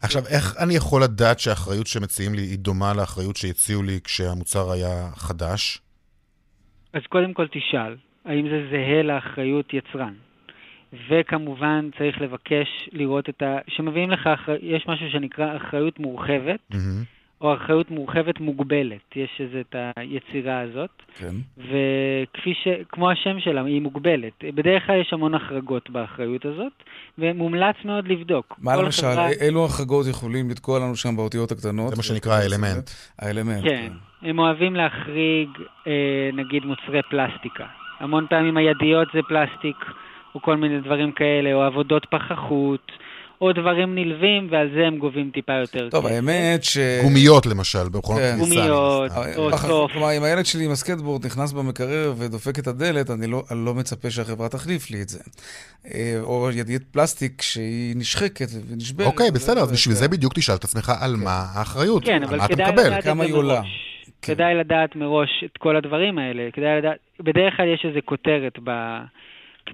עכשיו, 0.02 0.22
איך 0.30 0.56
אני 0.64 0.76
יכול 0.76 1.04
לדעת 1.04 1.40
שהאחריות 1.40 1.88
שמציעים 1.88 2.34
לי 2.34 2.42
היא 2.42 2.58
דומה 2.60 2.94
לאחריות 2.94 3.36
שהציעו 3.36 3.84
לי 3.84 4.00
כשהמוצר 4.04 4.72
היה 4.72 5.10
חדש? 5.16 5.80
אז 6.94 7.02
קודם 7.10 7.34
כל 7.34 7.48
תשאל, 7.48 7.96
האם 8.26 8.46
זה 8.50 8.68
זהה 8.72 9.04
לאחריות 9.04 9.74
יצרן? 9.74 10.14
וכמובן 11.10 11.90
צריך 11.98 12.22
לבקש 12.22 12.68
לראות 12.92 13.30
את 13.30 13.42
ה... 13.42 13.58
שמביאים 13.68 14.12
לך, 14.12 14.28
אחר... 14.28 14.56
יש 14.62 14.86
משהו 14.88 15.06
שנקרא 15.12 15.58
אחריות 15.58 16.00
מורחבת, 16.00 16.60
מהמם. 16.70 17.04
או 17.44 17.54
אחריות 17.54 17.92
מורחבת 17.92 18.40
מוגבלת. 18.40 19.16
יש 19.16 19.30
איזה 19.40 19.62
את 19.70 19.76
היצירה 19.96 20.60
הזאת. 20.60 20.90
כן. 21.18 21.36
וכפי 21.58 22.54
ש... 22.64 22.68
כמו 22.90 23.12
השם 23.12 23.40
שלה, 23.40 23.64
היא 23.64 23.82
מוגבלת. 23.82 24.34
בדרך 24.56 24.86
כלל 24.88 25.02
יש 25.02 25.14
המון 25.14 25.34
החרגות 25.36 25.90
באחריות 25.90 26.46
הזאת, 26.46 26.72
ומומלץ 27.18 27.76
מאוד 27.86 28.08
לבדוק. 28.08 28.56
מה 28.62 28.76
כל 28.76 28.82
למשל, 28.84 29.02
חברה- 29.02 29.30
אילו 29.42 29.66
החרגות 29.66 30.06
יכולים 30.10 30.50
לתקוע 30.50 30.80
לנו 30.80 30.96
שם 30.96 31.16
באותיות 31.16 31.52
הקטנות? 31.52 31.90
זה 31.90 31.96
מה 31.96 32.04
שנקרא 32.04 32.34
האלמנט. 32.34 32.90
האלמנט, 33.20 33.64
כן. 33.64 33.92
הם 34.22 34.40
אוהבים 34.40 34.76
להחריג, 34.76 35.50
אה, 35.88 35.92
נגיד, 36.34 36.66
מוצרי 36.66 37.02
פלסטיקה. 37.10 37.66
המון 38.00 38.26
פעמים 38.30 38.58
הידיות 38.58 39.08
זה 39.14 39.20
פלסטיק, 39.28 39.76
או 40.36 40.42
כל 40.42 40.56
מיני 40.58 40.80
דברים 40.82 41.12
כאלה, 41.12 41.54
או 41.54 41.62
עבודות 41.64 42.06
פחחות, 42.10 42.92
או 43.44 43.54
דברים 43.54 43.96
נלווים, 43.96 44.48
ועל 44.52 44.70
זה 44.76 44.88
הם 44.88 44.98
גובים 44.98 45.32
טיפה 45.34 45.54
יותר 45.54 45.90
טוב, 45.90 46.06
כסף. 46.06 46.14
האמת 46.16 46.64
ש... 46.64 46.78
גומיות 47.04 47.46
למשל, 47.46 47.90
במכונות 47.92 48.22
כן. 48.22 48.36
כניסה. 48.38 48.56
גומיות, 48.56 49.12
הסתם. 49.12 49.42
או 49.42 49.52
פח- 49.52 49.68
צוף. 49.68 49.92
כלומר, 49.92 50.18
אם 50.18 50.24
הילד 50.24 50.46
שלי 50.46 50.66
עם 50.66 50.72
הסקטבורד 50.72 51.26
נכנס 51.26 51.54
במקרר 51.54 52.14
ודופק 52.18 52.60
את 52.60 52.68
הדלת, 52.68 53.10
אני 53.10 53.28
לא, 53.28 53.44
אני 53.52 53.66
לא 53.66 53.74
מצפה 53.74 54.10
שהחברה 54.10 54.50
תחליף 54.50 54.92
לי 54.92 55.02
את 55.02 55.10
זה. 55.10 55.20
אה, 55.94 56.18
או 56.22 56.50
ידיעת 56.52 56.82
פלסטיק 56.92 57.42
שהיא 57.42 57.96
נשחקת 57.98 58.48
ונשברת. 58.72 59.08
אוקיי, 59.08 59.32
בסדר, 59.32 59.62
אז 59.62 59.72
בשביל 59.72 59.96
זה 59.96 60.08
בדיוק 60.08 60.34
תשאל 60.34 60.56
את 60.56 60.64
עצמך 60.64 60.92
על 61.02 61.16
מה 61.16 61.46
האחריות, 61.54 62.06
כן, 62.06 62.14
על 62.14 62.24
אבל 62.24 62.38
מה 62.38 62.46
אתה 62.46 62.54
כדאי 62.54 62.68
מקבל. 62.72 62.86
לדעת 62.88 63.00
את 63.00 63.04
כמה 63.04 63.24
זה 63.24 63.30
היא 63.30 63.34
עולה. 63.34 63.54
מראש. 63.54 63.68
כן. 64.22 64.34
כדאי 64.34 64.56
לדעת 64.56 64.96
מראש 64.96 65.30
את 65.46 65.58
כל 65.58 65.76
הדברים 65.76 66.18
האלה. 66.18 66.44
כדאי 66.54 66.78
לדעת, 66.78 66.98
בדרך 67.20 67.54
כלל 67.58 67.74
יש 67.74 67.86
איזו 67.90 68.00
כותרת 68.06 68.54
ב... 68.64 68.70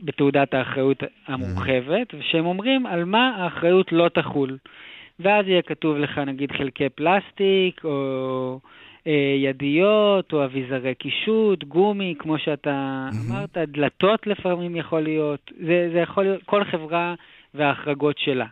בתעודת 0.02 0.54
האחריות 0.54 1.04
המורחבת, 1.28 2.08
שהם 2.22 2.46
אומרים 2.46 2.86
על 2.86 3.06
מה 3.06 3.36
האחריות 3.38 3.92
לא 3.92 4.10
תחול. 4.14 4.58
ואז 5.20 5.48
יהיה 5.48 5.62
כתוב 5.62 5.98
לך 5.98 6.18
נגיד 6.18 6.52
חלקי 6.52 6.90
פלסטיק, 6.90 7.82
או 7.84 8.60
אה, 9.08 9.36
ידיות, 9.38 10.34
או 10.34 10.46
אביזרי 10.46 10.96
קישוט, 10.96 11.64
גומי, 11.64 12.16
כמו 12.20 12.40
שאתה 12.40 13.10
אמרת, 13.28 13.58
דלתות 13.58 14.28
לפעמים 14.28 14.76
יכול 14.76 15.02
להיות. 15.02 15.52
זה, 15.68 15.90
זה 15.94 16.00
יכול 16.00 16.24
להיות 16.24 16.44
כל 16.44 16.64
חברה 16.64 17.16
וההחרגות 17.54 18.18
שלה. 18.18 18.46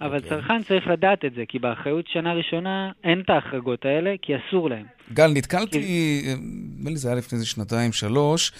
אבל 0.00 0.16
אוקיי. 0.16 0.30
צרכן 0.30 0.62
צריך 0.62 0.86
לדעת 0.86 1.24
את 1.24 1.34
זה, 1.34 1.42
כי 1.48 1.58
באחריות 1.58 2.06
שנה 2.08 2.32
ראשונה 2.32 2.90
אין 3.04 3.20
את 3.20 3.30
ההחרגות 3.30 3.84
האלה, 3.84 4.14
כי 4.22 4.32
אסור 4.36 4.70
להם. 4.70 4.86
גל, 5.12 5.30
נתקלתי, 5.34 5.78
אה, 5.78 6.34
נדמה 6.78 6.90
לי 6.90 6.96
זה 6.96 7.08
היה 7.08 7.18
לפני 7.18 7.36
איזה 7.36 7.46
שנתיים, 7.46 7.92
שלוש. 7.92 8.52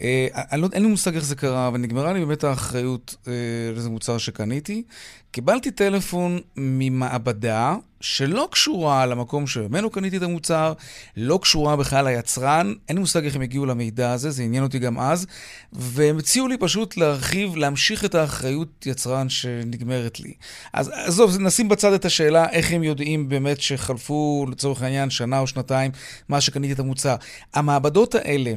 אה, 0.00 0.28
אני 0.52 0.60
לא, 0.60 0.68
אין 0.72 0.82
לי 0.82 0.88
מושג 0.88 1.14
איך 1.14 1.24
זה 1.24 1.36
קרה, 1.36 1.68
אבל 1.68 1.78
נגמרה 1.78 2.12
לי 2.12 2.20
באמת 2.20 2.44
האחריות 2.44 3.16
אה, 3.28 3.32
לאיזה 3.72 3.90
מוצר 3.90 4.18
שקניתי. 4.18 4.82
קיבלתי 5.30 5.70
טלפון 5.70 6.38
ממעבדה 6.56 7.76
שלא 8.00 8.48
קשורה 8.50 9.06
למקום 9.06 9.46
שממנו 9.46 9.90
קניתי 9.90 10.16
את 10.16 10.22
המוצר, 10.22 10.72
לא 11.16 11.38
קשורה 11.42 11.76
בכלל 11.76 12.04
ליצרן, 12.04 12.74
אין 12.88 12.96
לי 12.96 13.00
מושג 13.00 13.24
איך 13.24 13.36
הם 13.36 13.42
הגיעו 13.42 13.66
למידע 13.66 14.12
הזה, 14.12 14.30
זה 14.30 14.42
עניין 14.42 14.62
אותי 14.62 14.78
גם 14.78 14.98
אז, 14.98 15.26
והם 15.72 16.18
הציעו 16.18 16.48
לי 16.48 16.56
פשוט 16.58 16.96
להרחיב, 16.96 17.56
להמשיך 17.56 18.04
את 18.04 18.14
האחריות 18.14 18.86
יצרן 18.86 19.28
שנגמרת 19.28 20.20
לי. 20.20 20.32
אז 20.72 20.90
עזוב, 20.94 21.36
נשים 21.40 21.68
בצד 21.68 21.92
את 21.92 22.04
השאלה 22.04 22.50
איך 22.50 22.72
הם 22.72 22.82
יודעים 22.82 23.28
באמת 23.28 23.60
שחלפו, 23.60 24.46
לצורך 24.50 24.82
העניין, 24.82 25.10
שנה 25.10 25.38
או 25.38 25.46
שנתיים 25.46 25.90
מאז 26.28 26.42
שקניתי 26.42 26.72
את 26.72 26.78
המוצר. 26.78 27.16
המעבדות 27.54 28.14
האלה, 28.14 28.52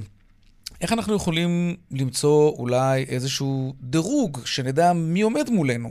איך 0.84 0.94
אנחנו 0.94 1.16
יכולים 1.16 1.50
למצוא 1.92 2.52
אולי 2.58 3.04
איזשהו 3.10 3.74
דירוג, 3.82 4.38
שנדע 4.46 4.94
מי 4.94 5.22
עומד 5.22 5.50
מולנו? 5.50 5.90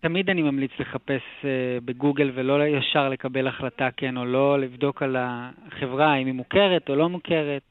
תמיד 0.00 0.30
אני 0.30 0.42
ממליץ 0.42 0.70
לחפש 0.80 1.20
uh, 1.42 1.44
בגוגל 1.84 2.30
ולא 2.34 2.54
ישר 2.66 3.08
לקבל 3.08 3.46
החלטה 3.48 3.88
כן 3.96 4.16
או 4.16 4.24
לא, 4.24 4.60
לבדוק 4.60 5.02
על 5.02 5.16
החברה, 5.18 6.12
האם 6.14 6.26
היא 6.26 6.34
מוכרת 6.34 6.88
או 6.88 6.96
לא 6.96 7.08
מוכרת, 7.08 7.62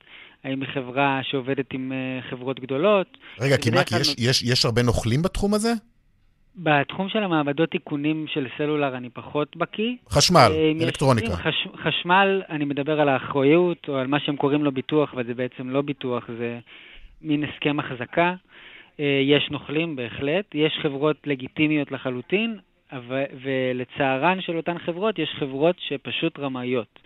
האם 0.43 0.61
היא 0.61 0.69
חברה 0.73 1.19
שעובדת 1.23 1.65
עם 1.73 1.91
uh, 1.91 2.29
חברות 2.31 2.59
גדולות. 2.59 3.17
רגע, 3.39 3.57
כי 3.57 3.69
מה, 3.69 3.83
כי 3.83 3.95
יש- 4.01 4.15
יש- 4.17 4.43
יש 4.43 4.65
הרבה 4.65 4.83
נוכלים 4.83 5.21
בתחום 5.21 5.53
הזה? 5.53 5.73
בתחום 6.57 7.09
של 7.09 7.23
המעבדות 7.23 7.69
תיקונים 7.69 8.25
של 8.27 8.47
סלולר 8.57 8.97
אני 8.97 9.09
פחות 9.09 9.57
בקיא. 9.57 9.95
חשמל, 10.09 10.51
אה, 10.51 10.71
אלקטרוניקה. 10.81 11.35
חש, 11.35 11.67
חשמל, 11.83 12.41
אני 12.49 12.65
מדבר 12.65 13.01
על 13.01 13.09
האחריות, 13.09 13.89
או 13.89 13.95
על 13.95 14.07
מה 14.07 14.19
שהם 14.19 14.35
קוראים 14.35 14.63
לו 14.63 14.71
ביטוח, 14.71 15.13
אבל 15.13 15.25
זה 15.25 15.33
בעצם 15.33 15.69
לא 15.69 15.81
ביטוח, 15.81 16.29
זה 16.37 16.59
מין 17.21 17.43
הסכם 17.43 17.79
החזקה. 17.79 18.33
אה, 18.99 19.21
יש 19.23 19.49
נוכלים 19.51 19.95
בהחלט, 19.95 20.45
יש 20.55 20.79
חברות 20.81 21.17
לגיטימיות 21.25 21.91
לחלוטין, 21.91 22.57
אבל, 22.91 23.23
ולצערן 23.41 24.41
של 24.41 24.57
אותן 24.57 24.77
חברות, 24.79 25.19
יש 25.19 25.29
חברות 25.39 25.75
שפשוט 25.79 26.39
רמאיות. 26.39 26.99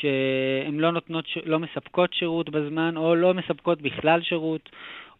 שהן 0.00 0.78
לא 0.78 0.92
נותנות, 0.92 1.24
לא 1.44 1.58
מספקות 1.58 2.14
שירות 2.14 2.50
בזמן, 2.50 2.96
או 2.96 3.14
לא 3.14 3.34
מספקות 3.34 3.82
בכלל 3.82 4.22
שירות, 4.22 4.68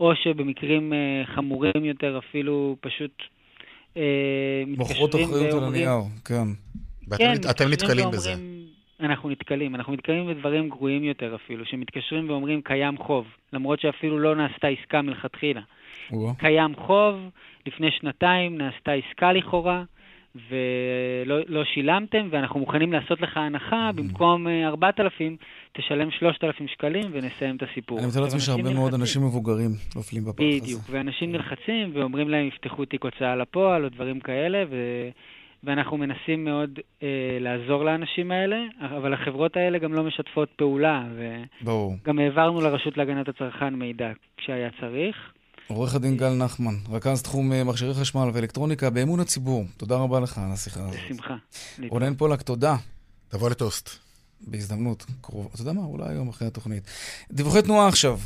או 0.01 0.17
שבמקרים 0.17 0.93
אה, 0.93 1.23
חמורים 1.35 1.85
יותר 1.85 2.19
אפילו 2.19 2.77
פשוט 2.81 3.23
מוכרות 4.67 5.15
מתקשרים 5.15 5.35
אחריות 5.35 5.63
על. 5.63 5.69
הנייר, 5.69 5.99
כן. 6.25 6.49
ואתם 7.09 7.25
כן, 7.25 7.51
אתם 7.51 7.69
נתקלים 7.69 8.11
בזה. 8.11 8.35
אנחנו 9.01 9.31
נתקלים, 9.31 9.75
אנחנו 9.75 9.93
נתקלים 9.93 10.27
בדברים 10.27 10.69
גרועים 10.69 11.05
יותר 11.05 11.35
אפילו, 11.35 11.65
שמתקשרים 11.65 12.31
ואומרים 12.31 12.63
קיים 12.63 12.99
חוב, 12.99 13.27
למרות 13.53 13.81
שאפילו 13.81 14.19
לא 14.19 14.37
נעשתה 14.37 14.69
עסקה 14.69 15.03
מלכתחילה. 15.03 15.61
קיים 16.39 16.75
חוב, 16.77 17.17
לפני 17.67 17.91
שנתיים 17.91 18.59
נעשתה 18.59 18.93
עסקה 18.93 19.33
לכאורה, 19.33 19.85
ולא 20.49 21.37
לא 21.47 21.65
שילמתם, 21.65 22.29
ואנחנו 22.31 22.61
מוכנים 22.61 22.93
לעשות 22.93 23.21
לך 23.21 23.37
הנחה, 23.37 23.91
במקום 23.95 24.49
אה, 24.49 24.69
4,000, 24.69 25.37
תשלם 25.73 26.11
3,000 26.11 26.69
שקלים 26.69 27.05
ונסיים 27.13 27.57
את 27.57 27.63
הסיפור. 27.63 27.99
אני 27.99 28.07
מתאר 28.07 28.23
לעצמי 28.23 28.41
שהרבה 28.41 28.75
מאוד. 28.75 28.95
אנשים 28.95 29.23
מבוגרים 29.23 29.71
נופלים 29.97 30.25
בפח 30.25 30.43
הזה. 30.43 30.61
בדיוק, 30.61 30.83
ואנשים 30.91 31.33
נלחצים 31.33 31.91
ואומרים 31.95 32.29
להם 32.29 32.47
יפתחו 32.47 32.85
תיק 32.85 33.05
הוצאה 33.05 33.37
לפועל 33.37 33.85
או 33.85 33.89
דברים 33.89 34.21
כאלה, 34.21 34.65
ו... 34.71 34.77
ואנחנו 35.65 35.97
מנסים 35.97 36.45
מאוד 36.45 36.79
אה, 37.03 37.09
לעזור 37.41 37.85
לאנשים 37.85 38.31
האלה, 38.31 38.57
אבל 38.81 39.15
החברות 39.15 39.57
האלה 39.57 39.79
גם 39.79 39.95
לא 39.95 40.05
משתפות 40.05 40.49
פעולה, 40.57 41.05
ברור. 41.61 41.95
וגם 42.03 42.19
העברנו 42.19 42.61
לרשות 42.61 42.97
להגנת 42.97 43.29
הצרכן 43.29 43.75
מידע 43.75 44.13
כשהיה 44.37 44.71
צריך. 44.81 45.33
עורך 45.69 45.95
הדין 45.95 46.17
גל 46.17 46.35
נחמן, 46.35 46.75
רכז 46.91 47.23
תחום 47.23 47.53
אה, 47.53 47.65
מכשירי 47.65 47.95
חשמל 47.95 48.31
ואלקטרוניקה 48.33 48.91
באמון 48.91 49.21
הציבור. 49.21 49.65
תודה 49.77 49.97
רבה 49.97 50.21
לך 50.21 50.39
על 50.39 50.53
השיחה 50.53 50.81
הזאת. 50.81 50.95
בשמחה. 51.05 51.37
רונן 51.89 52.15
פולק, 52.15 52.43
תודה. 52.43 52.77
תבוא 53.29 53.51
לטוסט. 53.51 53.91
בהזדמנות 54.41 55.07
קרובה. 55.21 55.49
אתה 55.55 55.63
יודע 55.63 55.73
מה? 55.73 55.83
אולי 55.83 56.09
היום 56.09 56.29
אחרי 56.29 56.49
התוכנית. 56.49 56.83
דיווחי 57.33 57.63
תנועה 57.63 57.89
עכשיו. 57.89 58.19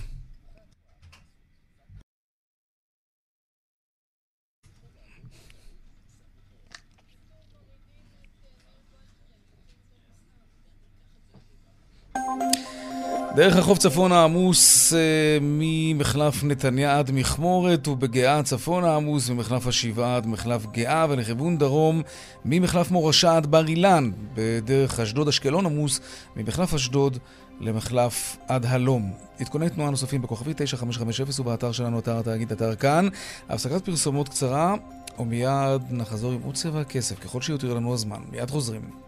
דרך 13.35 13.57
החוף 13.57 13.78
צפונה 13.78 14.24
עמוס 14.24 14.93
אה, 14.93 15.39
ממחלף 15.41 16.45
נתניה 16.45 16.99
עד 16.99 17.11
מכמורת 17.11 17.89
ובגאה 17.89 18.43
צפונה 18.43 18.97
עמוס 18.97 19.30
ממחלף 19.30 19.66
השבעה 19.66 20.16
עד 20.16 20.26
מחלף 20.26 20.66
גאה 20.66 21.07
ולכיוון 21.09 21.59
דרום 21.59 22.03
ממחלף 22.45 22.91
מורשה 22.91 23.37
עד 23.37 23.47
בר 23.47 23.68
אילן 23.68 24.11
בדרך 24.35 25.01
אשדוד 25.01 25.28
אשקלון 25.28 25.66
עמוס 25.66 26.01
ממחלף 26.37 26.74
אשדוד 26.74 27.18
למחלף 27.61 28.37
עד 28.49 28.66
הלום. 28.66 29.12
עדכוני 29.41 29.70
תנועה 29.70 29.91
נוספים 29.91 30.22
בכוכבי 30.22 30.53
9550 30.57 31.26
ובאתר 31.39 31.72
שלנו, 31.72 31.99
אתר 31.99 32.18
התאגיד, 32.18 32.53
אתר 32.53 32.74
כאן. 32.74 33.09
הפסקת 33.49 33.85
פרסומות 33.85 34.28
קצרה 34.28 34.74
ומיד 35.18 35.83
נחזור 35.91 36.33
עם 36.33 36.43
עוד 36.43 36.55
צבע 36.55 36.80
הכסף 36.80 37.18
ככל 37.18 37.43
שיותיר 37.43 37.74
לנו 37.74 37.95
הזמן. 37.95 38.20
מיד 38.30 38.51
חוזרים. 38.51 39.01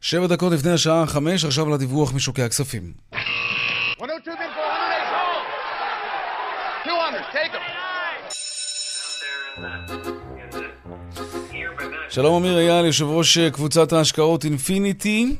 שבע 0.00 0.26
דקות 0.26 0.52
לפני 0.52 0.72
השעה 0.72 1.06
חמש, 1.06 1.44
עכשיו 1.44 1.70
לדיווח 1.70 2.14
משוקי 2.14 2.42
הכספים. 2.42 2.92
שלום 12.08 12.42
אמיר 12.44 12.58
אייל, 12.58 12.86
יושב 12.86 13.04
ראש 13.04 13.38
קבוצת 13.38 13.92
ההשקעות 13.92 14.44
אינפיניטי. 14.44 15.36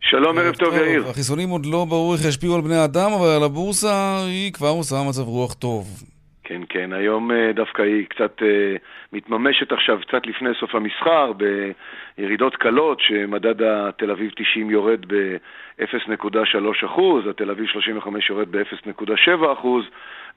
שלום, 0.00 0.38
ערב 0.38 0.54
טוב, 0.54 0.74
יאיר. 0.74 1.08
החיסונים 1.08 1.50
עוד 1.50 1.66
לא 1.66 1.84
ברור 1.84 2.14
איך 2.14 2.24
ישפיעו 2.24 2.54
על 2.54 2.60
בני 2.60 2.84
אדם, 2.84 3.12
אבל 3.12 3.28
על 3.28 3.42
הבורסה 3.42 4.22
היא 4.26 4.52
כבר 4.52 4.68
עושה 4.68 5.02
מצב 5.02 5.22
רוח 5.22 5.54
טוב. 5.54 6.02
כן, 6.50 6.62
כן, 6.68 6.92
היום 6.92 7.30
אה, 7.30 7.52
דווקא 7.52 7.82
היא 7.82 8.06
קצת 8.06 8.42
אה, 8.42 8.76
מתממשת 9.12 9.72
עכשיו, 9.72 9.98
קצת 10.08 10.26
לפני 10.26 10.50
סוף 10.60 10.74
המסחר, 10.74 11.32
בירידות 11.32 12.56
קלות, 12.56 13.00
שמדד 13.00 13.62
התל 13.62 14.10
אביב 14.10 14.30
90 14.36 14.70
יורד 14.70 15.06
ב-0.3%, 15.06 17.00
התל 17.30 17.50
אביב 17.50 17.66
35 17.66 18.30
יורד 18.30 18.48
ב-0.7%, 18.56 19.66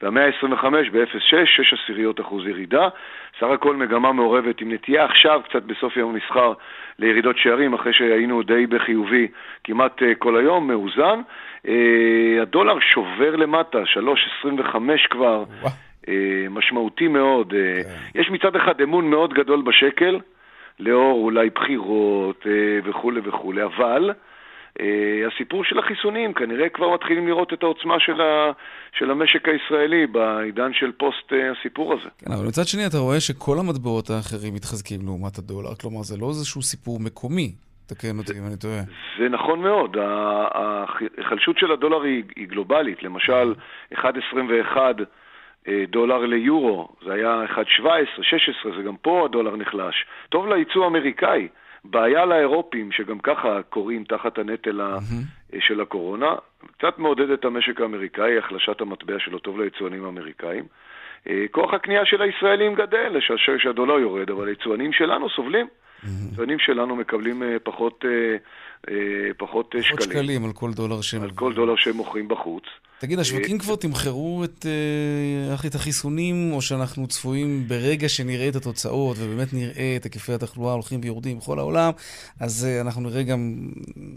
והמאה 0.01 0.25
ה-25 0.25 0.65
ב-0.6, 0.91 1.45
6 1.45 1.73
עשיריות 1.73 2.19
אחוז 2.19 2.47
ירידה. 2.47 2.87
סך 3.39 3.47
הכל 3.53 3.75
מגמה 3.75 4.13
מעורבת 4.13 4.61
עם 4.61 4.71
נטייה 4.71 5.05
עכשיו, 5.05 5.41
קצת 5.49 5.63
בסוף 5.63 5.97
יום 5.97 6.13
המסחר, 6.13 6.53
לירידות 6.99 7.37
שערים, 7.37 7.73
אחרי 7.73 7.93
שהיינו 7.93 8.43
די 8.43 8.67
בחיובי 8.67 9.27
כמעט 9.63 10.01
uh, 10.01 10.05
כל 10.19 10.37
היום, 10.37 10.67
מאוזן. 10.67 11.21
הדולר 12.41 12.79
שובר 12.79 13.35
למטה, 13.35 13.77
3.25 14.43 14.77
כבר, 15.09 15.43
משמעותי 16.49 17.07
מאוד. 17.07 17.51
Uh, 17.51 17.55
okay. 17.55 18.19
יש 18.19 18.29
מצד 18.29 18.55
אחד 18.55 18.81
אמון 18.81 19.09
מאוד 19.09 19.33
גדול 19.33 19.61
בשקל, 19.61 20.19
לאור 20.79 21.23
אולי 21.23 21.49
בחירות 21.49 22.43
uh, 22.43 22.89
וכולי 22.89 23.21
וכולי, 23.25 23.63
אבל... 23.63 24.11
הסיפור 25.33 25.63
של 25.63 25.79
החיסונים, 25.79 26.33
כנראה 26.33 26.69
כבר 26.69 26.93
מתחילים 26.93 27.27
לראות 27.27 27.53
את 27.53 27.63
העוצמה 27.63 27.99
של, 27.99 28.21
ה, 28.21 28.51
של 28.97 29.11
המשק 29.11 29.47
הישראלי 29.47 30.07
בעידן 30.07 30.73
של 30.73 30.91
פוסט 30.91 31.33
הסיפור 31.59 31.93
הזה. 31.93 32.09
כן, 32.17 32.31
אבל 32.31 32.47
מצד 32.47 32.63
שני 32.65 32.85
אתה 32.85 32.97
רואה 32.97 33.19
שכל 33.19 33.57
המטבעות 33.59 34.09
האחרים 34.09 34.53
מתחזקים 34.53 34.99
לעומת 35.05 35.37
הדולר, 35.37 35.75
כלומר 35.81 36.01
זה 36.01 36.17
לא 36.21 36.27
איזשהו 36.27 36.61
סיפור 36.61 36.99
מקומי. 36.99 37.51
תקן 37.87 38.17
אותי 38.17 38.33
אם 38.39 38.45
אני 38.47 38.57
טועה. 38.57 38.81
זה 39.19 39.29
נכון 39.29 39.61
מאוד, 39.61 39.97
ההיחלשות 39.97 41.57
של 41.57 41.71
הדולר 41.71 42.01
היא, 42.01 42.23
היא 42.35 42.47
גלובלית, 42.47 43.03
למשל 43.03 43.53
1.21 43.93 43.97
אה, 44.77 44.91
דולר 45.87 46.25
ליורו, 46.25 46.89
זה 47.05 47.13
היה 47.13 47.43
1.17, 47.45 47.63
16, 48.21 48.71
זה 48.77 48.83
גם 48.83 48.95
פה 49.01 49.25
הדולר 49.25 49.55
נחלש. 49.55 50.05
טוב 50.29 50.47
לייצוא 50.47 50.83
האמריקאי. 50.83 51.47
בעיה 51.83 52.25
לאירופים, 52.25 52.91
שגם 52.91 53.19
ככה 53.19 53.61
קוראים 53.69 54.03
תחת 54.03 54.37
הנטל 54.37 54.81
mm-hmm. 54.81 55.57
של 55.59 55.81
הקורונה, 55.81 56.35
קצת 56.77 56.99
מעודד 56.99 57.29
את 57.29 57.45
המשק 57.45 57.81
האמריקאי, 57.81 58.37
החלשת 58.37 58.81
המטבע 58.81 59.19
שלו 59.19 59.39
טוב 59.39 59.59
ליצואנים 59.61 60.05
האמריקאים. 60.05 60.63
אה, 61.29 61.45
כוח 61.51 61.73
הקנייה 61.73 62.05
של 62.05 62.21
הישראלים 62.21 62.75
גדל, 62.75 63.19
שהדולר 63.57 63.99
יורד, 63.99 64.29
אבל 64.29 64.47
היצואנים 64.47 64.93
שלנו 64.93 65.29
סובלים. 65.29 65.67
היצואנים 66.03 66.59
שלנו 66.59 66.95
מקבלים 66.95 67.43
אה, 67.43 67.59
פחות, 67.63 68.05
פחות, 69.37 69.75
פחות 69.75 69.75
שקלים. 69.81 70.01
שקלים 70.01 70.45
על 70.45 70.51
כל 70.53 70.71
דולר 70.71 71.01
שהם... 71.01 71.21
על 71.21 71.31
כל 71.35 71.53
דולר 71.53 71.75
שהם 71.75 71.95
מוכרים 71.95 72.27
בחוץ. 72.27 72.63
תגיד, 73.03 73.19
השווקים 73.19 73.57
כבר 73.57 73.75
תמחרו 73.75 74.43
את, 74.43 74.65
uh, 74.65 75.67
את 75.67 75.75
החיסונים, 75.75 76.35
או 76.53 76.61
שאנחנו 76.61 77.07
צפויים 77.07 77.63
ברגע 77.67 78.09
שנראה 78.09 78.49
את 78.49 78.55
התוצאות, 78.55 79.17
ובאמת 79.19 79.53
נראה 79.53 79.93
את 79.97 80.03
היקפי 80.03 80.33
התחלואה 80.33 80.73
הולכים 80.73 80.99
ויורדים 81.03 81.37
בכל 81.37 81.59
העולם, 81.59 81.91
אז 82.41 82.67
uh, 82.67 82.85
אנחנו 82.85 83.01
נראה 83.01 83.23
גם, 83.23 83.39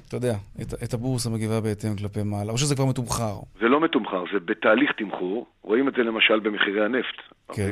אתה 0.09 0.16
יודע, 0.16 0.34
את, 0.62 0.74
את 0.84 0.95
הבורסה 0.95 1.30
מגיבה 1.30 1.61
בהתאם 1.61 1.97
כלפי 1.97 2.22
מעלה, 2.22 2.53
או 2.53 2.59
שזה 2.59 2.74
כבר 2.74 2.84
מתומחר? 2.84 3.34
זה 3.61 3.68
לא 3.68 3.80
מתומחר, 3.80 4.24
זה 4.32 4.39
בתהליך 4.45 4.93
תמחור. 4.93 5.47
רואים 5.62 5.89
את 5.89 5.95
זה 5.97 6.03
למשל 6.03 6.41
במחירי 6.41 6.84
הנפט. 6.84 7.18
כן. 7.53 7.70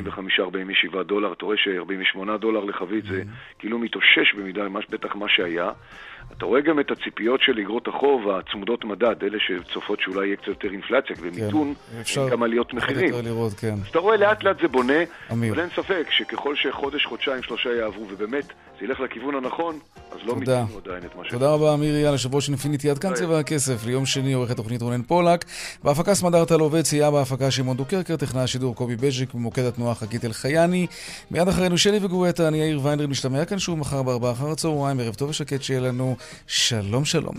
45-47 0.99 1.03
דולר, 1.03 1.33
אתה 1.33 1.45
רואה 1.45 1.57
ש-48 1.57 2.37
דולר 2.41 2.63
לחבית 2.63 3.05
mm-hmm. 3.05 3.09
זה 3.09 3.23
כאילו 3.59 3.79
מתאושש 3.79 4.33
במידה, 4.37 4.61
בטח 4.89 5.15
מה 5.15 5.25
שהיה. 5.29 5.71
אתה 6.37 6.45
רואה 6.45 6.61
גם 6.61 6.79
את 6.79 6.91
הציפיות 6.91 7.41
של 7.41 7.59
אגרות 7.59 7.87
החוב 7.87 8.29
הצמודות 8.29 8.85
מדד, 8.85 9.15
אלה 9.23 9.37
שצופות 9.39 9.99
שאולי 10.01 10.27
יהיה 10.27 10.35
קצת 10.35 10.47
יותר 10.47 10.71
אינפלציה, 10.71 11.15
ומיתון, 11.19 11.73
אפשר 12.01 12.29
גם 12.29 12.43
עליות 12.43 12.73
מחירים. 12.73 13.13
לראות, 13.23 13.53
כן. 13.53 13.73
אז 13.73 13.87
אתה 13.89 13.99
רואה 13.99 14.17
לאט 14.17 14.43
לאט 14.43 14.61
זה 14.61 14.67
בונה, 14.67 14.93
אמיר. 15.31 15.53
אבל 15.53 15.61
אין 15.61 15.69
ספק 15.69 16.07
שככל 16.09 16.55
שחודש, 16.55 17.05
חודשיים, 17.05 17.43
שלושה 17.43 17.69
יעברו, 17.69 18.05
ובאמת 18.09 18.45
זה 18.79 18.85
ילך 18.85 18.99
לכיוון 18.99 19.35
הנכון, 19.35 19.79
אז 20.11 20.19
לא 20.25 20.35
מיתנו 20.35 20.77
עדיין 20.85 21.03
את 21.05 21.15
מה 21.15 21.25
ש... 21.25 21.29
תודה 21.29 21.53
רבה, 21.53 21.73
אמיר 21.73 21.95
אייל, 21.95 22.11
יושב 22.11 22.35
ראש 22.35 22.49
אינפיניטי, 22.49 22.89
עד 22.89 22.97
כאן 22.97 23.13
צבע 23.13 23.39
הכסף, 23.39 23.85
ליום 23.85 24.05
שני 24.05 24.33
עורכת 24.33 24.55
תוכנית 24.55 24.81
רונן 24.81 25.01
פולק. 25.01 25.45
בהפקה 25.83 26.15
סמדר 26.15 26.51
תל 26.51 26.59
עובד, 26.59 26.81
סייע 26.81 27.09
בהפקה 27.11 27.51
שמעון 27.51 27.77
דוקרקר, 27.77 28.15
טכנאי 28.15 28.43
השידור 28.43 28.75
קובי 28.75 28.95
בז'יק, 28.95 29.33
במוקד 29.33 29.61
התנועה 29.61 29.95
חגית 29.95 30.25
אלחייני. 30.25 30.87
מיד 31.31 31.47
אחרינו 31.47 31.77
שלי 31.77 31.97
וגואטה, 32.01 32.47
אני 32.47 32.57
יאיר 32.57 32.79
ויינר, 32.83 33.07
משתמע 33.07 33.45
כאן 33.45 33.59
שוב 33.59 33.79
מחר 33.79 34.03
בארבעה 34.03 34.31
אחר 34.31 34.51
הצהריים, 34.51 34.99
ערב 34.99 35.13
טוב 35.13 35.29
ושקט 35.29 35.61
שיהיה 35.61 35.79
לנו. 35.79 36.14
שלום 36.47 37.05
שלום. 37.05 37.35